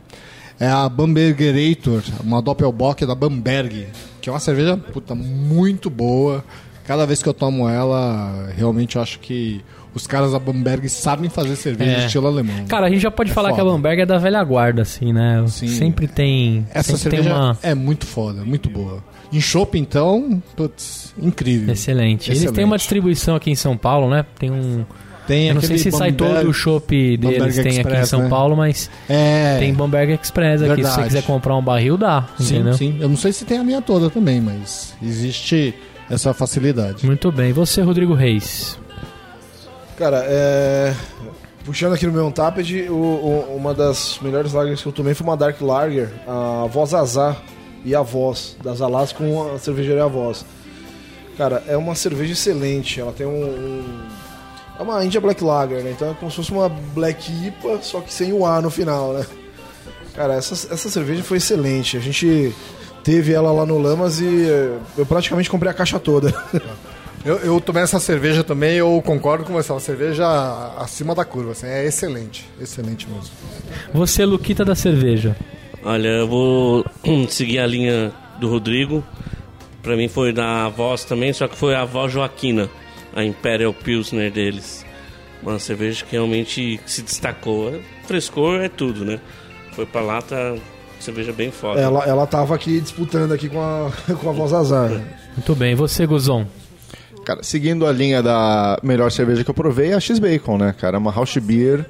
é 0.58 0.66
a 0.66 0.88
Bambergerator, 0.88 2.02
uma 2.24 2.42
Doppelbock 2.42 3.06
da 3.06 3.14
Bamberg, 3.14 3.86
que 4.20 4.28
é 4.28 4.32
uma 4.32 4.40
cerveja 4.40 4.76
puta, 4.76 5.14
muito 5.14 5.88
boa. 5.88 6.44
Cada 6.84 7.06
vez 7.06 7.22
que 7.22 7.28
eu 7.28 7.34
tomo 7.34 7.68
ela, 7.68 8.50
realmente 8.56 8.96
eu 8.96 9.02
acho 9.02 9.20
que 9.20 9.62
os 9.94 10.06
caras 10.06 10.32
da 10.32 10.38
Bamberg 10.38 10.88
sabem 10.88 11.28
fazer 11.30 11.56
cerveja 11.56 11.90
É. 12.02 12.06
estilo 12.06 12.26
alemão. 12.26 12.64
Cara, 12.68 12.86
a 12.86 12.90
gente 12.90 13.00
já 13.02 13.10
pode 13.10 13.30
É 13.30 13.34
falar 13.34 13.48
que 13.52 13.60
a 13.60 13.64
foda. 13.64 13.70
Bamberg 13.76 14.02
é 14.02 14.06
da 14.06 14.18
velha 14.18 14.42
guarda, 14.44 14.82
assim, 14.82 15.12
né? 15.12 15.44
Sim. 15.48 15.68
Sempre 15.68 16.06
tem. 16.06 16.66
Essa 16.72 16.96
sempre 16.96 17.16
cerveja 17.18 17.30
tem 17.30 17.32
uma. 17.38 17.58
é 17.62 17.74
muito 17.74 18.06
foda, 18.06 18.44
muito 18.44 18.68
boa. 18.70 19.02
Em 19.32 19.40
chopp, 19.40 19.78
então, 19.78 20.42
putz, 20.56 21.14
incrível. 21.20 21.72
Excelente. 21.72 22.28
Eles 22.30 22.38
Excelente. 22.38 22.56
têm 22.56 22.64
uma 22.64 22.76
distribuição 22.76 23.36
aqui 23.36 23.50
em 23.50 23.54
São 23.54 23.76
Paulo, 23.76 24.10
né? 24.10 24.24
Tem 24.38 24.50
um. 24.50 24.84
Tem 25.26 25.46
eu 25.48 25.54
não 25.54 25.60
sei 25.62 25.78
se 25.78 25.92
sai 25.92 26.10
Bamberg- 26.10 26.40
todo 26.40 26.50
o 26.50 26.52
chopp 26.52 26.88
deles, 27.16 27.38
Bamberg 27.38 27.54
tem 27.54 27.62
aqui 27.66 27.76
em 27.76 27.80
Express, 27.82 28.08
São 28.08 28.22
né? 28.22 28.28
Paulo, 28.28 28.56
mas 28.56 28.90
É. 29.08 29.58
tem 29.60 29.72
Bamberg 29.72 30.12
Express 30.20 30.60
aqui. 30.62 30.70
Se 30.70 30.76
você 30.76 30.82
Verdade. 30.82 31.02
quiser 31.08 31.22
comprar 31.22 31.56
um 31.56 31.62
barril, 31.62 31.96
dá. 31.96 32.26
Sim, 32.40 32.54
entendeu? 32.56 32.72
sim. 32.74 32.96
Eu 32.98 33.08
não 33.08 33.16
sei 33.16 33.32
se 33.32 33.44
tem 33.44 33.58
a 33.58 33.62
minha 33.62 33.80
toda 33.80 34.10
também, 34.10 34.40
mas 34.40 34.92
existe 35.00 35.72
essa 36.10 36.34
facilidade. 36.34 37.06
Muito 37.06 37.30
bem. 37.30 37.52
Você, 37.52 37.80
Rodrigo 37.82 38.14
Reis. 38.14 38.79
Cara, 40.00 40.24
é. 40.26 40.94
Puxando 41.64 41.92
aqui 41.92 42.06
no 42.06 42.12
meu 42.12 42.26
Untapped, 42.26 42.88
o, 42.88 42.94
o- 42.94 43.54
uma 43.54 43.74
das 43.74 44.18
melhores 44.22 44.54
lagers 44.54 44.80
que 44.80 44.88
eu 44.88 44.92
tomei 44.92 45.12
foi 45.12 45.26
uma 45.26 45.36
Dark 45.36 45.60
Lager, 45.60 46.08
a 46.26 46.66
Voz 46.66 46.94
Azar 46.94 47.36
e 47.84 47.94
a 47.94 48.00
Voz, 48.00 48.56
das 48.64 48.80
Alas 48.80 49.12
com 49.12 49.52
a 49.54 49.58
cervejaria 49.58 50.06
Voz. 50.06 50.44
Cara, 51.36 51.62
é 51.68 51.76
uma 51.76 51.94
cerveja 51.94 52.32
excelente, 52.32 52.98
ela 52.98 53.12
tem 53.12 53.26
um. 53.26 53.44
um- 53.44 54.08
é 54.78 54.82
uma 54.82 55.04
India 55.04 55.20
Black 55.20 55.44
Lager, 55.44 55.82
né? 55.84 55.90
Então 55.90 56.10
é 56.10 56.14
como 56.14 56.30
se 56.30 56.38
fosse 56.38 56.50
uma 56.50 56.70
Black 56.70 57.30
IPA, 57.30 57.80
só 57.82 58.00
que 58.00 58.10
sem 58.12 58.32
o 58.32 58.46
A 58.46 58.62
no 58.62 58.70
final, 58.70 59.12
né? 59.12 59.26
Cara, 60.14 60.32
essa, 60.34 60.54
essa 60.72 60.88
cerveja 60.88 61.22
foi 61.22 61.36
excelente. 61.36 61.98
A 61.98 62.00
gente 62.00 62.54
teve 63.04 63.34
ela 63.34 63.52
lá 63.52 63.66
no 63.66 63.76
Lamas 63.78 64.18
e 64.20 64.46
eh, 64.48 64.78
eu 64.96 65.04
praticamente 65.04 65.50
comprei 65.50 65.70
a 65.70 65.74
caixa 65.74 66.00
toda. 66.00 66.32
Eu, 67.24 67.36
eu 67.38 67.60
tomei 67.60 67.82
essa 67.82 68.00
cerveja 68.00 68.42
também, 68.42 68.76
eu 68.76 69.02
concordo 69.04 69.44
com 69.44 69.52
você, 69.52 69.70
é 69.70 69.74
uma 69.74 69.80
cerveja 69.80 70.26
acima 70.78 71.14
da 71.14 71.24
curva, 71.24 71.52
assim, 71.52 71.66
é 71.66 71.84
excelente, 71.84 72.48
excelente 72.58 73.06
mesmo. 73.08 73.30
Você, 73.92 74.24
Luquita 74.24 74.64
da 74.64 74.74
cerveja. 74.74 75.36
Olha, 75.84 76.08
eu 76.08 76.28
vou 76.28 76.84
seguir 77.28 77.58
a 77.58 77.66
linha 77.66 78.12
do 78.38 78.48
Rodrigo. 78.48 79.04
Pra 79.82 79.96
mim 79.96 80.08
foi 80.08 80.32
da 80.32 80.68
voz 80.68 81.04
também, 81.04 81.32
só 81.32 81.46
que 81.48 81.56
foi 81.56 81.74
a 81.74 81.84
voz 81.84 82.12
Joaquina, 82.12 82.68
a 83.14 83.24
Imperial 83.24 83.72
Pilsner 83.72 84.30
deles. 84.30 84.84
Uma 85.42 85.58
cerveja 85.58 86.04
que 86.04 86.12
realmente 86.12 86.80
se 86.84 87.02
destacou. 87.02 87.74
É, 87.74 87.80
Frescor 88.06 88.60
é 88.60 88.68
tudo, 88.68 89.04
né? 89.04 89.18
Foi 89.72 89.86
pra 89.86 90.02
lá, 90.02 90.20
tá 90.20 90.56
cerveja 90.98 91.32
bem 91.32 91.50
foda. 91.50 91.80
Ela, 91.80 92.04
ela 92.04 92.26
tava 92.26 92.54
aqui 92.54 92.78
disputando 92.78 93.32
aqui 93.32 93.48
com 93.48 93.60
a, 93.60 93.90
com 94.20 94.28
a 94.28 94.32
Voz 94.32 94.52
Azar. 94.52 94.90
Muito 95.34 95.54
bem. 95.54 95.74
Você, 95.74 96.06
Guzon. 96.06 96.46
Cara, 97.24 97.42
seguindo 97.42 97.86
a 97.86 97.92
linha 97.92 98.22
da 98.22 98.78
melhor 98.82 99.10
cerveja 99.12 99.44
que 99.44 99.50
eu 99.50 99.54
provei, 99.54 99.90
é 99.90 99.94
a 99.94 100.00
X-Bacon, 100.00 100.56
né, 100.58 100.74
cara? 100.78 100.98
Uma 100.98 101.12
House 101.12 101.36
Beer, 101.36 101.84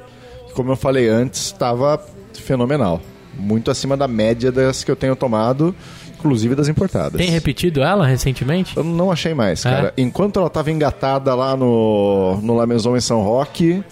que, 0.49 0.53
como 0.55 0.73
eu 0.73 0.77
falei 0.77 1.09
antes, 1.09 1.47
estava 1.47 2.03
fenomenal. 2.35 3.01
Muito 3.35 3.71
acima 3.71 3.97
da 3.97 4.09
média 4.09 4.51
das 4.51 4.83
que 4.85 4.91
eu 4.91 4.97
tenho 4.97 5.15
tomado, 5.15 5.75
inclusive 6.19 6.55
das 6.55 6.69
importadas. 6.69 7.17
Tem 7.17 7.31
repetido 7.31 7.81
ela 7.81 8.05
recentemente? 8.07 8.77
Eu 8.77 8.85
não 8.85 9.11
achei 9.11 9.33
mais, 9.33 9.65
É? 9.65 9.71
cara. 9.71 9.95
Enquanto 9.97 10.39
ela 10.39 10.49
estava 10.49 10.71
engatada 10.71 11.35
lá 11.35 11.57
no, 11.57 12.39
no 12.43 12.57
La 12.57 12.67
Maison 12.67 12.97
em 12.97 13.01
São 13.01 13.23
Roque, 13.23 13.83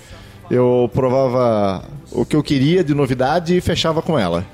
eu 0.50 0.90
provava 0.92 1.84
o 2.10 2.24
que 2.26 2.34
eu 2.34 2.42
queria 2.42 2.82
de 2.82 2.94
novidade 2.94 3.56
e 3.56 3.60
fechava 3.60 4.02
com 4.02 4.18
ela. 4.18 4.44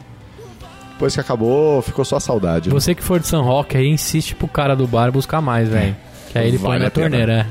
Depois 0.92 1.14
que 1.14 1.20
acabou, 1.20 1.82
ficou 1.82 2.04
só 2.04 2.16
a 2.16 2.20
saudade. 2.20 2.70
Você 2.70 2.94
que 2.94 3.02
for 3.02 3.18
de 3.18 3.26
São 3.26 3.42
Roque 3.42 3.76
aí, 3.76 3.88
insiste 3.88 4.34
pro 4.36 4.46
cara 4.46 4.76
do 4.76 4.86
bar 4.86 5.10
buscar 5.10 5.40
mais, 5.40 5.68
velho. 5.68 5.94
Que 5.94 6.13
aí 6.34 6.48
ele 6.48 6.58
põe 6.58 6.68
Vale 6.70 6.84
na 6.84 6.90
torneira, 6.90 7.32
é. 7.32 7.46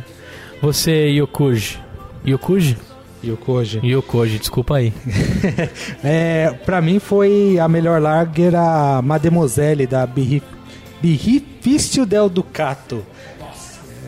Você, 0.62 1.10
Yokuji. 1.10 1.80
Yokuji? 2.26 2.78
E 3.22 3.32
o 3.32 3.38
Koji. 3.38 3.80
Yokuji, 3.82 4.38
desculpa 4.38 4.76
aí. 4.76 4.92
É, 6.04 6.52
pra 6.66 6.82
mim 6.82 7.00
foi 7.00 7.58
a 7.58 7.70
melhor 7.70 8.02
lager 8.02 8.54
a 8.54 9.02
Mademoiselle 9.02 9.88
da 9.88 10.06
Birri- 10.06 10.44
Birrifício 11.02 12.06
del 12.06 12.28
Ducato. 12.28 13.02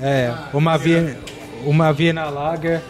É, 0.01 0.33
uma 0.53 0.77
Viena, 0.77 1.15
uma 1.65 1.93
Viena 1.93 2.25
Lager 2.25 2.81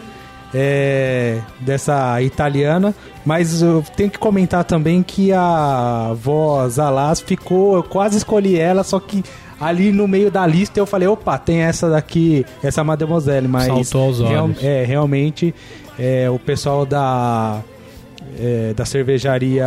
é, 0.52 1.38
dessa 1.60 2.20
italiana, 2.20 2.92
mas 3.24 3.62
eu 3.62 3.84
tenho 3.96 4.10
que 4.10 4.18
comentar 4.18 4.64
também 4.64 5.02
que 5.04 5.32
a 5.32 6.12
voz 6.20 6.78
Alas 6.80 7.20
ficou, 7.20 7.76
eu 7.76 7.82
quase 7.84 8.16
escolhi 8.18 8.58
ela, 8.58 8.82
só 8.82 8.98
que 8.98 9.22
ali 9.60 9.92
no 9.92 10.06
meio 10.06 10.30
da 10.30 10.46
lista 10.46 10.78
eu 10.78 10.86
falei, 10.86 11.08
opa, 11.08 11.38
tem 11.38 11.60
essa 11.62 11.88
daqui, 11.90 12.44
essa 12.62 12.82
Mademoiselle, 12.84 13.48
mas 13.48 13.66
Saltou 13.66 14.02
aos 14.08 14.20
olhos. 14.20 14.62
é, 14.62 14.84
realmente 14.84 15.54
é, 15.98 16.28
o 16.30 16.38
pessoal 16.38 16.84
da 16.84 17.60
é, 18.38 18.74
da 18.74 18.84
cervejaria 18.84 19.66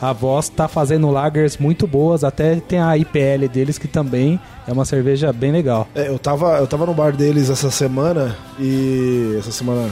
A 0.00 0.12
Voz 0.12 0.48
tá 0.48 0.68
fazendo 0.68 1.10
lagers 1.10 1.58
muito 1.58 1.86
boas, 1.86 2.24
até 2.24 2.56
tem 2.56 2.78
a 2.78 2.96
IPL 2.96 3.48
deles 3.52 3.76
que 3.78 3.88
também 3.88 4.38
é 4.66 4.72
uma 4.72 4.84
cerveja 4.84 5.32
bem 5.32 5.52
legal. 5.52 5.86
É, 5.94 6.08
eu, 6.08 6.18
tava, 6.18 6.56
eu 6.58 6.66
tava 6.66 6.86
no 6.86 6.94
bar 6.94 7.12
deles 7.14 7.50
essa 7.50 7.70
semana 7.70 8.36
e. 8.58 9.36
essa 9.38 9.50
semana 9.52 9.90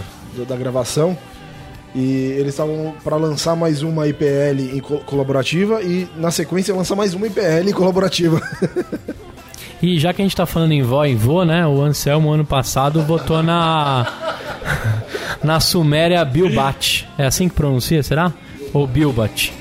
da- 0.48 0.57
gravação. 0.57 1.16
E 1.96 2.33
eles 2.38 2.48
estavam 2.54 2.92
para 3.04 3.14
lançar 3.16 3.54
mais 3.54 3.83
uma 3.83 4.09
IPL 4.09 4.59
em 4.74 4.80
co- 4.80 4.98
colaborativa 5.07 5.80
e 5.80 6.09
na 6.16 6.33
sequência 6.33 6.74
lançar 6.74 6.96
mais 6.96 7.14
uma 7.14 7.26
IPL 7.28 7.72
colaborativa. 7.72 8.40
E 9.85 9.99
já 9.99 10.14
que 10.14 10.23
a 10.23 10.25
gente 10.25 10.35
tá 10.35 10.47
falando 10.47 10.73
em 10.73 10.83
vó 10.83 11.05
e 11.05 11.14
vô, 11.14 11.44
né? 11.44 11.66
O 11.66 11.83
Anselmo 11.83 12.31
ano 12.33 12.42
passado 12.42 13.03
votou 13.03 13.42
na. 13.42 14.07
na 15.44 15.61
Suméria 15.61 16.25
Bilbat. 16.25 17.07
É 17.18 17.27
assim 17.27 17.51
que 17.51 17.55
pronuncia, 17.55 18.03
será? 18.03 18.33
Ou 18.73 18.87
Bilbat? 18.87 19.53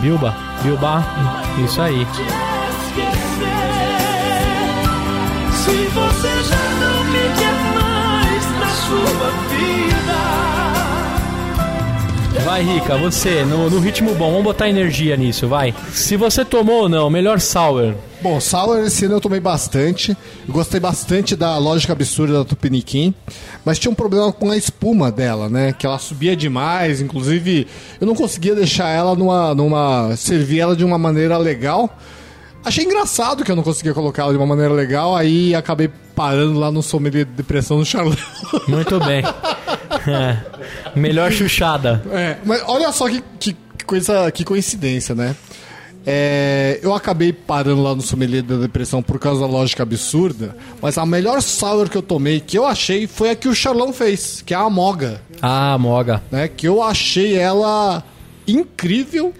Bilba? 0.00 0.36
Bilba? 0.62 1.06
Isso 1.64 1.80
aí. 1.80 2.06
Vai, 12.54 12.62
Rica, 12.62 12.96
você, 12.96 13.44
no, 13.44 13.68
no 13.68 13.80
ritmo 13.80 14.14
bom, 14.14 14.30
vamos 14.30 14.44
botar 14.44 14.68
energia 14.68 15.16
nisso, 15.16 15.48
vai. 15.48 15.74
Se 15.90 16.16
você 16.16 16.44
tomou 16.44 16.82
ou 16.82 16.88
não, 16.88 17.10
melhor 17.10 17.40
sour. 17.40 17.96
Bom, 18.22 18.38
Sour 18.38 18.78
esse 18.86 19.06
ano 19.06 19.16
eu 19.16 19.20
tomei 19.20 19.40
bastante. 19.40 20.16
Eu 20.46 20.54
gostei 20.54 20.78
bastante 20.78 21.34
da 21.34 21.58
lógica 21.58 21.92
absurda 21.92 22.34
da 22.34 22.44
Tupiniquim. 22.44 23.12
Mas 23.64 23.80
tinha 23.80 23.90
um 23.90 23.94
problema 23.94 24.32
com 24.32 24.52
a 24.52 24.56
espuma 24.56 25.10
dela, 25.10 25.48
né? 25.48 25.72
Que 25.72 25.84
ela 25.84 25.98
subia 25.98 26.36
demais. 26.36 27.00
Inclusive, 27.00 27.66
eu 28.00 28.06
não 28.06 28.14
conseguia 28.14 28.54
deixar 28.54 28.88
ela 28.88 29.16
numa. 29.16 29.52
numa 29.52 30.16
servir 30.16 30.60
ela 30.60 30.76
de 30.76 30.84
uma 30.84 30.96
maneira 30.96 31.36
legal. 31.36 31.98
Achei 32.64 32.84
engraçado 32.84 33.42
que 33.44 33.50
eu 33.50 33.56
não 33.56 33.64
conseguia 33.64 33.92
colocar 33.92 34.22
ela 34.22 34.32
de 34.32 34.38
uma 34.38 34.46
maneira 34.46 34.72
legal. 34.72 35.16
Aí 35.16 35.56
acabei 35.56 35.90
parando 36.14 36.56
lá 36.60 36.70
no 36.70 36.84
sommelier 36.84 37.24
de 37.24 37.32
depressão 37.32 37.78
do 37.78 37.84
Charlão. 37.84 38.16
Muito 38.68 39.00
bem. 39.00 39.24
É. 40.06 40.36
Melhor 40.98 41.30
chuchada. 41.32 42.02
É, 42.12 42.36
mas 42.44 42.62
olha 42.66 42.90
só 42.92 43.08
que, 43.08 43.22
que 43.38 43.56
coisa, 43.86 44.30
que 44.30 44.44
coincidência, 44.44 45.14
né? 45.14 45.34
É, 46.06 46.78
eu 46.82 46.94
acabei 46.94 47.32
parando 47.32 47.82
lá 47.82 47.94
no 47.94 48.02
sommelier 48.02 48.42
da 48.42 48.56
depressão 48.56 49.02
por 49.02 49.18
causa 49.18 49.40
da 49.40 49.46
lógica 49.46 49.82
absurda, 49.82 50.54
mas 50.82 50.98
a 50.98 51.06
melhor 51.06 51.40
sour 51.40 51.88
que 51.88 51.96
eu 51.96 52.02
tomei, 52.02 52.40
que 52.40 52.58
eu 52.58 52.66
achei, 52.66 53.06
foi 53.06 53.30
a 53.30 53.34
que 53.36 53.48
o 53.48 53.54
Charlão 53.54 53.90
fez, 53.90 54.42
que 54.44 54.52
é 54.52 54.56
a 54.56 54.68
Moga, 54.68 55.22
Ah, 55.40 55.78
moga. 55.78 56.22
né? 56.30 56.46
Que 56.46 56.68
eu 56.68 56.82
achei 56.82 57.36
ela 57.38 58.02
incrível 58.46 59.32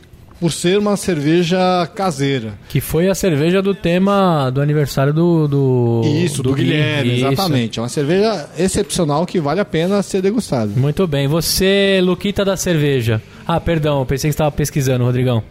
por 0.45 0.53
ser 0.53 0.79
uma 0.79 0.95
cerveja 0.95 1.89
caseira. 1.95 2.53
Que 2.69 2.79
foi 2.79 3.09
a 3.09 3.15
cerveja 3.15 3.63
do 3.63 3.75
tema 3.75 4.51
do 4.51 4.61
aniversário 4.61 5.11
do. 5.11 5.49
do 5.49 6.03
Isso, 6.05 6.43
do, 6.43 6.53
Gui. 6.53 6.65
Guilherme, 6.65 7.15
Isso. 7.17 7.27
exatamente. 7.27 7.79
É 7.79 7.83
uma 7.83 7.89
cerveja 7.89 8.47
excepcional 8.59 9.25
que 9.25 9.41
vale 9.41 9.61
a 9.61 9.65
pena 9.65 10.03
ser 10.03 10.21
degustada. 10.21 10.71
Muito 10.77 11.07
bem. 11.07 11.27
Você, 11.29 11.99
Luquita 12.03 12.45
da 12.45 12.59
cerveja. 12.59 13.23
Ah, 13.47 13.59
perdão, 13.59 14.01
eu 14.01 14.05
pensei 14.05 14.29
que 14.29 14.33
você 14.33 14.35
estava 14.35 14.53
pesquisando, 14.53 15.03
Rodrigão. 15.03 15.43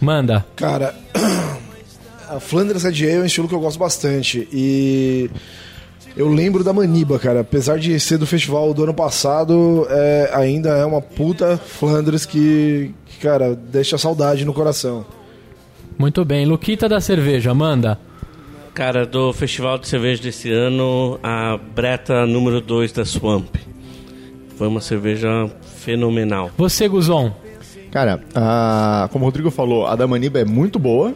Manda. 0.00 0.42
Cara, 0.56 0.94
a 2.30 2.40
Flanders 2.40 2.84
Red 2.84 3.04
Ale 3.04 3.16
é 3.16 3.20
um 3.20 3.26
estilo 3.26 3.46
que 3.46 3.54
eu 3.54 3.60
gosto 3.60 3.78
bastante. 3.78 4.48
E 4.50 5.28
Eu 6.16 6.28
lembro 6.28 6.62
da 6.62 6.72
Maniba, 6.72 7.18
cara. 7.18 7.40
Apesar 7.40 7.78
de 7.78 7.98
ser 7.98 8.18
do 8.18 8.26
festival 8.26 8.72
do 8.74 8.84
ano 8.84 8.92
passado, 8.94 9.86
é, 9.88 10.30
ainda 10.34 10.70
é 10.70 10.84
uma 10.84 11.00
puta 11.00 11.56
Flandres 11.56 12.26
que, 12.26 12.90
que, 13.06 13.18
cara, 13.18 13.54
deixa 13.54 13.96
saudade 13.96 14.44
no 14.44 14.52
coração. 14.52 15.04
Muito 15.98 16.24
bem. 16.24 16.44
Luquita 16.44 16.88
da 16.88 17.00
cerveja, 17.00 17.54
manda. 17.54 17.98
Cara, 18.74 19.06
do 19.06 19.32
festival 19.32 19.78
de 19.78 19.88
cerveja 19.88 20.22
desse 20.22 20.50
ano, 20.50 21.18
a 21.22 21.58
Breta 21.74 22.26
número 22.26 22.60
2 22.60 22.92
da 22.92 23.04
Swamp. 23.04 23.54
Foi 24.56 24.66
uma 24.68 24.80
cerveja 24.80 25.50
fenomenal. 25.76 26.50
Você, 26.56 26.88
Guzon. 26.88 27.32
Cara, 27.90 28.22
a- 28.34 29.08
como 29.12 29.24
o 29.24 29.28
Rodrigo 29.28 29.50
falou, 29.50 29.86
a 29.86 29.94
da 29.96 30.06
Maniba 30.06 30.38
é 30.40 30.44
muito 30.44 30.78
boa. 30.78 31.14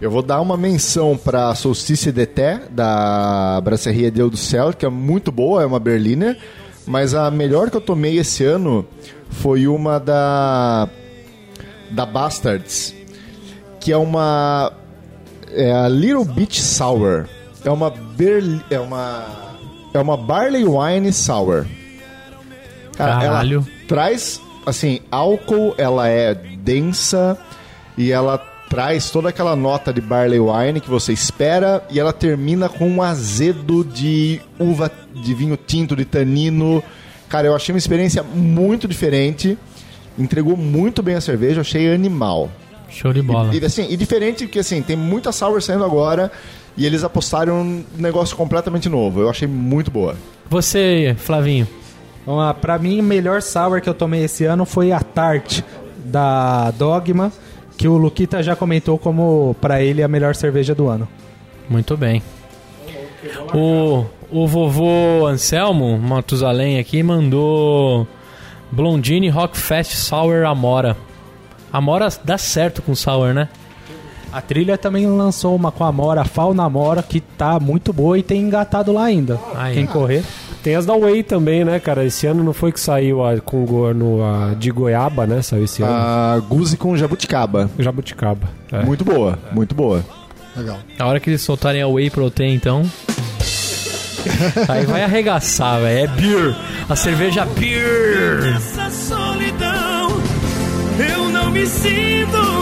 Eu 0.00 0.10
vou 0.10 0.22
dar 0.22 0.40
uma 0.40 0.56
menção 0.56 1.14
pra 1.16 1.54
Solstice 1.54 2.10
Deté, 2.10 2.62
da 2.70 3.60
Brasserie 3.62 4.10
Deus 4.10 4.30
do 4.30 4.36
Céu, 4.36 4.72
que 4.72 4.86
é 4.86 4.88
muito 4.88 5.30
boa, 5.30 5.62
é 5.62 5.66
uma 5.66 5.78
Berliner. 5.78 6.38
Mas 6.86 7.14
a 7.14 7.30
melhor 7.30 7.70
que 7.70 7.76
eu 7.76 7.80
tomei 7.80 8.18
esse 8.18 8.42
ano 8.42 8.86
foi 9.28 9.66
uma 9.68 9.98
da 9.98 10.88
da 11.90 12.06
Bastards, 12.06 12.94
que 13.78 13.92
é 13.92 13.96
uma 13.96 14.72
é 15.52 15.70
a 15.70 15.88
Little 15.88 16.24
Beach 16.24 16.62
Sour. 16.62 17.26
É 17.62 17.70
uma 17.70 17.90
Berli, 17.90 18.64
é 18.70 18.80
uma 18.80 19.26
é 19.92 19.98
uma 19.98 20.16
Barley 20.16 20.64
Wine 20.64 21.12
Sour. 21.12 21.66
Cara, 22.96 23.20
Caralho. 23.20 23.58
ela 23.58 23.86
traz 23.86 24.40
assim, 24.64 25.00
álcool, 25.10 25.74
ela 25.76 26.08
é 26.08 26.34
densa 26.34 27.36
e 27.96 28.12
ela 28.12 28.38
traz 28.70 29.10
toda 29.10 29.28
aquela 29.30 29.56
nota 29.56 29.92
de 29.92 30.00
barley 30.00 30.38
wine 30.38 30.80
que 30.80 30.88
você 30.88 31.12
espera 31.12 31.82
e 31.90 31.98
ela 31.98 32.12
termina 32.12 32.68
com 32.68 32.88
um 32.88 33.02
azedo 33.02 33.84
de 33.84 34.40
uva 34.60 34.90
de 35.12 35.34
vinho 35.34 35.56
tinto, 35.56 35.96
de 35.96 36.04
tanino. 36.04 36.80
Cara, 37.28 37.48
eu 37.48 37.54
achei 37.54 37.74
uma 37.74 37.78
experiência 37.78 38.22
muito 38.22 38.86
diferente. 38.86 39.58
Entregou 40.16 40.56
muito 40.56 41.02
bem 41.02 41.16
a 41.16 41.20
cerveja, 41.20 41.56
eu 41.56 41.60
achei 41.62 41.92
animal. 41.92 42.48
Show 42.88 43.12
de 43.12 43.20
bola. 43.20 43.52
E, 43.52 43.64
assim, 43.64 43.88
e 43.90 43.96
diferente 43.96 44.44
porque 44.44 44.60
assim, 44.60 44.80
tem 44.82 44.96
muita 44.96 45.32
sour 45.32 45.60
saindo 45.60 45.84
agora 45.84 46.30
e 46.76 46.86
eles 46.86 47.02
apostaram 47.02 47.60
um 47.60 47.84
negócio 47.98 48.36
completamente 48.36 48.88
novo. 48.88 49.20
Eu 49.20 49.28
achei 49.28 49.48
muito 49.48 49.90
boa. 49.90 50.14
Você, 50.48 51.16
Flavinho. 51.18 51.66
Vamos 52.24 52.42
lá, 52.42 52.54
pra 52.54 52.78
mim, 52.78 53.00
o 53.00 53.02
melhor 53.02 53.42
sour 53.42 53.80
que 53.80 53.88
eu 53.88 53.94
tomei 53.94 54.24
esse 54.24 54.44
ano 54.44 54.64
foi 54.64 54.92
a 54.92 55.00
Tart 55.00 55.62
da 56.04 56.70
Dogma, 56.72 57.32
que 57.80 57.88
o 57.88 57.96
Luquita 57.96 58.42
já 58.42 58.54
comentou 58.54 58.98
como 58.98 59.56
pra 59.58 59.80
ele 59.82 60.02
a 60.02 60.08
melhor 60.08 60.34
cerveja 60.34 60.74
do 60.74 60.86
ano. 60.86 61.08
Muito 61.66 61.96
bem. 61.96 62.22
O, 63.54 64.04
o 64.30 64.46
vovô 64.46 65.26
Anselmo 65.26 65.98
Matusalém 65.98 66.78
aqui 66.78 67.02
mandou 67.02 68.06
Blondine 68.70 69.30
Rockfest 69.30 69.94
Sour 69.94 70.44
Amora. 70.44 70.94
Amora 71.72 72.08
dá 72.22 72.36
certo 72.36 72.82
com 72.82 72.94
sour, 72.94 73.32
né? 73.32 73.48
A 74.30 74.42
trilha 74.42 74.76
também 74.76 75.06
lançou 75.06 75.56
uma 75.56 75.72
com 75.72 75.82
a 75.82 75.88
Amora, 75.88 76.20
a 76.20 76.26
Fauna 76.26 76.64
Amora, 76.64 77.02
que 77.02 77.18
tá 77.18 77.58
muito 77.58 77.94
boa 77.94 78.18
e 78.18 78.22
tem 78.22 78.42
engatado 78.42 78.92
lá 78.92 79.04
ainda. 79.04 79.40
Aí. 79.54 79.72
Quem 79.72 79.86
correr. 79.86 80.22
Tem 80.62 80.74
as 80.76 80.84
da 80.84 80.94
Way 80.96 81.22
também, 81.22 81.64
né, 81.64 81.80
cara? 81.80 82.04
Esse 82.04 82.26
ano 82.26 82.44
não 82.44 82.52
foi 82.52 82.70
que 82.70 82.80
saiu 82.80 83.24
a, 83.24 83.40
com 83.40 83.64
go, 83.64 83.94
no, 83.94 84.22
a 84.22 84.54
de 84.54 84.70
goiaba, 84.70 85.26
né? 85.26 85.40
Saiu 85.40 85.64
esse 85.64 85.82
ano. 85.82 85.92
A 85.92 86.38
Guzi 86.48 86.76
com 86.76 86.96
jabuticaba. 86.96 87.70
Jabuticaba. 87.78 88.48
É. 88.70 88.84
Muito 88.84 89.04
boa, 89.04 89.38
muito 89.52 89.74
boa. 89.74 90.04
Legal. 90.56 90.78
A 90.98 91.06
hora 91.06 91.18
que 91.18 91.30
eles 91.30 91.40
soltarem 91.40 91.80
a 91.80 91.88
Whey 91.88 92.10
Protein, 92.10 92.54
então. 92.54 92.82
Aí 94.68 94.84
vai 94.84 95.02
arregaçar, 95.02 95.80
velho. 95.80 95.98
É 95.98 96.06
beer. 96.06 96.56
A 96.88 96.96
cerveja 96.96 97.46
beer. 97.46 98.54
Essa 98.56 98.90
solidão, 98.90 100.10
eu 100.98 101.28
não 101.30 101.50
me 101.50 101.66
sinto 101.66 102.59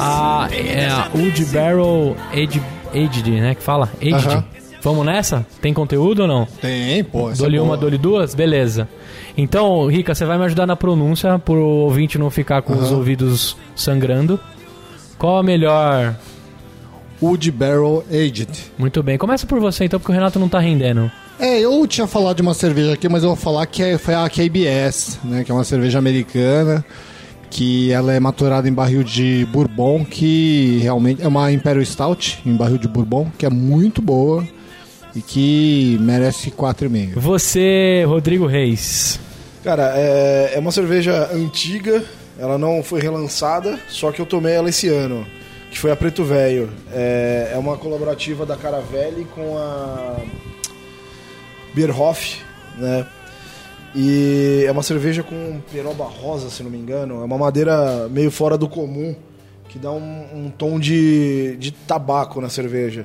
A, 0.00 0.48
é 0.52 0.86
a 0.88 1.08
Wood 1.14 1.44
Barrel 1.46 2.16
Aged, 2.32 2.62
Aged, 2.94 3.30
né? 3.30 3.54
Que 3.54 3.62
fala? 3.62 3.88
Aged. 4.00 4.14
Aham. 4.26 4.44
Vamos 4.80 5.04
nessa? 5.04 5.44
Tem 5.60 5.74
conteúdo 5.74 6.20
ou 6.22 6.28
não? 6.28 6.46
Tem, 6.60 7.02
pô. 7.02 7.30
essa 7.30 7.42
Dole 7.42 7.56
é 7.56 7.60
uma, 7.60 7.76
dole 7.76 7.98
duas? 7.98 8.32
Beleza. 8.34 8.88
Então, 9.36 9.86
Rica, 9.86 10.14
você 10.14 10.24
vai 10.24 10.38
me 10.38 10.44
ajudar 10.44 10.66
na 10.66 10.76
pronúncia 10.76 11.36
pro 11.38 11.60
ouvinte 11.64 12.16
não 12.16 12.30
ficar 12.30 12.62
com 12.62 12.74
os 12.74 12.92
ouvidos 12.92 13.56
sangrando. 13.74 14.38
Qual 15.18 15.36
a 15.38 15.42
melhor? 15.42 16.14
Wood 17.20 17.50
Barrel 17.50 18.04
Aged. 18.08 18.48
Muito 18.78 19.02
bem. 19.02 19.18
Começa 19.18 19.44
por 19.46 19.58
você 19.58 19.84
então, 19.84 19.98
porque 19.98 20.12
o 20.12 20.14
Renato 20.14 20.38
não 20.38 20.48
tá 20.48 20.60
rendendo. 20.60 21.10
É, 21.40 21.58
eu 21.60 21.84
tinha 21.88 22.06
falado 22.06 22.36
de 22.36 22.42
uma 22.42 22.54
cerveja 22.54 22.92
aqui, 22.92 23.08
mas 23.08 23.24
eu 23.24 23.30
vou 23.30 23.36
falar 23.36 23.66
que 23.66 23.82
é- 23.82 23.98
foi 23.98 24.14
a 24.14 24.28
KBS, 24.28 25.18
né? 25.24 25.42
Que 25.44 25.50
é 25.50 25.54
uma 25.54 25.64
cerveja 25.64 25.98
americana, 25.98 26.84
que 27.50 27.90
ela 27.92 28.12
é 28.12 28.20
maturada 28.20 28.68
em 28.68 28.72
barril 28.72 29.02
de 29.02 29.46
bourbon, 29.52 30.04
que 30.04 30.78
realmente 30.82 31.22
é 31.22 31.28
uma 31.28 31.50
Imperial 31.52 31.84
Stout 31.84 32.40
em 32.44 32.54
barril 32.54 32.78
de 32.78 32.88
bourbon, 32.88 33.30
que 33.38 33.46
é 33.46 33.50
muito 33.50 34.02
boa 34.02 34.46
e 35.14 35.20
que 35.20 35.98
merece 36.00 36.50
4,5. 36.50 37.18
Você, 37.18 38.04
Rodrigo 38.06 38.46
Reis. 38.46 39.18
Cara, 39.64 39.92
é, 39.96 40.52
é 40.54 40.58
uma 40.58 40.70
cerveja 40.70 41.30
antiga, 41.32 42.04
ela 42.38 42.56
não 42.56 42.82
foi 42.82 43.00
relançada, 43.00 43.78
só 43.88 44.12
que 44.12 44.20
eu 44.20 44.26
tomei 44.26 44.54
ela 44.54 44.68
esse 44.68 44.88
ano, 44.88 45.26
que 45.70 45.78
foi 45.78 45.90
a 45.90 45.96
Preto 45.96 46.24
Velho. 46.24 46.70
É, 46.92 47.50
é 47.54 47.58
uma 47.58 47.76
colaborativa 47.76 48.46
da 48.46 48.56
Caravelli 48.56 49.26
com 49.34 49.58
a 49.58 50.16
Bierhoff, 51.74 52.40
né? 52.76 53.06
E 54.00 54.62
é 54.64 54.70
uma 54.70 54.84
cerveja 54.84 55.24
com 55.24 55.60
peroba 55.72 56.04
rosa, 56.04 56.48
se 56.50 56.62
não 56.62 56.70
me 56.70 56.78
engano. 56.78 57.20
É 57.20 57.24
uma 57.24 57.36
madeira 57.36 58.08
meio 58.08 58.30
fora 58.30 58.56
do 58.56 58.68
comum, 58.68 59.12
que 59.68 59.76
dá 59.76 59.90
um, 59.90 60.24
um 60.32 60.50
tom 60.56 60.78
de, 60.78 61.56
de 61.56 61.72
tabaco 61.72 62.40
na 62.40 62.48
cerveja. 62.48 63.04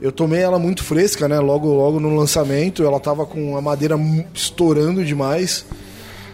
Eu 0.00 0.12
tomei 0.12 0.38
ela 0.38 0.60
muito 0.60 0.84
fresca, 0.84 1.26
né? 1.26 1.40
Logo, 1.40 1.74
logo 1.74 1.98
no 1.98 2.14
lançamento, 2.14 2.84
ela 2.84 3.00
tava 3.00 3.26
com 3.26 3.56
a 3.56 3.60
madeira 3.60 3.96
estourando 4.32 5.04
demais. 5.04 5.66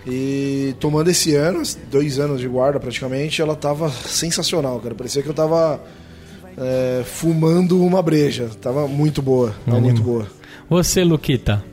E 0.07 0.74
tomando 0.79 1.09
esse 1.09 1.35
ano, 1.35 1.62
dois 1.90 2.18
anos 2.18 2.42
de 2.42 2.48
guarda 2.48 2.79
praticamente, 2.79 3.40
ela 3.40 3.57
tava 3.57 3.90
sensacional, 3.90 4.79
cara. 4.81 4.94
Parecia 4.94 5.22
que 5.22 5.31
eu 5.31 5.35
tava 5.35 5.81
é, 6.59 7.05
fumando 7.07 7.83
uma 7.83 8.03
breja. 8.03 8.51
Tava 8.61 8.87
muito 8.87 9.22
boa, 9.22 9.55
tava 9.64 9.81
muito 9.81 10.03
boa. 10.03 10.27
Você, 10.68 11.03
Luquita. 11.03 11.64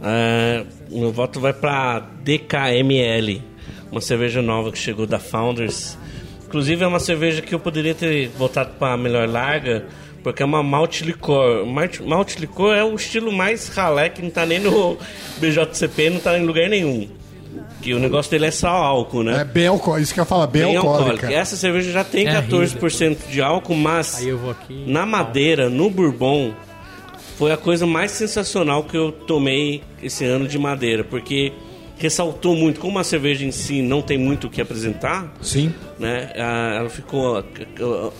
É, 0.00 0.64
meu 1.00 1.12
voto 1.12 1.40
vai 1.40 1.52
pra 1.52 2.00
DKML, 2.22 3.42
uma 3.90 4.00
cerveja 4.00 4.42
nova 4.42 4.70
que 4.72 4.78
chegou 4.78 5.06
da 5.06 5.18
Founders. 5.18 5.96
Inclusive 6.46 6.84
é 6.84 6.86
uma 6.86 7.00
cerveja 7.00 7.40
que 7.40 7.54
eu 7.54 7.58
poderia 7.60 7.94
ter 7.94 8.28
votado 8.28 8.70
pra 8.78 8.96
melhor 8.96 9.26
larga, 9.28 9.86
porque 10.22 10.42
é 10.42 10.46
uma 10.46 10.62
malte 10.62 11.02
licor. 11.04 11.64
Malte, 11.66 12.02
malte 12.02 12.38
licor 12.38 12.74
é 12.74 12.84
o 12.84 12.94
estilo 12.94 13.32
mais 13.32 13.68
ralé 13.68 14.08
que 14.10 14.20
não 14.22 14.30
tá 14.30 14.44
nem 14.44 14.58
no 14.60 14.98
BJCP, 15.38 16.10
não 16.10 16.20
tá 16.20 16.38
em 16.38 16.44
lugar 16.44 16.68
nenhum. 16.68 17.08
Que 17.80 17.94
o 17.94 17.98
negócio 17.98 18.30
dele 18.30 18.46
é 18.46 18.50
só 18.50 18.68
álcool, 18.68 19.24
né? 19.24 19.40
É 19.40 19.44
bem 19.44 19.66
alcoólica, 19.66 20.02
isso 20.04 20.14
que 20.14 20.20
eu 20.20 20.24
falo, 20.26 20.46
bem, 20.46 20.62
Bem 20.62 20.76
alcoólica. 20.76 21.10
alcoólica. 21.12 21.32
Essa 21.32 21.56
cerveja 21.56 21.90
já 21.90 22.04
tem 22.04 22.28
É 22.28 22.40
14% 22.40 23.16
de 23.28 23.42
álcool, 23.42 23.74
mas 23.74 24.18
Aí 24.18 24.28
eu 24.28 24.38
vou 24.38 24.50
aqui. 24.52 24.84
na 24.86 25.04
madeira, 25.04 25.68
no 25.68 25.90
bourbon, 25.90 26.52
foi 27.42 27.50
a 27.50 27.56
coisa 27.56 27.84
mais 27.84 28.12
sensacional 28.12 28.84
que 28.84 28.96
eu 28.96 29.10
tomei 29.10 29.82
esse 30.00 30.24
ano 30.24 30.46
de 30.46 30.56
madeira, 30.60 31.02
porque 31.02 31.52
ressaltou 31.98 32.54
muito, 32.54 32.78
como 32.78 33.00
a 33.00 33.04
cerveja 33.04 33.44
em 33.44 33.50
si 33.50 33.82
não 33.82 34.00
tem 34.00 34.16
muito 34.16 34.46
o 34.46 34.50
que 34.50 34.60
apresentar, 34.60 35.34
Sim, 35.42 35.74
né? 35.98 36.30
Ela 36.36 36.88
ficou, 36.88 37.44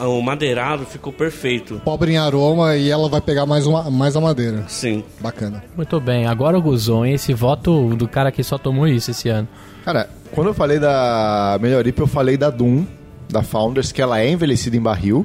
o 0.00 0.20
madeirado 0.20 0.84
ficou 0.86 1.12
perfeito. 1.12 1.80
pobre 1.84 2.14
em 2.14 2.16
aroma 2.16 2.74
e 2.74 2.90
ela 2.90 3.08
vai 3.08 3.20
pegar 3.20 3.46
mais, 3.46 3.64
uma, 3.64 3.88
mais 3.92 4.16
a 4.16 4.20
madeira. 4.20 4.64
Sim. 4.66 5.04
Bacana. 5.20 5.62
Muito 5.76 6.00
bem. 6.00 6.26
Agora 6.26 6.58
o 6.58 6.60
Guzon, 6.60 7.06
esse 7.06 7.32
voto 7.32 7.94
do 7.94 8.08
cara 8.08 8.32
que 8.32 8.42
só 8.42 8.58
tomou 8.58 8.88
isso 8.88 9.12
esse 9.12 9.28
ano. 9.28 9.46
Cara, 9.84 10.10
quando 10.32 10.48
eu 10.48 10.54
falei 10.54 10.80
da 10.80 11.56
melhor 11.62 11.86
eu 11.86 12.06
falei 12.08 12.36
da 12.36 12.50
Doom, 12.50 12.84
da 13.30 13.44
Founders, 13.44 13.92
que 13.92 14.02
ela 14.02 14.18
é 14.18 14.28
envelhecida 14.28 14.76
em 14.76 14.82
barril. 14.82 15.24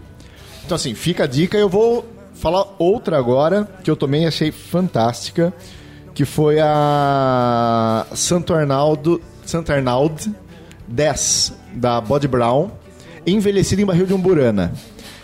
Então, 0.63 0.75
assim, 0.75 0.93
fica 0.93 1.23
a 1.23 1.27
dica. 1.27 1.57
Eu 1.57 1.67
vou 1.67 2.16
falar 2.39 2.65
outra 2.77 3.17
agora, 3.17 3.67
que 3.83 3.89
eu 3.89 3.95
também 3.95 4.25
achei 4.25 4.51
fantástica, 4.51 5.53
que 6.13 6.25
foi 6.25 6.57
a 6.59 8.05
Santo 8.13 8.53
Arnaldo, 8.53 9.21
Santo 9.45 9.71
Arnaldo 9.71 10.33
10, 10.87 11.53
da 11.73 11.99
Body 11.99 12.27
Brown, 12.27 12.69
envelhecida 13.25 13.81
em 13.81 13.85
barril 13.85 14.05
de 14.05 14.13
umburana. 14.13 14.71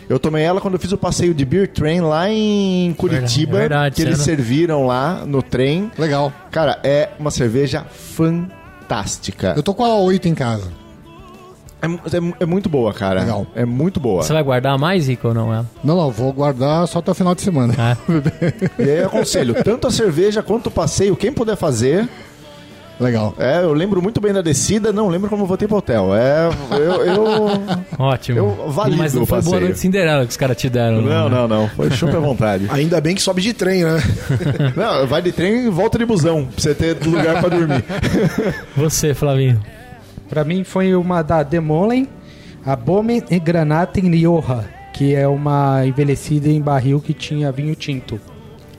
Eu 0.10 0.20
tomei 0.20 0.44
ela 0.44 0.60
quando 0.60 0.74
eu 0.74 0.80
fiz 0.80 0.92
o 0.92 0.98
passeio 0.98 1.34
de 1.34 1.46
Beer 1.46 1.68
Train 1.68 2.02
lá 2.02 2.30
em 2.30 2.94
Curitiba, 2.94 3.60
verdade, 3.60 3.96
que 3.96 4.02
eles 4.02 4.20
serviram 4.20 4.86
lá 4.86 5.26
no 5.26 5.42
trem. 5.42 5.92
Legal. 5.98 6.32
Cara, 6.52 6.80
é 6.84 7.10
uma 7.18 7.32
cerveja 7.32 7.86
fantástica. 7.86 9.54
Eu 9.56 9.64
tô 9.64 9.74
com 9.74 9.86
a 9.86 9.96
8 9.96 10.28
em 10.28 10.36
casa. 10.36 10.83
É, 11.84 12.18
é 12.18 12.34
é 12.40 12.46
muito 12.46 12.70
boa, 12.70 12.94
cara. 12.94 13.20
Legal. 13.22 13.46
É 13.56 13.66
muito 13.66 14.00
boa. 14.00 14.24
Você 14.24 14.32
vai 14.34 14.42
guardar 14.44 14.78
mais, 14.80 15.08
Rico, 15.08 15.28
ou 15.28 15.34
não? 15.34 15.54
ela? 15.54 15.66
Não, 15.84 15.96
não, 15.98 16.10
vou 16.12 16.32
guardar 16.32 16.88
só 16.88 17.00
até 17.00 17.12
o 17.12 17.14
final 17.14 17.36
de 17.36 17.42
semana. 17.42 17.74
É. 17.78 17.94
E 18.84 18.90
aí 18.90 19.00
eu 19.00 19.08
aconselho, 19.08 19.54
tanto 19.64 19.88
a 19.88 19.92
cerveja 19.92 20.42
quanto 20.42 20.68
o 20.68 20.72
passeio, 20.72 21.16
quem 21.16 21.32
puder 21.32 21.56
fazer. 21.56 22.08
Legal. 23.00 23.34
É, 23.40 23.64
eu 23.64 23.74
lembro 23.74 24.02
muito 24.02 24.22
bem 24.22 24.32
da 24.32 24.42
descida, 24.42 24.94
não 24.94 25.10
lembro 25.10 25.28
como 25.30 25.44
eu 25.44 25.48
voltei 25.48 25.68
pro 25.68 25.78
hotel. 25.78 26.12
É, 26.16 26.48
eu. 26.72 27.06
eu- 27.06 27.48
Ótimo. 28.00 28.38
Eu 28.38 28.70
valido 28.72 28.98
Mas 28.98 29.14
não 29.14 29.26
foi 29.26 29.40
boa 29.42 29.44
passeio. 29.52 29.62
noite 29.62 29.80
Cinderela 29.80 30.24
que 30.26 30.30
os 30.32 30.38
caras 30.38 30.56
te 30.56 30.70
deram. 30.70 31.02
Não, 31.02 31.28
né? 31.28 31.36
não, 31.36 31.48
não. 31.48 31.68
Foi 31.70 31.90
chope 31.92 32.16
à 32.16 32.20
vontade. 32.20 32.68
Ainda 32.70 33.02
bem 33.02 33.16
que 33.16 33.22
sobe 33.22 33.42
de 33.42 33.52
trem, 33.52 33.84
né? 33.84 33.98
Não, 34.76 35.08
vai 35.08 35.22
de 35.22 35.32
trem 35.32 35.66
e 35.66 35.70
volta 35.70 35.98
de 35.98 36.06
busão, 36.06 36.46
pra 36.46 36.62
você 36.62 36.74
ter 36.76 36.96
lugar 37.06 37.40
pra 37.42 37.50
dormir. 37.50 37.84
Você, 38.78 39.14
Flavinho. 39.14 39.60
Pra 40.30 40.44
mim 40.44 40.64
foi 40.64 40.96
uma 40.96 41.22
da 41.22 41.44
Demolen, 41.44 42.08
a 42.66 42.76
Bome 42.76 43.24
e 43.30 43.40
Granata 43.40 44.00
em 44.00 44.10
Rioja, 44.10 44.66
que 44.94 45.14
é 45.14 45.28
uma 45.28 45.86
envelhecida 45.86 46.50
em 46.50 46.62
barril 46.62 47.00
que 47.00 47.14
tinha 47.14 47.52
vinho 47.52 47.76
tinto. 47.76 48.20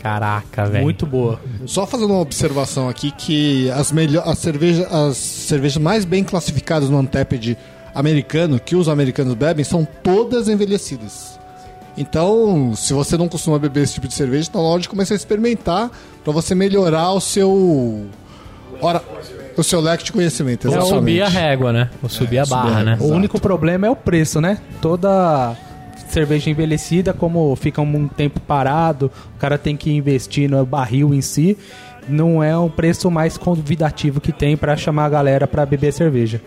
Caraca, 0.05 0.67
velho. 0.67 0.85
Muito 0.85 1.07
boa. 1.07 1.41
Só 1.65 1.87
fazendo 1.87 2.11
uma 2.13 2.21
observação 2.21 2.91
aqui 2.91 3.11
que 3.11 3.71
as, 3.71 3.91
melhor, 3.91 4.23
as, 4.29 4.39
cerveja, 4.39 4.87
as 4.89 5.17
cervejas 5.17 5.83
mais 5.83 6.05
bem 6.05 6.23
classificadas 6.23 6.91
no 6.91 6.99
Untapped 6.99 7.57
americano, 7.95 8.61
que 8.61 8.77
os 8.77 8.89
americanos 8.89 9.33
bebem, 9.35 9.65
são 9.65 9.87
todas 10.03 10.49
envelhecidas. 10.49 11.39
Então, 11.97 12.75
se 12.75 12.93
você 12.93 13.17
não 13.17 13.29
costuma 13.29 13.59
beber 13.59 13.85
esse 13.85 13.95
tipo 13.95 14.09
de 14.09 14.15
cerveja, 14.15 14.51
tá 14.51 14.59
na 14.59 14.65
hora 14.65 14.83
de 14.83 14.89
começar 14.89 15.15
a 15.15 15.17
experimentar 15.17 15.91
para 16.23 16.33
você 16.33 16.55
melhorar 16.55 17.13
o 17.13 17.21
seu 17.21 18.07
ora, 18.83 19.03
o 19.57 19.63
seu 19.63 19.81
leque 19.81 20.05
de 20.05 20.13
conhecimento. 20.13 20.67
Ou 20.67 20.75
exatamente. 20.75 20.99
subir 20.99 21.23
a 21.23 21.29
régua, 21.29 21.73
né? 21.73 21.91
Ou 22.03 22.09
subir 22.09 22.39
a 22.39 22.47
barra, 22.47 22.83
né? 22.83 22.99
O 23.01 23.07
único 23.09 23.41
problema 23.41 23.87
é 23.87 23.91
o 23.91 23.97
preço, 23.97 24.41
né? 24.41 24.59
Toda 24.81 25.57
cerveja 26.09 26.51
envelhecida, 26.51 27.13
como 27.13 27.55
fica 27.57 27.81
um 27.81 28.09
tempo 28.09 28.41
parado, 28.41 29.11
o 29.35 29.39
cara 29.39 29.59
tem 29.59 29.77
que 29.77 29.91
investir 29.91 30.49
no 30.49 30.65
barril 30.65 31.13
em 31.13 31.21
si, 31.21 31.59
não 32.09 32.43
é 32.43 32.57
o 32.57 32.71
preço 32.71 33.11
mais 33.11 33.37
convidativo 33.37 34.21
que 34.21 34.33
tem 34.33 34.57
pra 34.57 34.77
chamar 34.77 35.07
a 35.07 35.09
galera 35.09 35.47
pra 35.47 35.67
beber 35.67 35.93
cerveja. 35.93 36.41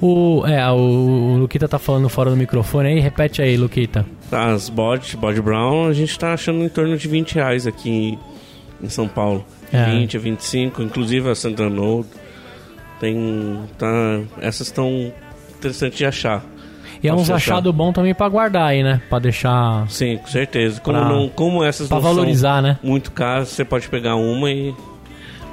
O, 0.00 0.44
é, 0.46 0.68
o, 0.70 0.74
o 0.74 1.36
Luquita 1.38 1.68
tá 1.68 1.78
falando 1.78 2.08
fora 2.08 2.30
do 2.30 2.36
microfone 2.36 2.88
aí. 2.88 3.00
Repete 3.00 3.40
aí, 3.40 3.56
Luquita. 3.56 4.04
As 4.30 4.68
bode, 4.68 5.16
bode 5.16 5.40
brown, 5.40 5.86
a 5.86 5.92
gente 5.92 6.18
tá 6.18 6.32
achando 6.34 6.64
em 6.64 6.68
torno 6.68 6.96
de 6.96 7.08
20 7.08 7.36
reais 7.36 7.66
aqui 7.66 8.18
em 8.82 8.88
São 8.88 9.06
Paulo. 9.06 9.44
É. 9.72 9.84
20 9.84 10.16
a 10.16 10.20
25, 10.20 10.82
inclusive 10.82 11.28
a 11.30 11.34
Santa 11.34 11.68
Note. 11.68 12.08
Tem. 13.00 13.60
Tá, 13.78 13.86
essas 14.40 14.66
estão 14.68 15.12
interessantes 15.56 15.98
de 15.98 16.04
achar. 16.06 16.44
E 17.02 17.06
é 17.06 17.14
uns 17.14 17.30
achar. 17.30 17.36
achados 17.54 17.72
bons 17.72 17.92
também 17.92 18.12
pra 18.12 18.28
guardar 18.28 18.64
aí, 18.70 18.82
né? 18.82 19.00
Pra 19.08 19.18
deixar. 19.20 19.88
Sim, 19.88 20.16
com 20.18 20.26
certeza. 20.26 20.80
Como, 20.80 20.98
Pra- 20.98 21.08
não, 21.08 21.28
como 21.28 21.62
essas 21.62 21.88
Pra 21.88 21.98
valorizar, 22.00 22.60
né? 22.60 22.76
muito 22.82 23.12
caras, 23.12 23.48
você 23.50 23.64
pode 23.64 23.88
pegar 23.88 24.16
uma 24.16 24.50
e 24.50 24.74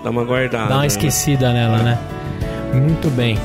dar 0.04 0.10
uma 0.10 0.24
guardada. 0.24 0.70
Dar 0.70 0.76
uma 0.76 0.82
né? 0.82 0.88
esquecida 0.88 1.54
nela, 1.54 1.78
né? 1.84 2.00
Muito 2.74 3.10
bem. 3.12 3.38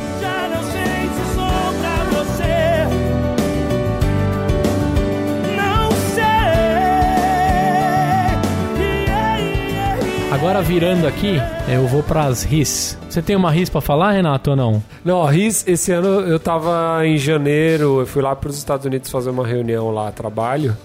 Agora 10.31 10.63
virando 10.63 11.09
aqui, 11.09 11.39
eu 11.69 11.89
vou 11.89 12.05
pras 12.05 12.45
RIS. 12.45 12.97
Você 13.09 13.21
tem 13.21 13.35
uma 13.35 13.51
RIS 13.51 13.69
pra 13.69 13.81
falar, 13.81 14.13
Renato, 14.13 14.51
ou 14.51 14.57
não? 14.57 14.83
Não, 15.05 15.25
RIS, 15.25 15.67
esse 15.67 15.91
ano 15.91 16.21
eu 16.21 16.39
tava 16.39 17.05
em 17.05 17.19
janeiro, 17.19 18.01
eu 18.01 18.07
fui 18.07 18.23
lá 18.23 18.37
para 18.37 18.49
os 18.49 18.57
Estados 18.57 18.87
Unidos 18.87 19.11
fazer 19.11 19.31
uma 19.31 19.45
reunião 19.45 19.91
lá, 19.91 20.13
trabalho. 20.13 20.77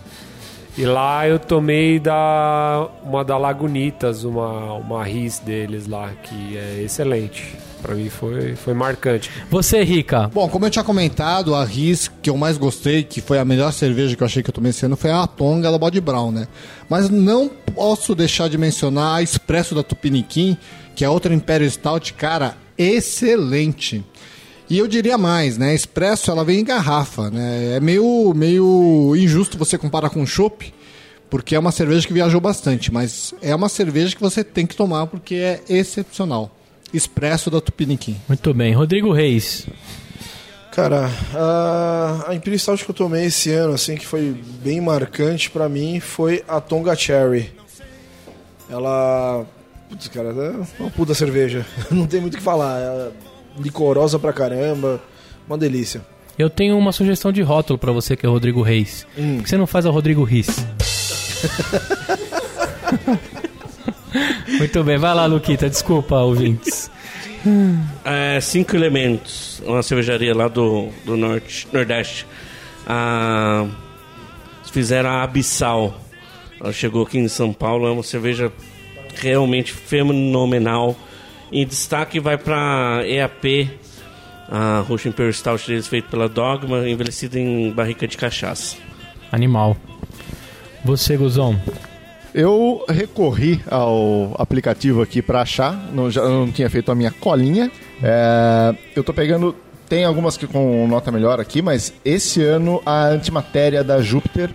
E 0.76 0.84
lá 0.84 1.28
eu 1.28 1.38
tomei 1.38 2.00
da 2.00 2.88
uma 3.04 3.24
da 3.24 3.38
Lagunitas, 3.38 4.24
uma 4.24 4.74
uma 4.74 5.04
RIS 5.04 5.40
deles 5.40 5.88
lá, 5.88 6.10
que 6.24 6.58
é 6.58 6.82
excelente. 6.82 7.56
Pra 7.86 7.94
mim 7.94 8.10
foi 8.10 8.56
foi 8.56 8.74
marcante. 8.74 9.30
Você, 9.48 9.84
Rica. 9.84 10.28
Bom, 10.34 10.50
como 10.50 10.66
eu 10.66 10.72
tinha 10.72 10.84
comentado, 10.84 11.54
a 11.54 11.64
RIS 11.64 12.10
que 12.20 12.32
eu 12.32 12.36
mais 12.36 12.58
gostei, 12.58 13.04
que 13.04 13.22
foi 13.22 13.38
a 13.38 13.46
melhor 13.46 13.72
cerveja 13.72 14.16
que 14.16 14.24
eu 14.24 14.26
achei 14.26 14.42
que 14.42 14.50
eu 14.50 14.54
tomei 14.54 14.72
esse 14.72 14.84
ano, 14.84 14.98
foi 14.98 15.12
a 15.12 15.28
Tonga 15.28 15.72
da 15.72 15.78
Body 15.78 16.02
Brown, 16.02 16.32
né? 16.32 16.48
Mas 16.90 17.12
não 17.12 17.48
posso 17.48 18.16
deixar 18.16 18.50
de 18.50 18.58
mencionar 18.58 19.18
a 19.18 19.22
Expresso 19.22 19.76
da 19.76 19.84
Tupiniquim, 19.84 20.58
que 20.96 21.06
é 21.06 21.10
outra 21.10 21.32
Imperial 21.32 21.70
Stout, 21.70 22.14
cara, 22.16 22.58
excelente. 22.76 24.04
E 24.68 24.80
eu 24.80 24.88
diria 24.88 25.16
mais, 25.16 25.60
né? 25.60 25.76
Expresso, 25.76 26.32
ela 26.32 26.44
vem 26.44 26.62
em 26.62 26.64
garrafa, 26.64 27.30
né? 27.30 27.76
É 27.76 27.80
meio, 27.80 28.34
meio 28.36 29.16
injusto 29.16 29.60
você 29.60 29.78
comparar 29.78 30.10
com 30.10 30.26
chopp, 30.26 30.74
porque 31.30 31.54
é 31.54 31.60
uma 31.60 31.72
cerveja 31.72 32.08
que 32.08 32.14
viajou 32.14 32.42
bastante, 32.42 32.92
mas 32.92 33.32
é 33.44 33.54
uma 33.54 33.70
cerveja 33.70 34.16
que 34.16 34.22
você 34.24 34.44
tem 34.44 34.66
que 34.66 34.76
tomar 34.76 35.06
porque 35.06 35.36
é 35.36 35.62
excepcional. 35.70 36.52
Expresso 36.94 37.50
da 37.50 37.60
Tupiniquim. 37.60 38.18
Muito 38.28 38.54
bem. 38.54 38.74
Rodrigo 38.74 39.12
Reis. 39.12 39.68
Cara, 40.72 41.10
a, 41.34 42.26
a 42.28 42.36
Imperial 42.36 42.60
Stout 42.60 42.84
que 42.84 42.92
eu 42.92 42.96
tomei 42.96 43.26
esse 43.26 43.50
ano, 43.52 43.74
assim, 43.74 43.96
que 43.96 44.06
foi 44.06 44.36
bem 44.62 44.82
marcante 44.82 45.50
pra 45.50 45.70
mim, 45.70 46.02
foi 46.02 46.44
a 46.48 46.60
Tonga 46.60 46.96
Cherry. 46.96 47.54
Ela. 48.70 49.46
Putz, 49.90 50.08
cara, 50.10 50.30
é 50.30 50.82
uma 50.82 50.90
puta 50.92 51.14
cerveja. 51.14 51.66
Não 51.90 52.06
tem 52.06 52.20
muito 52.20 52.34
o 52.34 52.38
que 52.38 52.44
falar. 52.44 52.80
É 52.80 53.12
licorosa 53.58 54.20
pra 54.20 54.34
caramba. 54.34 55.02
Uma 55.48 55.58
delícia. 55.58 56.02
Eu 56.38 56.50
tenho 56.50 56.78
uma 56.78 56.92
sugestão 56.92 57.32
de 57.32 57.42
rótulo 57.42 57.80
pra 57.80 57.94
você 57.94 58.16
que 58.18 58.26
é 58.26 58.30
o 58.30 58.32
Rodrigo 58.34 58.62
Reis. 58.62 59.08
Hum. 59.18 59.38
Por 59.38 59.44
que 59.44 59.50
você 59.50 59.58
não 59.58 59.68
faz 59.68 59.86
o 59.86 59.92
Rodrigo 59.92 60.24
Riz? 60.24 60.48
Muito 64.58 64.84
bem, 64.84 64.98
vai 64.98 65.14
lá, 65.14 65.26
Luquita. 65.26 65.70
Desculpa, 65.70 66.16
ouvintes. 66.18 66.90
É, 68.04 68.40
cinco 68.42 68.76
elementos, 68.76 69.62
uma 69.66 69.84
cervejaria 69.84 70.36
lá 70.36 70.48
do, 70.48 70.90
do 71.06 71.16
norte, 71.16 71.68
Nordeste. 71.72 72.26
Ah, 72.88 73.68
fizeram 74.72 75.10
a 75.10 75.24
Abissal. 75.24 76.00
Ela 76.60 76.74
chegou 76.74 77.04
aqui 77.04 77.18
em 77.18 77.28
São 77.28 77.54
Paulo, 77.54 77.88
é 77.88 77.92
uma 77.92 78.04
cerveja 78.04 78.52
realmente 79.16 79.72
fenomenal. 79.72 80.96
Em 81.52 81.66
destaque 81.66 82.20
vai 82.20 82.38
para 82.38 83.04
EAP, 83.08 83.70
a 84.50 84.84
Russian 84.88 85.10
Imperial 85.10 85.34
Stout 85.34 85.68
deles 85.68 85.88
feita 85.88 86.10
pela 86.10 86.28
Dogma, 86.28 86.90
envelhecida 86.90 87.40
em 87.40 87.72
barrica 87.72 88.08
de 88.08 88.18
cachaça. 88.18 88.76
Animal. 89.32 89.78
Você, 90.84 91.16
Guzão. 91.16 91.60
Eu 92.38 92.84
recorri 92.90 93.62
ao 93.72 94.36
aplicativo 94.38 95.02
aqui 95.02 95.22
pra 95.22 95.40
achar, 95.40 95.74
não, 95.94 96.12
já 96.12 96.22
não 96.22 96.52
tinha 96.52 96.70
feito 96.70 96.92
a 96.92 96.96
minha 96.96 97.10
colinha. 97.10 97.72
É, 98.04 98.76
eu 98.94 99.06
tô 99.06 99.14
pegando, 99.14 99.56
tem 99.88 100.04
algumas 100.04 100.36
que 100.36 100.46
com 100.46 100.86
nota 100.86 101.14
melhor 101.14 101.40
aqui, 101.40 101.62
mas 101.62 101.94
esse 102.04 102.44
ano 102.44 102.82
a 102.86 103.06
antimatéria 103.06 103.86
da 103.86 104.02
Júpiter, 104.02 104.50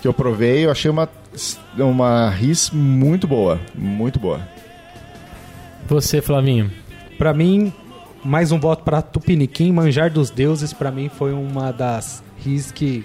que 0.00 0.08
eu 0.08 0.14
provei, 0.14 0.64
eu 0.64 0.70
achei 0.70 0.90
uma, 0.90 1.06
uma 1.76 2.30
RIS 2.30 2.70
muito 2.70 3.28
boa, 3.28 3.60
muito 3.74 4.18
boa. 4.18 4.40
Você, 5.86 6.22
Flavinho. 6.22 6.70
Pra 7.18 7.34
mim, 7.34 7.70
mais 8.24 8.52
um 8.52 8.58
voto 8.58 8.84
pra 8.84 9.02
Tupiniquim, 9.02 9.70
Manjar 9.70 10.10
dos 10.10 10.30
Deuses, 10.30 10.72
pra 10.72 10.90
mim 10.90 11.10
foi 11.10 11.34
uma 11.34 11.72
das 11.72 12.22
RIS 12.42 12.72
que 12.72 13.04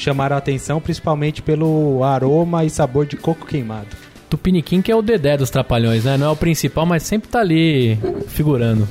chamaram 0.00 0.34
a 0.36 0.38
atenção, 0.38 0.80
principalmente 0.80 1.42
pelo 1.42 2.02
aroma 2.02 2.64
e 2.64 2.70
sabor 2.70 3.06
de 3.06 3.16
coco 3.16 3.46
queimado. 3.46 3.88
Tupiniquim, 4.28 4.80
que 4.80 4.90
é 4.92 4.96
o 4.96 5.02
Dedé 5.02 5.36
dos 5.36 5.50
Trapalhões, 5.50 6.04
né? 6.04 6.16
Não 6.16 6.28
é 6.28 6.30
o 6.30 6.36
principal, 6.36 6.86
mas 6.86 7.02
sempre 7.02 7.28
tá 7.28 7.40
ali 7.40 7.98
figurando. 8.28 8.88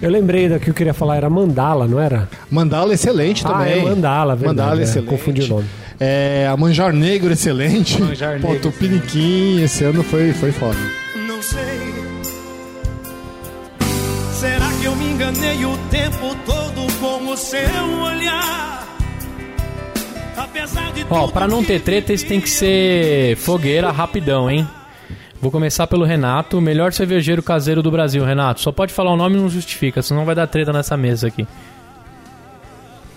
Eu 0.00 0.10
lembrei 0.10 0.48
da 0.48 0.58
que 0.58 0.68
eu 0.68 0.74
queria 0.74 0.92
falar, 0.92 1.16
era 1.16 1.30
Mandala, 1.30 1.86
não 1.86 1.98
era? 2.00 2.28
Mandala 2.50 2.92
excelente 2.92 3.42
Ah, 3.46 3.50
também. 3.50 3.72
é 3.80 3.82
Mandala, 3.82 4.34
verdade. 4.36 4.58
Mandala 4.58 4.80
é, 4.80 4.84
excelente. 4.84 5.08
Confundi 5.10 5.42
o 5.42 5.48
nome. 5.48 5.64
É, 6.00 6.48
a 6.52 6.56
Manjar 6.56 6.92
Negro 6.92 7.32
excelente. 7.32 8.00
Manjar 8.02 8.40
Pô, 8.40 8.48
Negro, 8.52 8.70
Tupiniquim 8.70 9.62
esse 9.62 9.84
ano 9.84 10.02
foi, 10.02 10.32
foi 10.32 10.50
foda. 10.52 10.78
Não 11.26 11.40
sei. 11.40 11.62
Será 14.32 14.68
que 14.80 14.84
eu 14.86 14.96
me 14.96 15.04
enganei 15.12 15.64
o 15.64 15.76
tempo 15.90 16.34
todo 16.44 16.92
com 17.00 17.30
o 17.30 17.36
seu 17.36 17.60
olhar? 18.04 18.91
Ó, 21.10 21.28
pra 21.28 21.46
não 21.46 21.62
ter 21.62 21.80
treta, 21.80 22.12
isso 22.12 22.26
tem 22.26 22.40
que 22.40 22.48
ser 22.50 23.36
fogueira 23.36 23.90
rapidão, 23.90 24.50
hein? 24.50 24.66
Vou 25.40 25.50
começar 25.50 25.86
pelo 25.86 26.04
Renato, 26.04 26.58
o 26.58 26.60
melhor 26.60 26.92
cervejeiro 26.92 27.42
caseiro 27.42 27.82
do 27.82 27.90
Brasil, 27.90 28.24
Renato. 28.24 28.60
Só 28.60 28.70
pode 28.70 28.92
falar 28.92 29.12
o 29.12 29.16
nome 29.16 29.36
e 29.36 29.40
não 29.40 29.48
justifica, 29.48 30.00
senão 30.00 30.24
vai 30.24 30.34
dar 30.34 30.46
treta 30.46 30.72
nessa 30.72 30.96
mesa 30.96 31.26
aqui. 31.28 31.46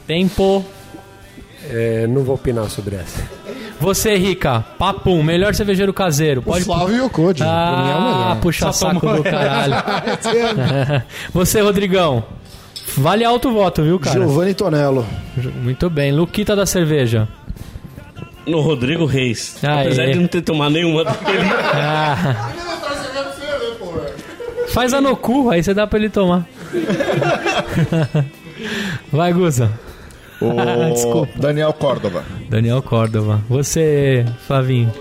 Tempo. 0.08 0.66
É, 1.70 2.06
não 2.08 2.24
vou 2.24 2.36
opinar 2.36 2.70
sobre 2.70 2.96
essa. 2.96 3.24
Você, 3.80 4.16
Rica, 4.18 4.64
papum, 4.78 5.22
melhor 5.24 5.54
cervejeiro 5.54 5.94
caseiro. 5.94 6.42
O 6.42 6.44
Pode 6.44 6.64
Flávio 6.64 7.10
pra 7.10 7.24
mim 7.34 7.40
é 7.40 7.44
o 7.44 7.48
Ah, 7.48 8.02
melhor. 8.30 8.40
puxa 8.42 8.72
saco 8.72 9.00
do 9.08 9.24
caralho. 9.24 9.74
Você, 11.34 11.62
Rodrigão. 11.62 12.24
Vale 12.98 13.24
alto 13.26 13.52
voto, 13.52 13.84
viu, 13.84 14.00
cara? 14.00 14.20
Giovanni 14.20 14.54
Tonello. 14.54 15.06
Muito 15.62 15.90
bem. 15.90 16.12
Luquita 16.12 16.56
da 16.56 16.66
cerveja. 16.66 17.28
No 18.48 18.62
Rodrigo 18.62 19.06
Reis. 19.06 19.58
Ah, 19.64 19.82
Apesar 19.82 20.06
de 20.06 20.16
não 20.16 20.28
ter 20.28 20.42
tomado 20.42 20.72
nenhuma 20.74 21.04
dele. 21.04 21.50
Ah. 21.74 22.52
Faz 24.70 24.94
a 24.94 25.02
no 25.02 25.16
cu, 25.16 25.50
aí 25.50 25.64
você 25.64 25.74
dá 25.74 25.88
pra 25.88 25.98
ele 25.98 26.10
tomar. 26.10 26.46
Vai, 29.12 29.34
Guza. 29.34 29.72
O 30.42 30.52
Desculpa. 30.94 31.32
Daniel 31.38 31.74
Córdova. 31.74 32.24
Daniel 32.50 32.82
Córdova. 32.82 33.42
Você, 33.50 34.26
Flavinho. 34.48 34.92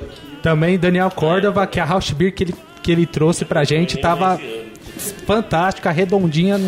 Também 0.42 0.78
Daniel 0.78 1.10
Córdova, 1.10 1.66
que 1.66 1.80
a 1.80 1.84
House 1.84 2.10
Beer 2.12 2.32
que 2.32 2.44
ele, 2.44 2.54
que 2.82 2.92
ele 2.92 3.06
trouxe 3.06 3.44
pra 3.44 3.64
gente 3.64 3.96
tava 3.98 4.38
fantástica, 5.26 5.90
redondinha, 5.90 6.58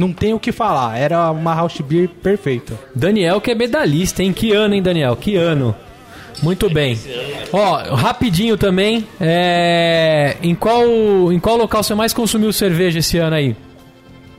não, 0.00 0.12
tem 0.12 0.32
o 0.32 0.40
que 0.40 0.50
falar. 0.50 0.96
Era 0.98 1.30
uma 1.30 1.54
House 1.54 1.80
Beer 1.80 2.08
perfeita. 2.08 2.74
Daniel 2.94 3.40
que 3.40 3.50
é 3.50 3.54
medalhista, 3.54 4.22
hein? 4.22 4.32
Que 4.32 4.52
ano, 4.52 4.74
hein, 4.74 4.82
Daniel? 4.82 5.14
Que 5.14 5.36
ano. 5.36 5.74
Muito 6.42 6.70
bem. 6.70 6.98
Ó, 7.52 7.94
rapidinho 7.94 8.56
também. 8.56 9.06
É... 9.20 10.36
Em, 10.42 10.54
qual, 10.54 10.84
em 11.30 11.38
qual 11.38 11.56
local 11.56 11.82
você 11.82 11.94
mais 11.94 12.14
consumiu 12.14 12.50
cerveja 12.50 13.00
esse 13.00 13.18
ano 13.18 13.36
aí? 13.36 13.54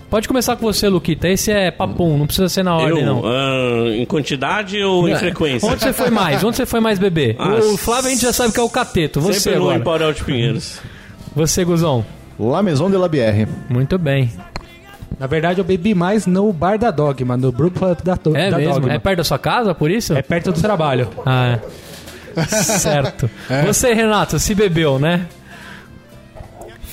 Pode 0.09 0.28
começar 0.28 0.55
com 0.55 0.66
você, 0.66 0.89
Luquita. 0.89 1.28
Esse 1.30 1.51
é 1.51 1.70
papum, 1.70 2.18
não 2.18 2.26
precisa 2.26 2.49
ser 2.49 2.64
na 2.64 2.76
ordem, 2.76 2.99
Eu, 2.99 3.05
não. 3.05 3.22
ah, 3.24 3.95
em 3.95 4.05
quantidade 4.05 4.82
ou 4.84 5.07
em 5.07 5.16
frequência? 5.16 5.70
Onde 5.70 5.82
você 5.82 5.93
foi 5.93 6.09
mais? 6.09 6.43
Onde 6.43 6.57
você 6.57 6.66
foi 6.66 6.80
mais 6.80 6.97
beber? 6.99 7.36
Ah, 7.39 7.55
o 7.55 7.78
Flávio 7.78 8.07
a 8.07 8.09
gente 8.09 8.24
já 8.24 8.34
sabe 8.34 8.51
que 8.51 8.59
é 8.59 8.64
o 8.64 8.70
cateto. 8.70 9.22
Você 9.22 9.39
Sempre 9.39 9.59
no 9.59 9.66
agora. 9.66 9.80
Emporal 9.80 10.12
de 10.12 10.24
Pinheiros. 10.24 10.82
Você, 11.36 11.64
Guzão. 11.64 12.03
La 12.39 12.62
Maison 12.64 12.89
de 12.89 12.97
la 12.97 13.07
Bière. 13.07 13.47
Muito 13.70 13.97
bem. 13.97 14.30
Na 15.20 15.28
verdade, 15.28 15.59
eu 15.59 15.66
bebi 15.66 15.93
mais 15.93 16.26
no 16.26 16.51
bar 16.51 16.78
da 16.78 16.89
Dogma, 16.89 17.38
no 17.38 17.51
Brew 17.51 17.72
Pub 17.72 17.97
da, 18.03 18.16
do, 18.16 18.36
É 18.36 18.49
da 18.49 18.57
mesmo? 18.57 18.74
Dogma. 18.74 18.93
É 18.93 18.99
perto 18.99 19.18
da 19.18 19.24
sua 19.24 19.38
casa, 19.39 19.74
por 19.76 19.91
isso? 19.91 20.14
É 20.14 20.22
perto 20.22 20.51
do 20.51 20.62
trabalho. 20.62 21.09
Ah, 21.26 21.59
é. 22.36 22.45
certo. 22.45 23.30
Você, 23.66 23.93
Renato, 23.93 24.39
se 24.39 24.55
bebeu, 24.55 24.97
né? 24.97 25.28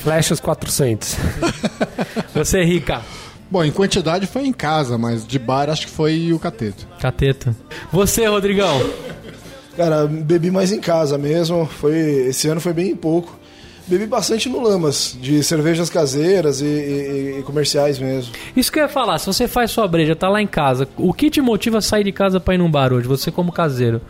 Flechas 0.02 0.40
400. 0.40 1.16
Você, 2.34 2.62
Rica. 2.62 3.00
Bom, 3.50 3.64
em 3.64 3.70
quantidade 3.72 4.26
foi 4.26 4.46
em 4.46 4.52
casa, 4.52 4.98
mas 4.98 5.26
de 5.26 5.38
bar 5.38 5.70
acho 5.70 5.86
que 5.86 5.92
foi 5.92 6.32
o 6.32 6.38
cateto. 6.38 6.86
Cateto. 7.00 7.56
Você, 7.90 8.26
Rodrigão. 8.26 8.78
Cara, 9.76 10.06
bebi 10.06 10.50
mais 10.50 10.70
em 10.70 10.80
casa 10.80 11.16
mesmo. 11.16 11.64
Foi 11.64 11.96
esse 11.96 12.48
ano 12.48 12.60
foi 12.60 12.72
bem 12.72 12.94
pouco. 12.94 13.38
Bebi 13.88 14.06
bastante 14.06 14.48
no 14.48 14.60
Lamas, 14.62 15.16
de 15.20 15.42
cervejas 15.42 15.88
caseiras 15.88 16.60
e, 16.60 16.64
e- 16.66 17.36
e 17.38 17.42
comerciais 17.42 17.98
mesmo. 17.98 18.32
Isso 18.54 18.70
que 18.70 18.78
eu 18.78 18.82
ia 18.82 18.88
falar, 18.88 19.18
se 19.18 19.26
você 19.26 19.48
faz 19.48 19.70
sua 19.70 19.88
breja, 19.88 20.14
tá 20.14 20.28
lá 20.28 20.42
em 20.42 20.46
casa, 20.46 20.86
o 20.96 21.12
que 21.12 21.30
te 21.30 21.40
motiva 21.40 21.78
a 21.78 21.80
sair 21.80 22.04
de 22.04 22.12
casa 22.12 22.38
pra 22.38 22.54
ir 22.54 22.58
num 22.58 22.70
bar 22.70 22.92
hoje? 22.92 23.08
Você 23.08 23.30
como 23.30 23.50
caseiro. 23.50 24.00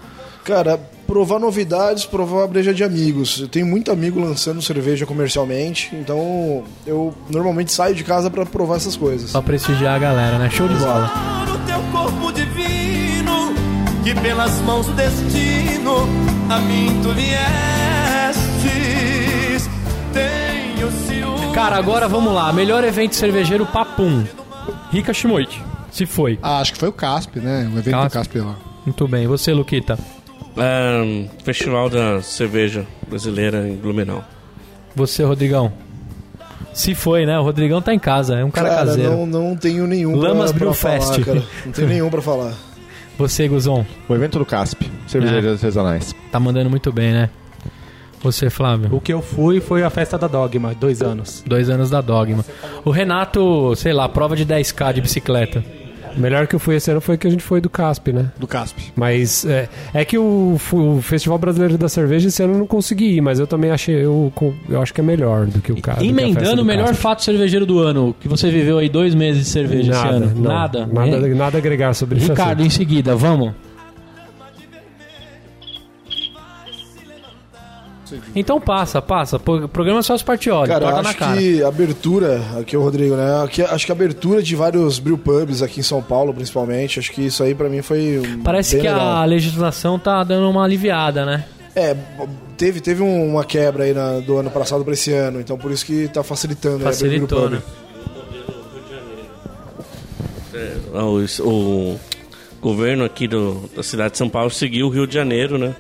Cara, 0.45 0.81
provar 1.07 1.39
novidades, 1.39 2.07
provar 2.07 2.45
a 2.45 2.47
breja 2.47 2.73
de 2.73 2.83
amigos. 2.83 3.39
Eu 3.39 3.49
tenho 3.49 3.67
muito 3.67 3.93
amigo 3.93 4.19
lançando 4.19 4.61
cerveja 4.63 5.05
comercialmente, 5.07 5.91
então 5.95 6.65
eu 6.87 7.15
normalmente 7.31 7.71
saio 7.71 7.95
de 7.95 8.03
casa 8.03 8.31
pra 8.31 8.45
provar 8.47 8.77
essas 8.77 8.97
coisas. 8.97 9.31
Pra 9.33 9.43
prestigiar 9.43 9.95
a 9.95 9.99
galera, 9.99 10.39
né? 10.39 10.49
Show 10.51 10.67
de 10.67 10.75
bola. 10.75 11.11
No 11.47 11.59
teu 11.67 11.81
corpo 11.93 12.33
divino, 12.33 13.53
que 14.03 14.15
pelas 14.21 14.59
mãos 14.63 14.87
do 14.87 14.93
destino 14.95 16.09
a 16.51 16.59
mim 16.61 16.99
tu 17.03 17.13
viestes. 17.13 17.78
Cara, 21.55 21.77
agora 21.77 22.09
vamos 22.09 22.33
lá. 22.33 22.53
Melhor 22.53 22.85
evento 22.85 23.15
cervejeiro 23.17 23.67
Papum. 23.67 24.25
Rica 24.91 25.13
Shimoichi. 25.13 25.63
Se 25.91 26.07
foi. 26.07 26.39
Ah, 26.43 26.61
acho 26.61 26.73
que 26.73 26.79
foi 26.79 26.89
o 26.89 26.93
Casp, 26.93 27.37
né? 27.37 27.71
O 27.75 27.79
evento 27.79 27.91
Casp. 27.91 28.09
do 28.09 28.13
Casp 28.13 28.37
lá. 28.37 28.57
Muito 28.87 29.09
bem. 29.09 29.27
Você, 29.27 29.53
Luquita. 29.53 29.99
Ah, 30.57 31.03
Festival 31.45 31.89
da 31.91 32.23
Cerveja 32.23 32.87
Brasileira 33.09 33.67
em 33.69 33.77
Blumenau. 33.77 34.23
Você, 34.95 35.25
Rodrigão. 35.25 35.73
Se 36.73 36.95
foi, 36.95 37.27
né? 37.27 37.39
O 37.39 37.43
Rodrigão 37.43 37.83
tá 37.83 37.93
em 37.93 37.99
casa, 37.99 38.37
é 38.39 38.45
um 38.45 38.51
cara, 38.51 38.69
caseiro. 38.69 39.11
não, 39.11 39.27
não 39.27 39.57
tenho 39.57 39.87
nenhum 39.87 40.15
Lamas 40.17 40.53
pra, 40.53 40.59
pra 40.61 40.69
Brew 40.69 40.75
falar, 40.75 41.01
Fest. 41.01 41.25
cara. 41.25 41.43
Não 41.65 41.73
tenho 41.73 41.89
nenhum 41.89 42.11
pra 42.11 42.23
falar. 42.23 42.53
Você, 43.19 43.49
Guzon. 43.49 43.85
O 44.09 44.15
evento 44.15 44.39
do 44.39 44.45
CASP. 44.47 44.89
Cervejarias 45.09 45.55
artesanais. 45.55 46.15
Tá 46.31 46.39
mandando 46.39 46.71
muito 46.71 46.93
bem, 46.93 47.13
né? 47.13 47.31
Você, 48.23 48.51
Flávio. 48.51 48.89
O 48.95 49.01
que 49.01 49.13
eu 49.13 49.23
fui 49.23 49.61
foi 49.61 49.83
a 49.83 49.91
festa 49.91 50.19
da 50.19 50.27
Dogma, 50.27 50.75
dois 50.75 51.01
anos. 51.03 51.43
Dois 51.47 51.71
anos 51.71 51.91
da 51.91 52.01
Dogma. 52.01 52.45
O 52.85 52.91
Renato, 52.91 53.75
sei 53.77 53.93
lá, 53.93 54.09
prova 54.09 54.35
de 54.37 54.45
10k 54.45 54.93
de 54.95 55.01
bicicleta. 55.01 55.65
O 56.17 56.21
melhor 56.21 56.49
que 56.49 56.55
eu 56.57 56.59
fui 56.59 56.75
esse 56.75 56.91
ano 56.91 57.01
foi 57.01 57.17
que 57.17 57.29
a 57.29 57.31
gente 57.31 57.45
foi 57.45 57.61
do 57.61 57.71
CASP, 57.71 58.13
né? 58.13 58.33
Do 58.41 58.47
Casp. 58.49 58.77
Mas 58.97 59.45
é, 59.45 59.69
é 59.95 60.05
que 60.05 60.19
o, 60.19 60.59
o 60.73 61.01
Festival 61.01 61.39
Brasileiro 61.39 61.79
da 61.79 61.89
Cerveja 61.89 62.27
esse 62.27 62.43
ano 62.43 62.55
eu 62.55 62.59
não 62.59 62.67
consegui 62.67 63.17
ir, 63.17 63.21
mas 63.21 63.39
eu 63.39 63.47
também 63.47 63.71
achei, 63.71 63.95
eu, 64.05 64.33
eu 64.69 64.83
acho 64.83 64.93
que 64.93 65.01
é 65.01 65.05
melhor 65.05 65.47
do 65.47 65.61
que 65.61 65.71
o 65.71 65.81
CASP. 65.81 66.09
Emendando 66.09 66.63
o 66.63 66.65
melhor 66.65 66.93
fato 66.95 67.23
cervejeiro 67.23 67.65
do 67.65 67.79
ano, 67.79 68.17
que 68.19 68.27
você 68.27 68.51
viveu 68.51 68.79
aí 68.79 68.89
dois 68.89 69.15
meses 69.15 69.45
de 69.45 69.49
cerveja 69.51 69.93
esse 69.93 70.03
Nada, 70.03 70.17
ano. 70.17 70.33
não, 70.35 70.43
Nada. 70.43 70.87
Nada, 70.87 71.29
É. 71.29 71.35
nada 71.35 71.59
a 71.59 71.61
agregar 71.61 71.95
sobre 71.95 72.19
isso. 72.19 72.31
Ricardo, 72.31 72.65
em 72.65 72.71
seguida, 72.71 73.15
vamos. 73.15 73.53
Então 78.35 78.61
passa, 78.61 79.01
passa. 79.03 79.39
Pro- 79.39 79.69
Programa 79.69 80.03
só 80.03 80.15
os 80.15 80.23
partioli, 80.23 80.69
Cara, 80.69 80.89
acho 81.01 81.17
cara. 81.17 81.37
que 81.37 81.63
a 81.63 81.69
abertura, 81.69 82.41
aqui 82.59 82.75
é 82.77 82.79
o 82.79 82.83
Rodrigo, 82.83 83.15
né? 83.17 83.43
Aqui, 83.45 83.63
acho 83.63 83.87
que 83.87 83.93
a 83.93 83.95
abertura 83.95 84.43
de 84.43 84.55
vários 84.57 84.99
brew 84.99 85.19
pubs 85.19 85.63
aqui 85.63 85.81
em 85.81 85.83
São 85.83 86.03
Paulo, 86.03 86.33
principalmente, 86.35 86.99
acho 86.99 87.11
que 87.13 87.23
isso 87.27 87.43
aí 87.43 87.55
pra 87.55 87.69
mim 87.69 87.83
foi 87.83 88.19
um- 88.19 88.43
Parece 88.43 88.77
bem 88.77 88.83
que 88.85 88.89
legal. 88.91 89.07
a 89.09 89.25
legislação 89.25 89.99
tá 89.99 90.23
dando 90.25 90.49
uma 90.51 90.65
aliviada, 90.65 91.25
né? 91.27 91.45
É, 91.77 91.95
teve, 92.57 92.81
teve 92.81 93.03
um- 93.03 93.31
uma 93.31 93.45
quebra 93.45 93.85
aí 93.85 93.95
na- 93.95 94.19
do 94.21 94.39
ano 94.39 94.51
passado 94.51 94.85
pra 94.85 94.93
esse 94.95 95.13
ano, 95.13 95.41
então 95.41 95.57
por 95.57 95.71
isso 95.71 95.85
que 95.87 96.09
tá 96.09 96.23
facilitando. 96.25 96.79
aí, 96.79 96.83
Facilitou, 96.85 97.49
brew 97.49 97.51
né? 97.51 97.63
Ah, 100.95 101.05
O, 101.05 101.25
o 101.93 102.01
governo 102.61 103.05
aqui 103.05 103.29
do, 103.29 103.69
da 103.77 103.83
cidade 103.83 104.13
de 104.13 104.19
São 104.19 104.29
Paulo 104.29 104.51
seguiu 104.51 104.87
o 104.87 104.91
Rio 104.91 105.07
de 105.07 105.15
Janeiro, 105.15 105.59
né? 105.59 105.75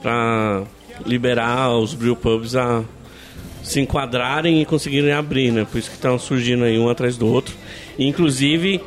Pra 0.00 0.62
liberar 1.06 1.70
os 1.70 1.94
brew 1.94 2.16
pubs 2.16 2.56
a 2.56 2.82
se 3.62 3.80
enquadrarem 3.80 4.60
e 4.60 4.64
conseguirem 4.64 5.12
abrir, 5.12 5.52
né? 5.52 5.66
Por 5.70 5.78
isso 5.78 5.88
que 5.88 5.96
estão 5.96 6.18
surgindo 6.18 6.64
aí 6.64 6.78
um 6.78 6.88
atrás 6.88 7.16
do 7.16 7.26
outro. 7.26 7.54
E, 7.98 8.06
inclusive, 8.06 8.80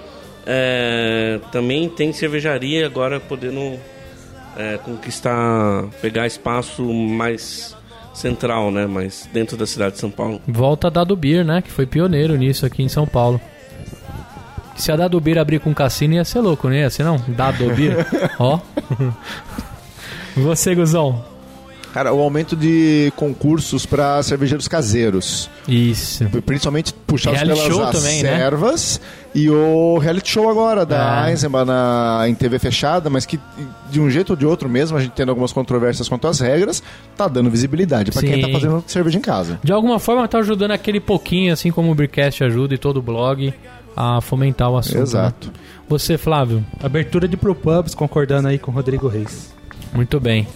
é, 0.45 1.39
também 1.51 1.88
tem 1.89 2.11
cervejaria 2.11 2.86
agora 2.86 3.20
podendo 3.20 3.80
é, 4.57 4.78
conquistar, 4.78 5.86
pegar 6.01 6.28
espaço 6.28 6.84
mais 6.84 7.76
central, 8.13 8.72
né? 8.72 8.86
Mais 8.86 9.30
dentro 9.32 9.55
da 9.55 9.66
cidade 9.66 9.95
de 9.95 9.99
São 9.99 10.11
Paulo. 10.11 10.41
Volta 10.47 10.88
a 10.88 10.89
Dado 10.89 11.16
Beer, 11.16 11.45
né? 11.45 11.61
Que 11.61 11.72
foi 11.72 11.86
pioneiro 11.86 12.36
nisso 12.36 12.66
aqui 12.66 12.84
em 12.84 12.89
São 12.89 13.07
Paulo. 13.07 13.39
Se 14.76 14.91
a 14.91 14.95
Dado 14.95 15.20
Beer 15.22 15.38
abrir 15.38 15.59
com 15.59 15.74
cassino 15.74 16.16
ia 16.16 16.26
ser 16.26 16.39
louco, 16.41 16.68
não 16.68 16.76
ia 16.76 16.89
ser 16.89 17.03
não? 17.03 17.18
Dado 17.30 17.74
Beer. 17.74 18.05
Ó. 18.38 18.59
Você, 20.36 20.76
Guzão. 20.76 21.24
Cara, 21.96 22.14
o 22.14 22.20
aumento 22.20 22.58
de 22.58 23.10
concursos 23.16 23.86
para 23.86 24.22
cervejeiros 24.22 24.68
caseiros. 24.68 25.50
Isso. 25.66 26.26
Principalmente 26.46 26.93
puxados 26.93 27.39
Reality 27.39 27.70
pelas 27.70 27.78
show 27.78 28.02
também, 28.02 28.22
né? 28.22 28.38
servas 28.38 29.00
e 29.34 29.50
o 29.50 29.98
reality 29.98 30.30
show 30.30 30.50
agora 30.50 30.86
da 30.86 31.24
Ah. 31.24 31.32
Eisenbahn 31.32 31.64
na, 31.64 32.26
em 32.28 32.36
TV 32.36 32.60
fechada, 32.60 33.10
mas 33.10 33.26
que 33.26 33.39
de 33.89 34.02
um 34.02 34.10
jeito 34.10 34.32
ou 34.32 34.36
de 34.36 34.46
outro 34.46 34.68
mesmo, 34.68 34.98
a 34.98 35.02
gente 35.02 35.14
tendo 35.14 35.30
algumas 35.30 35.54
controvérsias 35.54 36.10
quanto 36.10 36.28
às 36.28 36.41
regras, 36.41 36.84
tá 37.16 37.30
dando 37.30 37.50
visibilidade 37.50 38.12
para 38.12 38.24
quem 38.24 38.41
tá 38.41 38.50
fazendo 38.50 38.84
cerveja 38.86 39.18
em 39.18 39.22
casa. 39.22 39.58
De 39.64 39.72
alguma 39.72 39.98
forma 39.98 40.28
tá 40.28 40.39
ajudando 40.39 40.72
aquele 40.72 41.00
pouquinho, 41.00 41.54
assim 41.54 41.72
como 41.72 41.93
o 41.93 41.96
Beercast 41.96 42.43
ajuda 42.43 42.74
e 42.74 42.78
todo 42.78 42.98
o 42.98 43.02
blog, 43.02 43.54
a 43.96 44.20
fomentar 44.20 44.70
o 44.70 44.78
assunto. 44.78 45.00
Exato. 45.02 45.48
né? 45.48 45.54
Você, 45.88 46.18
Flávio. 46.18 46.62
Abertura 46.84 47.26
de 47.26 47.38
brew 47.38 47.56
pubs, 47.56 47.96
concordando 47.96 48.50
aí 48.50 48.60
com 48.60 48.70
o 48.70 48.74
Rodrigo 48.74 49.08
Reis. 49.08 49.56
Muito 49.96 50.20
bem. 50.20 50.48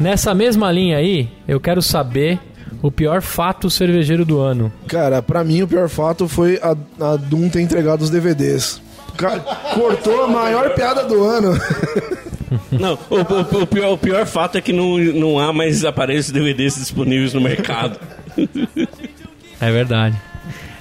Nessa 0.00 0.34
mesma 0.34 0.72
linha 0.72 0.96
aí, 0.96 1.28
eu 1.46 1.60
quero 1.60 1.80
saber 1.82 2.38
o 2.82 2.90
pior 2.90 3.20
fato 3.22 3.68
cervejeiro 3.70 4.24
do 4.24 4.40
ano. 4.40 4.72
Cara, 4.88 5.22
pra 5.22 5.44
mim 5.44 5.62
o 5.62 5.68
pior 5.68 5.88
fato 5.88 6.26
foi 6.26 6.58
a, 6.62 6.74
a 7.04 7.16
Doom 7.16 7.48
ter 7.48 7.60
entregado 7.60 8.02
os 8.02 8.10
DVDs. 8.10 8.80
Cortou 9.74 10.24
a 10.24 10.26
maior 10.28 10.74
piada 10.74 11.04
do 11.04 11.22
ano. 11.24 11.52
Não, 12.70 12.96
o, 13.10 13.16
o- 13.58 13.62
o 13.62 13.66
pior, 13.66 13.92
o 13.92 13.98
pior 13.98 14.24
fato 14.24 14.56
é 14.56 14.60
que 14.60 14.72
não, 14.72 14.98
não 14.98 15.38
há 15.38 15.52
mais 15.52 15.84
aparelhos 15.84 16.30
DVDs 16.30 16.76
disponíveis 16.76 17.32
no 17.34 17.40
mercado. 17.40 17.98
É 19.60 19.70
verdade. 19.72 20.14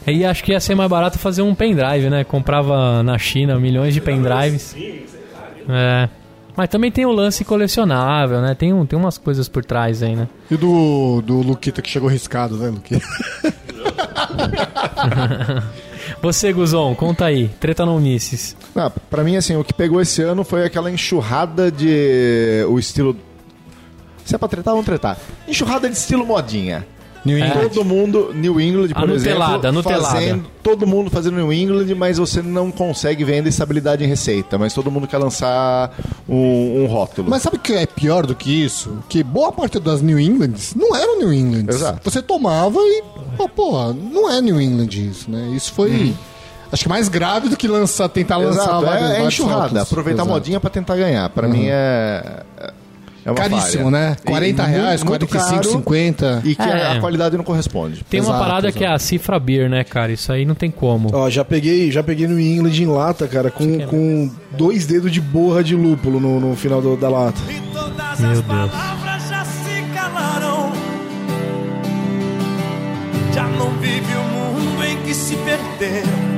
E 0.06 0.26
acho 0.26 0.44
que 0.44 0.52
ia 0.52 0.60
ser 0.60 0.76
mais 0.76 0.90
barato 0.90 1.18
fazer 1.18 1.42
um 1.42 1.56
pendrive, 1.56 2.10
né? 2.10 2.26
Comprava 2.26 3.02
na 3.02 3.18
China 3.18 3.58
milhões 3.58 3.94
de 3.94 4.02
pendrives. 4.02 4.76
É. 5.70 6.10
Mas 6.56 6.70
também 6.70 6.92
tem 6.92 7.06
o 7.06 7.12
lance 7.12 7.44
colecionável, 7.44 8.42
né? 8.42 8.56
Tem, 8.56 8.72
um, 8.72 8.86
tem 8.86 8.98
umas 8.98 9.18
coisas 9.18 9.50
por 9.50 9.66
trás 9.66 10.02
aí, 10.02 10.16
né? 10.16 10.30
E 10.50 10.56
do, 10.56 11.22
do 11.22 11.42
Luquita 11.42 11.82
que 11.82 11.90
chegou 11.90 12.10
riscado, 12.10 12.56
né, 12.58 12.70
Luquita? 12.70 13.06
Você, 16.22 16.54
Guzon, 16.54 16.96
conta 16.96 17.26
aí. 17.26 17.50
Treta 17.60 17.86
não 17.86 18.00
misses. 18.00 18.56
Ah, 18.76 18.90
pra 18.90 19.24
mim, 19.24 19.36
assim, 19.36 19.56
o 19.56 19.64
que 19.64 19.74
pegou 19.74 20.02
esse 20.02 20.22
ano 20.22 20.44
foi 20.44 20.66
aquela 20.66 20.90
enxurrada 20.90 21.72
de. 21.72 22.66
o 22.70 22.80
estilo. 22.80 23.16
Se 24.24 24.34
é 24.34 24.38
pra 24.38 24.48
tretar, 24.48 24.74
vamos 24.74 24.86
tretar. 24.86 25.18
Enxurrada 25.48 25.90
de 25.90 25.96
estilo 25.96 26.26
modinha. 26.26 26.86
New 27.26 27.38
England. 27.40 27.70
Todo 27.70 27.84
mundo, 27.84 28.32
New 28.36 28.62
England, 28.62 28.90
por 28.90 29.04
A 29.04 29.08
nutelada, 29.08 29.54
exemplo, 29.54 29.68
a 29.68 29.72
nutelada. 29.72 30.14
fazendo, 30.16 30.46
todo 30.62 30.86
mundo 30.86 31.10
fazendo 31.10 31.38
New 31.38 31.52
England, 31.52 31.94
mas 31.96 32.18
você 32.20 32.42
não 32.42 32.70
consegue 32.70 33.24
ainda 33.32 33.50
estabilidade 33.50 34.04
em 34.04 34.08
receita. 34.08 34.58
Mas 34.60 34.74
todo 34.74 34.92
mundo 34.92 35.08
quer 35.08 35.18
lançar 35.18 35.92
um, 36.30 36.84
um 36.84 36.86
rótulo. 36.86 37.30
Mas 37.30 37.42
sabe 37.42 37.58
o 37.58 37.60
que 37.60 37.74
é 37.74 37.86
pior 37.88 38.26
do 38.28 38.36
que 38.36 38.52
isso? 38.64 39.00
Que 39.10 39.24
boa 39.24 39.52
parte 39.52 39.80
das 39.80 40.02
New 40.04 40.20
Englands 40.20 40.76
não 40.76 40.96
eram 40.96 41.18
New 41.20 41.34
Englands. 41.34 41.76
Exato. 41.76 42.00
Você 42.04 42.22
tomava 42.22 42.78
e, 42.80 43.04
pô, 43.36 43.50
porra, 43.50 43.92
não 43.94 44.30
é 44.32 44.40
New 44.40 44.62
England 44.62 44.90
isso, 44.92 45.30
né? 45.32 45.52
Isso 45.56 45.74
foi, 45.74 46.14
acho 46.72 46.84
que 46.84 46.90
mais 46.90 47.10
grave 47.10 47.50
do 47.50 47.58
que 47.58 47.68
lançar, 47.68 48.08
tentar 48.10 48.38
lançar 48.38 48.62
Exato, 48.64 48.86
vários- 48.86 49.02
é, 49.10 49.12
é 49.14 49.16
vários 49.16 49.34
enxurrada. 49.34 49.62
rótulos. 49.64 49.82
Aproveitar 49.84 50.22
a 50.22 50.26
Exato. 50.26 50.40
modinha 50.40 50.60
pra 50.60 50.70
tentar 50.70 50.96
ganhar. 50.96 51.28
Pra 51.30 51.48
mim 51.48 51.66
é. 51.70 52.44
É 53.26 53.32
uma 53.32 53.38
Caríssimo, 53.38 53.86
falha. 53.86 54.10
né? 54.10 54.16
E 54.24 54.28
40 54.28 54.64
mu- 54.64 54.70
reais, 54.70 55.04
muito 55.04 55.28
45, 55.28 55.50
caro 55.56 55.70
50. 55.72 56.42
E 56.46 56.56
que 56.56 56.62
É. 56.62 56.92
a 56.92 57.00
qualidade 57.00 57.36
não 57.36 57.44
corresponde. 57.44 58.04
Tem 58.08 58.20
uma 58.22 58.30
Exato, 58.30 58.40
parada 58.46 58.72
que 58.72 58.84
é 58.84 58.88
a 58.88 59.00
cifra 59.00 59.40
beer, 59.40 59.68
né, 59.68 59.84
cara? 59.84 60.12
Isso 60.12 60.32
aí 60.32 60.46
não 60.46 60.54
tem 60.54 60.70
como. 60.70 61.10
Ó, 61.12 61.28
já 61.30 61.44
peguei, 61.44 61.92
já 61.92 62.04
peguei 62.04 62.28
no 62.28 62.40
England 62.40 62.74
em 62.80 62.86
lata, 62.86 63.28
cara, 63.28 63.50
com, 63.50 63.80
com 63.88 64.30
dois 64.52 64.86
dedos 64.86 65.12
de 65.12 65.20
borra 65.20 65.64
de 65.64 65.76
lúpulo 65.76 66.20
no, 66.20 66.40
no 66.40 66.56
final 66.56 66.80
do- 66.82 66.96
da 66.96 67.10
lata. 67.10 67.42
E 67.50 67.60
todas 67.74 68.20
Meu 68.20 68.30
as 68.32 68.42
Deus. 68.42 68.46
palavras 68.46 69.28
já 69.30 69.44
se 69.44 69.82
calaram. 69.96 70.72
Já 73.34 73.44
não 73.48 73.72
vive 73.80 74.14
o 74.14 74.24
mundo 74.24 74.84
em 74.86 74.98
que 75.02 75.14
se 75.16 75.36
perderam. 75.38 76.35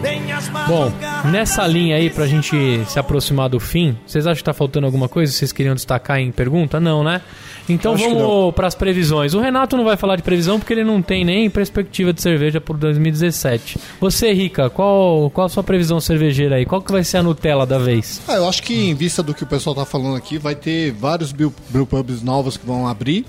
As 0.00 0.48
Bom, 0.68 0.92
nessa 1.28 1.66
linha 1.66 1.96
aí, 1.96 2.08
pra 2.08 2.24
gente 2.24 2.84
se 2.86 3.00
aproximar 3.00 3.48
do 3.48 3.58
fim, 3.58 3.96
vocês 4.06 4.24
acham 4.28 4.36
que 4.36 4.44
tá 4.44 4.52
faltando 4.54 4.86
alguma 4.86 5.08
coisa? 5.08 5.32
Vocês 5.32 5.50
queriam 5.50 5.74
destacar 5.74 6.20
em 6.20 6.30
pergunta? 6.30 6.78
Não, 6.78 7.02
né? 7.02 7.20
Então 7.68 7.94
Acho 7.94 8.04
vamos 8.14 8.54
pras 8.54 8.76
previsões. 8.76 9.34
O 9.34 9.40
Renato 9.40 9.76
não 9.76 9.84
vai 9.84 9.96
falar 9.96 10.14
de 10.14 10.22
previsão 10.22 10.60
porque 10.60 10.72
ele 10.72 10.84
não 10.84 11.02
tem 11.02 11.24
nem 11.24 11.50
perspectiva 11.50 12.12
de 12.12 12.22
cerveja 12.22 12.60
por 12.60 12.76
2017. 12.76 13.76
Você, 14.00 14.32
Rica, 14.32 14.70
qual, 14.70 15.30
qual 15.30 15.46
a 15.46 15.50
sua 15.50 15.64
previsão 15.64 15.98
cervejeira 16.00 16.56
aí? 16.56 16.64
Qual 16.64 16.80
que 16.80 16.92
vai 16.92 17.02
ser 17.02 17.16
a 17.16 17.22
Nutella 17.24 17.66
da 17.66 17.78
vez? 17.78 18.20
Ah, 18.28 18.34
eu 18.34 18.48
acho 18.48 18.62
que 18.62 18.72
em 18.90 18.94
vista 18.94 19.20
do 19.20 19.34
que 19.34 19.42
o 19.42 19.46
pessoal 19.46 19.74
tá 19.74 19.84
falando 19.84 20.14
aqui, 20.16 20.38
vai 20.38 20.54
ter 20.54 20.92
vários 20.92 21.32
brew- 21.32 21.52
brewpubs 21.70 22.22
novos 22.22 22.56
que 22.56 22.64
vão 22.64 22.86
abrir. 22.86 23.26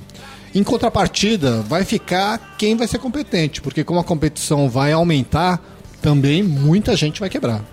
Em 0.54 0.64
contrapartida, 0.64 1.62
vai 1.64 1.84
ficar 1.84 2.56
quem 2.60 2.76
vai 2.76 2.88
ser 2.88 3.00
competente, 3.00 3.60
porque 3.60 3.84
como 3.84 4.00
a 4.00 4.04
competição 4.04 4.70
vai 4.70 4.92
aumentar, 4.92 5.60
também 6.02 6.44
muita 6.44 6.96
gente 6.96 7.20
vai 7.20 7.30
quebrar. 7.30 7.64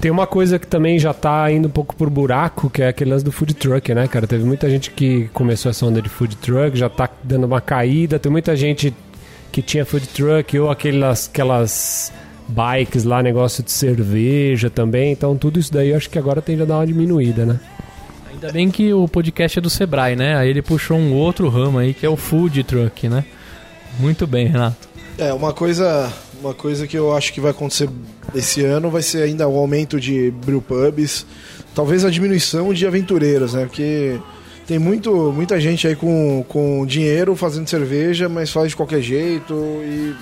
Tem 0.00 0.10
uma 0.10 0.26
coisa 0.26 0.58
que 0.58 0.66
também 0.66 0.98
já 0.98 1.14
tá 1.14 1.50
indo 1.52 1.68
um 1.68 1.70
pouco 1.70 1.94
por 1.94 2.10
buraco, 2.10 2.68
que 2.68 2.82
é 2.82 2.88
aquele 2.88 3.10
lance 3.10 3.24
do 3.24 3.30
food 3.30 3.54
truck, 3.54 3.94
né, 3.94 4.08
cara? 4.08 4.26
Teve 4.26 4.42
muita 4.42 4.68
gente 4.68 4.90
que 4.90 5.28
começou 5.32 5.70
essa 5.70 5.86
onda 5.86 6.02
de 6.02 6.08
food 6.08 6.36
truck, 6.36 6.76
já 6.76 6.88
tá 6.88 7.08
dando 7.22 7.44
uma 7.44 7.60
caída. 7.60 8.18
Tem 8.18 8.30
muita 8.30 8.56
gente 8.56 8.92
que 9.52 9.62
tinha 9.62 9.84
food 9.84 10.08
truck 10.08 10.58
ou 10.58 10.70
aquelas, 10.70 11.28
aquelas 11.32 12.12
bikes 12.48 13.04
lá, 13.04 13.22
negócio 13.22 13.62
de 13.62 13.70
cerveja 13.70 14.68
também. 14.68 15.12
Então 15.12 15.36
tudo 15.36 15.60
isso 15.60 15.72
daí 15.72 15.90
eu 15.90 15.96
acho 15.96 16.10
que 16.10 16.18
agora 16.18 16.42
tende 16.42 16.62
a 16.62 16.64
dar 16.64 16.78
uma 16.78 16.86
diminuída, 16.86 17.46
né? 17.46 17.60
Ainda 18.28 18.50
bem 18.50 18.72
que 18.72 18.92
o 18.92 19.06
podcast 19.06 19.60
é 19.60 19.62
do 19.62 19.70
Sebrae, 19.70 20.16
né? 20.16 20.36
Aí 20.36 20.48
ele 20.48 20.62
puxou 20.62 20.96
um 20.96 21.14
outro 21.14 21.48
ramo 21.48 21.78
aí, 21.78 21.94
que 21.94 22.04
é 22.04 22.08
o 22.08 22.16
food 22.16 22.64
truck, 22.64 23.08
né? 23.08 23.24
Muito 24.00 24.26
bem, 24.26 24.48
Renato. 24.48 24.88
É, 25.16 25.32
uma 25.32 25.52
coisa, 25.52 26.12
uma 26.42 26.52
coisa 26.52 26.86
que 26.86 26.98
eu 26.98 27.16
acho 27.16 27.32
que 27.32 27.40
vai 27.40 27.52
acontecer 27.52 27.88
esse 28.34 28.64
ano 28.64 28.90
vai 28.90 29.00
ser 29.00 29.22
ainda 29.22 29.46
o 29.46 29.56
aumento 29.56 30.00
de 30.00 30.32
brewpubs, 30.44 31.24
talvez 31.74 32.04
a 32.04 32.10
diminuição 32.10 32.74
de 32.74 32.86
aventureiros, 32.86 33.54
né? 33.54 33.64
Porque 33.64 34.18
tem 34.66 34.78
muito, 34.78 35.32
muita 35.32 35.60
gente 35.60 35.86
aí 35.86 35.94
com, 35.94 36.44
com 36.48 36.84
dinheiro 36.84 37.36
fazendo 37.36 37.68
cerveja, 37.68 38.28
mas 38.28 38.50
faz 38.50 38.70
de 38.70 38.76
qualquer 38.76 39.00
jeito 39.00 39.54
e, 39.54 40.14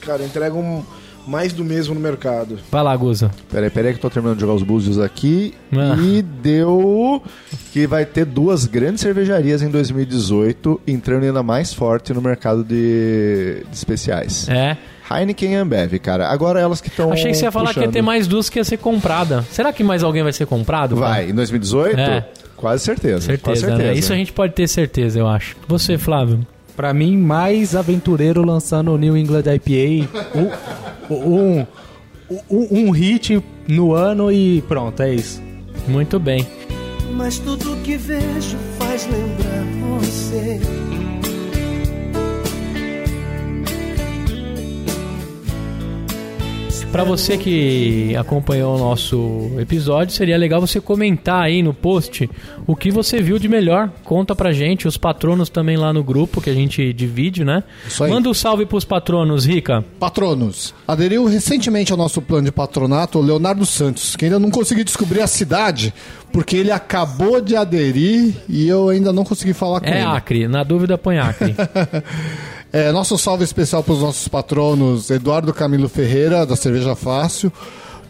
cara, 0.00 0.24
entregam 0.24 0.84
mais 1.26 1.52
do 1.52 1.64
mesmo 1.64 1.94
no 1.94 2.00
mercado. 2.00 2.58
Vai 2.70 2.82
lá, 2.82 2.96
Guza. 2.96 3.30
Peraí, 3.50 3.68
peraí 3.68 3.92
que 3.92 3.98
eu 3.98 4.02
tô 4.02 4.08
terminando 4.08 4.36
de 4.36 4.42
jogar 4.42 4.54
os 4.54 4.62
búzios 4.62 4.98
aqui. 4.98 5.54
Ah. 5.72 5.96
E 6.00 6.22
deu 6.22 7.22
que 7.72 7.86
vai 7.86 8.06
ter 8.06 8.24
duas 8.24 8.64
grandes 8.64 9.00
cervejarias 9.00 9.60
em 9.60 9.68
2018 9.68 10.80
entrando 10.86 11.24
ainda 11.24 11.42
mais 11.42 11.74
forte 11.74 12.14
no 12.14 12.22
mercado 12.22 12.62
de, 12.62 13.64
de 13.68 13.76
especiais. 13.76 14.48
É. 14.48 14.76
Heineken 15.10 15.52
e 15.52 15.54
Ambev, 15.54 15.98
cara. 15.98 16.28
Agora 16.28 16.60
elas 16.60 16.80
que 16.80 16.88
estão 16.88 17.12
Achei 17.12 17.30
que 17.30 17.36
você 17.38 17.44
ia 17.44 17.52
falar 17.52 17.72
que 17.72 17.80
ia 17.80 17.88
ter 17.88 18.02
mais 18.02 18.26
duas 18.26 18.48
que 18.48 18.58
ia 18.58 18.64
ser 18.64 18.76
comprada. 18.78 19.42
Será 19.50 19.72
que 19.72 19.84
mais 19.84 20.02
alguém 20.02 20.22
vai 20.22 20.32
ser 20.32 20.46
comprado? 20.46 20.96
cara? 20.96 21.06
Vai, 21.08 21.30
em 21.30 21.34
2018? 21.34 21.98
É. 21.98 22.28
Quase 22.56 22.84
certeza. 22.84 23.20
Certeza, 23.20 23.42
quase 23.42 23.60
certeza. 23.60 23.82
né? 23.92 23.94
Isso 23.94 24.12
a 24.12 24.16
gente 24.16 24.32
pode 24.32 24.54
ter 24.54 24.66
certeza, 24.66 25.18
eu 25.18 25.28
acho. 25.28 25.56
Você, 25.68 25.98
Flávio. 25.98 26.46
Pra 26.74 26.92
mim, 26.92 27.16
mais 27.16 27.74
aventureiro 27.76 28.44
lançando 28.44 28.92
o 28.92 28.98
New 28.98 29.16
England 29.16 29.44
IPA. 29.46 30.08
Um, 30.34 31.14
um, 31.14 31.66
um, 32.50 32.68
um 32.88 32.90
hit 32.90 33.42
no 33.68 33.94
ano 33.94 34.30
e 34.32 34.62
pronto, 34.62 35.02
é 35.02 35.14
isso. 35.14 35.42
Muito 35.86 36.18
bem. 36.18 36.46
Mas 37.12 37.38
tudo 37.38 37.76
que 37.82 37.96
vejo 37.96 38.56
faz 38.78 39.06
lembrar 39.06 40.00
você. 40.00 40.60
Pra 46.96 47.04
você 47.04 47.36
que 47.36 48.16
acompanhou 48.16 48.74
o 48.74 48.78
nosso 48.78 49.50
episódio, 49.58 50.14
seria 50.14 50.38
legal 50.38 50.62
você 50.62 50.80
comentar 50.80 51.42
aí 51.42 51.62
no 51.62 51.74
post 51.74 52.26
o 52.66 52.74
que 52.74 52.90
você 52.90 53.20
viu 53.20 53.38
de 53.38 53.50
melhor. 53.50 53.90
Conta 54.02 54.34
pra 54.34 54.50
gente, 54.50 54.88
os 54.88 54.96
patronos 54.96 55.50
também 55.50 55.76
lá 55.76 55.92
no 55.92 56.02
grupo 56.02 56.40
que 56.40 56.48
a 56.48 56.54
gente 56.54 56.94
divide, 56.94 57.44
né? 57.44 57.62
Isso 57.86 58.02
aí. 58.02 58.10
Manda 58.10 58.30
um 58.30 58.32
salve 58.32 58.64
pros 58.64 58.86
patronos, 58.86 59.44
Rica. 59.44 59.84
Patronos. 60.00 60.72
Aderiu 60.88 61.26
recentemente 61.26 61.92
ao 61.92 61.98
nosso 61.98 62.22
plano 62.22 62.46
de 62.46 62.52
patronato 62.52 63.18
o 63.18 63.22
Leonardo 63.22 63.66
Santos, 63.66 64.16
que 64.16 64.24
ainda 64.24 64.38
não 64.38 64.50
consegui 64.50 64.82
descobrir 64.82 65.20
a 65.20 65.26
cidade, 65.26 65.92
porque 66.32 66.56
ele 66.56 66.70
acabou 66.70 67.42
de 67.42 67.56
aderir 67.56 68.36
e 68.48 68.66
eu 68.66 68.88
ainda 68.88 69.12
não 69.12 69.22
consegui 69.22 69.52
falar 69.52 69.80
com 69.80 69.86
É 69.86 69.96
ele. 69.98 70.06
Acre, 70.06 70.48
na 70.48 70.64
dúvida 70.64 70.96
põe 70.96 71.18
Acre. 71.18 71.54
É, 72.76 72.92
nosso 72.92 73.16
salve 73.16 73.42
especial 73.42 73.82
para 73.82 73.94
os 73.94 74.02
nossos 74.02 74.28
patronos 74.28 75.08
Eduardo 75.08 75.54
Camilo 75.54 75.88
Ferreira, 75.88 76.44
da 76.44 76.54
Cerveja 76.54 76.94
Fácil, 76.94 77.50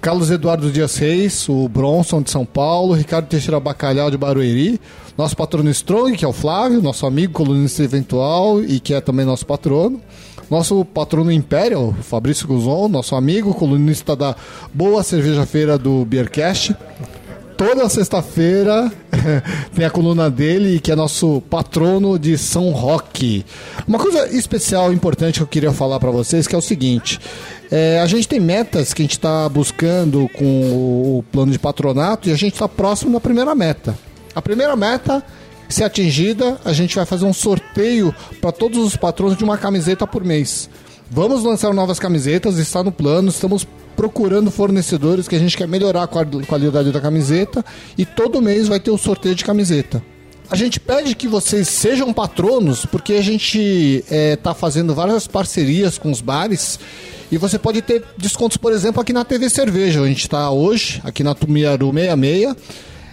Carlos 0.01 0.29
Eduardo 0.29 0.73
Dias 0.73 0.97
Reis, 0.97 1.49
o 1.49 1.69
Bronson 1.69 2.21
de 2.21 2.33
São 2.33 2.45
Paulo, 2.45 2.93
Ricardo 2.93 3.29
Teixeira 3.29 3.61
Bacalhau 3.61 4.11
de 4.11 4.19
Barueri, 4.19 4.81
nosso 5.17 5.37
patrono 5.37 5.71
Strong, 5.71 6.17
que 6.17 6.25
é 6.25 6.29
o 6.29 6.33
Flávio, 6.33 6.83
nosso 6.83 7.07
amigo 7.07 7.33
colunista 7.33 7.85
eventual 7.85 8.61
e 8.61 8.81
que 8.81 8.93
é 8.93 9.01
também 9.01 9.25
nosso 9.25 9.47
patrono. 9.47 10.01
Nosso 10.51 10.85
patrono 10.85 11.31
Imperial, 11.31 11.95
Fabrício 12.03 12.49
Guzon, 12.49 12.89
nosso 12.89 13.15
amigo, 13.15 13.55
colunista 13.55 14.17
da 14.17 14.35
Boa 14.75 15.05
Cerveja 15.05 15.47
Feira 15.47 15.79
do 15.79 16.05
Beercast. 16.05 16.75
Toda 17.57 17.89
sexta-feira 17.89 18.93
tem 19.75 19.85
a 19.85 19.91
coluna 19.91 20.31
dele, 20.31 20.81
que 20.81 20.91
é 20.91 20.97
nosso 20.97 21.41
patrono 21.43 22.19
de 22.19 22.37
São 22.39 22.71
Roque. 22.71 23.45
Uma 23.87 23.99
coisa 23.99 24.29
especial, 24.29 24.93
importante 24.93 25.39
que 25.39 25.43
eu 25.43 25.47
queria 25.47 25.73
falar 25.73 25.99
para 25.99 26.11
vocês, 26.11 26.47
que 26.47 26.55
é 26.55 26.59
o 26.59 26.63
seguinte: 26.63 27.21
é, 27.71 28.01
a 28.01 28.07
gente 28.07 28.29
tem 28.29 28.41
metas 28.41 28.95
que 28.95 29.03
a 29.03 29.05
gente 29.05 29.13
está 29.13 29.49
buscando 29.49 30.29
com 30.37 31.19
o 31.19 31.25
plano 31.31 31.53
de 31.53 31.59
patronato 31.59 32.29
e 32.29 32.33
a 32.33 32.37
gente 32.37 32.55
está 32.55 32.69
próximo 32.69 33.13
da 33.13 33.21
primeira 33.21 33.55
meta. 33.55 33.97
A 34.35 34.43
primeira 34.43 34.77
meta, 34.77 35.23
se 35.69 35.83
atingida, 35.83 36.59
a 36.65 36.73
gente 36.73 36.95
vai 36.95 37.07
fazer 37.07 37.25
um 37.25 37.33
sorteio 37.33 38.15
para 38.41 38.53
todos 38.53 38.79
os 38.79 38.97
patronos 38.97 39.37
de 39.37 39.45
uma 39.45 39.57
camiseta 39.57 40.07
por 40.07 40.23
mês. 40.25 40.69
Vamos 41.11 41.45
lançar 41.45 41.73
novas 41.73 41.99
camisetas, 41.99 42.59
está 42.59 42.83
no 42.83 42.91
plano, 42.91 43.29
estamos 43.29 43.67
procurando 43.97 44.51
fornecedores 44.51 45.27
que 45.27 45.35
a 45.35 45.39
gente 45.39 45.57
quer 45.57 45.67
melhorar 45.67 46.03
a 46.03 46.07
qual- 46.07 46.27
qualidade 46.47 46.93
da 46.93 47.01
camiseta 47.01 47.65
e 47.97 48.05
todo 48.05 48.41
mês 48.43 48.69
vai 48.69 48.79
ter 48.79 48.91
o 48.91 48.99
sorteio 48.99 49.35
de 49.35 49.45
camiseta. 49.45 50.03
A 50.49 50.55
gente 50.55 50.79
pede 50.79 51.17
que 51.17 51.27
vocês 51.27 51.67
sejam 51.69 52.13
patronos, 52.13 52.87
porque 52.87 53.15
a 53.15 53.23
gente 53.23 54.05
está 54.09 54.55
fazendo 54.55 54.95
várias 54.95 55.27
parcerias 55.27 55.99
com 55.99 56.11
os 56.13 56.21
bares 56.21 56.79
e 57.33 57.37
você 57.37 57.59
pode 57.59 57.83
ter 57.83 58.05
descontos, 58.17 58.57
por 58.57 58.73
exemplo, 58.73 59.01
aqui 59.01 59.13
na 59.13 59.25
TV 59.25 59.51
Cerveja. 59.51 60.01
A 60.01 60.07
gente 60.07 60.21
está 60.21 60.49
hoje, 60.51 61.01
aqui 61.03 61.25
na 61.25 61.35
Tumiaru 61.35 61.91
66. 61.93 62.55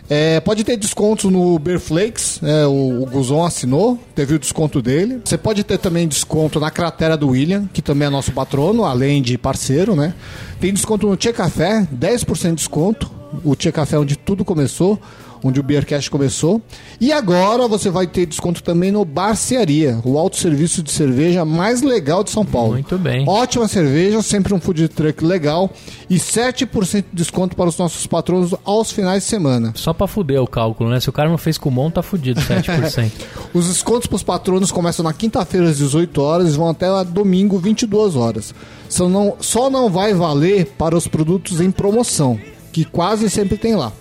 É, 0.10 0.39
pode 0.41 0.64
ter 0.64 0.76
descontos 0.78 1.32
no 1.32 1.58
Beer 1.58 1.80
Flakes, 1.80 2.39
é, 2.43 2.66
o, 2.66 3.04
o 3.04 3.06
Guzon 3.06 3.43
assinou, 3.43 3.97
teve 4.14 4.36
o 4.36 4.39
desconto 4.39 4.82
dele. 4.82 5.22
Você 5.24 5.38
pode 5.38 5.64
ter 5.64 5.78
também 5.78 6.08
desconto 6.08 6.60
na 6.60 6.70
cratera 6.70 7.16
do 7.16 7.30
William, 7.30 7.70
que 7.72 7.82
também 7.82 8.08
é 8.08 8.12
nosso 8.12 8.32
patrono, 8.32 8.84
além 8.84 9.22
de 9.22 9.38
parceiro, 9.38 9.95
né? 9.95 10.14
Tem 10.60 10.74
desconto 10.74 11.08
no 11.08 11.16
Tia 11.16 11.34
Café, 11.34 11.88
10% 11.93 12.49
de 12.49 12.56
desconto. 12.56 13.12
O 13.43 13.56
Tia 13.56 13.72
Café 13.72 13.95
é 13.95 13.99
onde 13.99 14.16
tudo 14.18 14.45
começou. 14.45 14.99
Onde 15.44 15.60
o 15.60 15.64
Beercast 15.64 16.10
começou. 16.10 16.62
E 17.00 17.12
agora 17.12 17.68
você 17.68 17.89
vai 17.89 18.08
ter 18.08 18.26
desconto 18.26 18.64
também 18.64 18.91
no 18.91 19.04
Barcearia, 19.04 20.00
o 20.04 20.18
autosserviço 20.18 20.82
de 20.82 20.91
cerveja 20.91 21.44
mais 21.44 21.82
legal 21.82 22.24
de 22.24 22.32
São 22.32 22.46
Paulo. 22.46 22.74
Muito 22.74 22.98
bem. 22.98 23.28
Ótima 23.28 23.68
cerveja, 23.68 24.22
sempre 24.22 24.54
um 24.54 24.60
food 24.60 24.88
truck 24.88 25.24
legal 25.24 25.70
e 26.10 26.16
7% 26.16 26.96
de 26.96 27.04
desconto 27.12 27.56
para 27.56 27.70
os 27.70 27.78
nossos 27.78 28.08
patronos 28.08 28.56
aos 28.64 28.91
finais 28.91 29.24
de 29.24 29.30
semana. 29.30 29.74
Só 29.76 29.94
pra 29.94 30.08
fuder 30.08 30.41
o 30.41 30.48
cálculo, 30.48 30.89
né? 30.89 31.00
Se 31.00 31.10
o 31.10 31.14
cara 31.14 31.30
não 31.30 31.38
fez 31.38 31.58
com 31.58 31.70
o 31.70 31.72
Mon, 31.72 31.91
tá 31.91 32.02
fudido, 32.02 32.39
7%. 32.39 33.12
Os 33.54 33.68
descontos 33.68 34.08
para 34.08 34.16
os 34.16 34.24
patronos 34.24 34.72
começam 34.72 35.04
na 35.04 35.14
quinta-feira 35.14 35.70
às 35.70 35.78
18 35.78 36.22
horas 36.22 36.54
e 36.54 36.58
vão 36.58 36.70
até 36.70 36.88
domingo 37.04 37.60
22 37.60 38.16
horas. 38.16 38.54
Só 38.89 39.08
não, 39.08 39.36
só 39.39 39.70
não 39.70 39.89
vai 39.89 40.14
valer 40.14 40.66
para 40.78 40.96
os 40.96 41.08
produtos 41.08 41.62
em 41.62 41.70
promoção, 41.70 42.39
que 42.72 42.84
quase 42.84 43.30
sempre 43.30 43.58
tem 43.58 43.76
lá. 43.76 43.91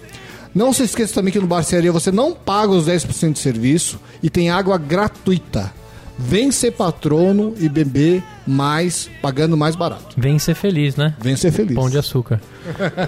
Não 0.55 0.72
se 0.72 0.82
esqueça 0.82 1.14
também 1.14 1.32
que 1.32 1.38
no 1.38 1.46
Barcearia 1.46 1.92
você 1.92 2.11
não 2.12 2.32
paga 2.32 2.72
os 2.72 2.86
10% 2.86 3.32
de 3.32 3.38
serviço 3.38 3.98
e 4.22 4.28
tem 4.28 4.50
água 4.50 4.76
gratuita. 4.78 5.72
Vem 6.18 6.53
ser 6.53 6.72
patrono 6.72 7.55
e 7.59 7.68
beber 7.68 8.22
mais, 8.46 9.11
pagando 9.20 9.57
mais 9.57 9.74
barato. 9.74 10.14
Vem 10.16 10.38
ser 10.38 10.55
feliz, 10.55 10.94
né? 10.94 11.14
Vem 11.18 11.34
ser 11.36 11.50
feliz. 11.50 11.74
Pão 11.74 11.88
de 11.88 11.98
açúcar. 11.98 12.40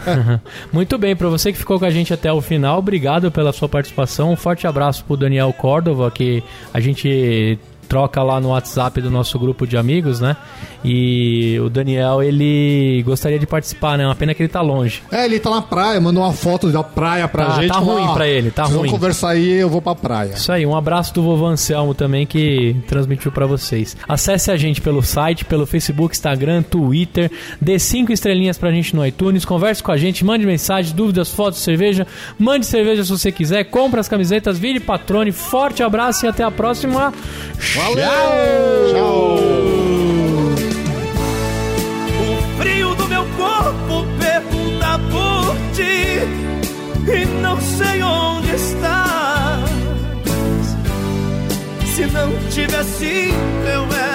Muito 0.73 0.97
bem, 0.97 1.15
para 1.15 1.29
você 1.29 1.53
que 1.53 1.59
ficou 1.59 1.79
com 1.79 1.85
a 1.85 1.91
gente 1.91 2.15
até 2.15 2.33
o 2.33 2.41
final, 2.41 2.79
obrigado 2.79 3.31
pela 3.31 3.53
sua 3.53 3.69
participação. 3.69 4.33
Um 4.33 4.37
forte 4.37 4.67
abraço 4.67 5.05
pro 5.05 5.17
Daniel 5.17 5.53
Córdova, 5.53 6.11
que 6.11 6.43
a 6.73 6.81
gente 6.81 7.59
troca 7.89 8.23
lá 8.23 8.41
no 8.41 8.49
WhatsApp 8.49 9.01
do 9.01 9.11
nosso 9.11 9.39
grupo 9.39 9.67
de 9.67 9.77
amigos, 9.77 10.21
né? 10.21 10.37
E 10.85 11.59
o 11.65 11.71
Daniel, 11.71 12.23
ele 12.23 13.03
gostaria 13.07 13.39
de 13.39 13.47
participar, 13.47 13.97
né? 13.97 14.05
Uma 14.07 14.15
pena 14.15 14.35
que 14.35 14.43
ele 14.43 14.49
tá 14.51 14.61
longe. 14.61 15.03
É, 15.11 15.25
ele 15.25 15.39
tá 15.41 15.49
na 15.51 15.63
praia, 15.63 15.99
mandou 16.01 16.23
uma 16.23 16.33
foto 16.33 16.69
da 16.71 16.83
praia 16.83 17.27
pra 17.27 17.47
Tá- 17.47 17.61
gente. 17.63 17.69
tá 17.73 17.79
ruim 17.79 18.03
"Ó, 18.07 18.13
pra 18.13 18.27
ele, 18.29 18.51
tá 18.51 18.65
ruim." 18.65 18.75
Vamos 18.77 18.91
conversar 18.91 19.31
aí, 19.31 19.51
eu 19.53 19.69
vou 19.71 19.81
pra 19.81 19.95
praia. 19.95 20.33
Isso 20.35 20.53
aí, 20.53 20.67
um 20.67 20.77
abraço 20.77 21.15
do 21.15 21.23
vovô 21.23 21.47
Anselmo 21.47 21.95
também 21.95 22.27
que 22.27 22.77
transmitiu 22.87 23.33
pra 23.33 23.47
vocês. 23.47 23.97
Acesse 24.07 24.51
a 24.51 24.57
gente 24.57 24.81
pelo 24.83 25.03
site, 25.03 25.45
pelo 25.45 25.65
Facebook, 25.67 26.15
Instagram, 26.15 26.63
Twitter, 26.63 27.31
dê 27.61 27.79
cinco 27.79 28.13
estrelinhas 28.13 28.59
pra 28.59 28.71
gente 28.71 28.95
no 28.95 29.07
iTunes, 29.07 29.45
converse 29.45 29.83
com 29.83 29.91
a 29.93 29.97
gente, 29.97 30.25
mande 30.25 30.45
mensagem, 30.45 30.95
dúvidas, 30.95 31.31
fotos, 31.31 31.61
cerveja, 31.61 32.07
mande 32.39 32.67
cerveja 32.67 33.05
se 33.05 33.11
você 33.11 33.33
quiser, 33.33 33.65
compre 33.65 34.01
as 34.01 34.09
camisetas, 34.09 34.59
vire 34.59 34.81
patrone, 34.81 35.33
forte 35.33 35.83
abraço 35.83 36.27
e 36.27 36.29
até 36.29 36.43
a 36.45 36.51
próxima. 36.51 37.13
O 42.21 42.59
frio 42.59 42.95
do 42.95 43.09
meu 43.09 43.25
corpo 43.37 44.07
pergunta 44.21 45.01
por 45.11 45.57
ti 45.75 46.21
e 47.11 47.25
não 47.43 47.61
sei 47.61 48.01
onde 48.01 48.55
estás. 48.55 49.71
Se 51.97 52.07
não 52.07 52.33
tivesse 52.51 53.35
eu 53.67 53.83
era 53.93 54.14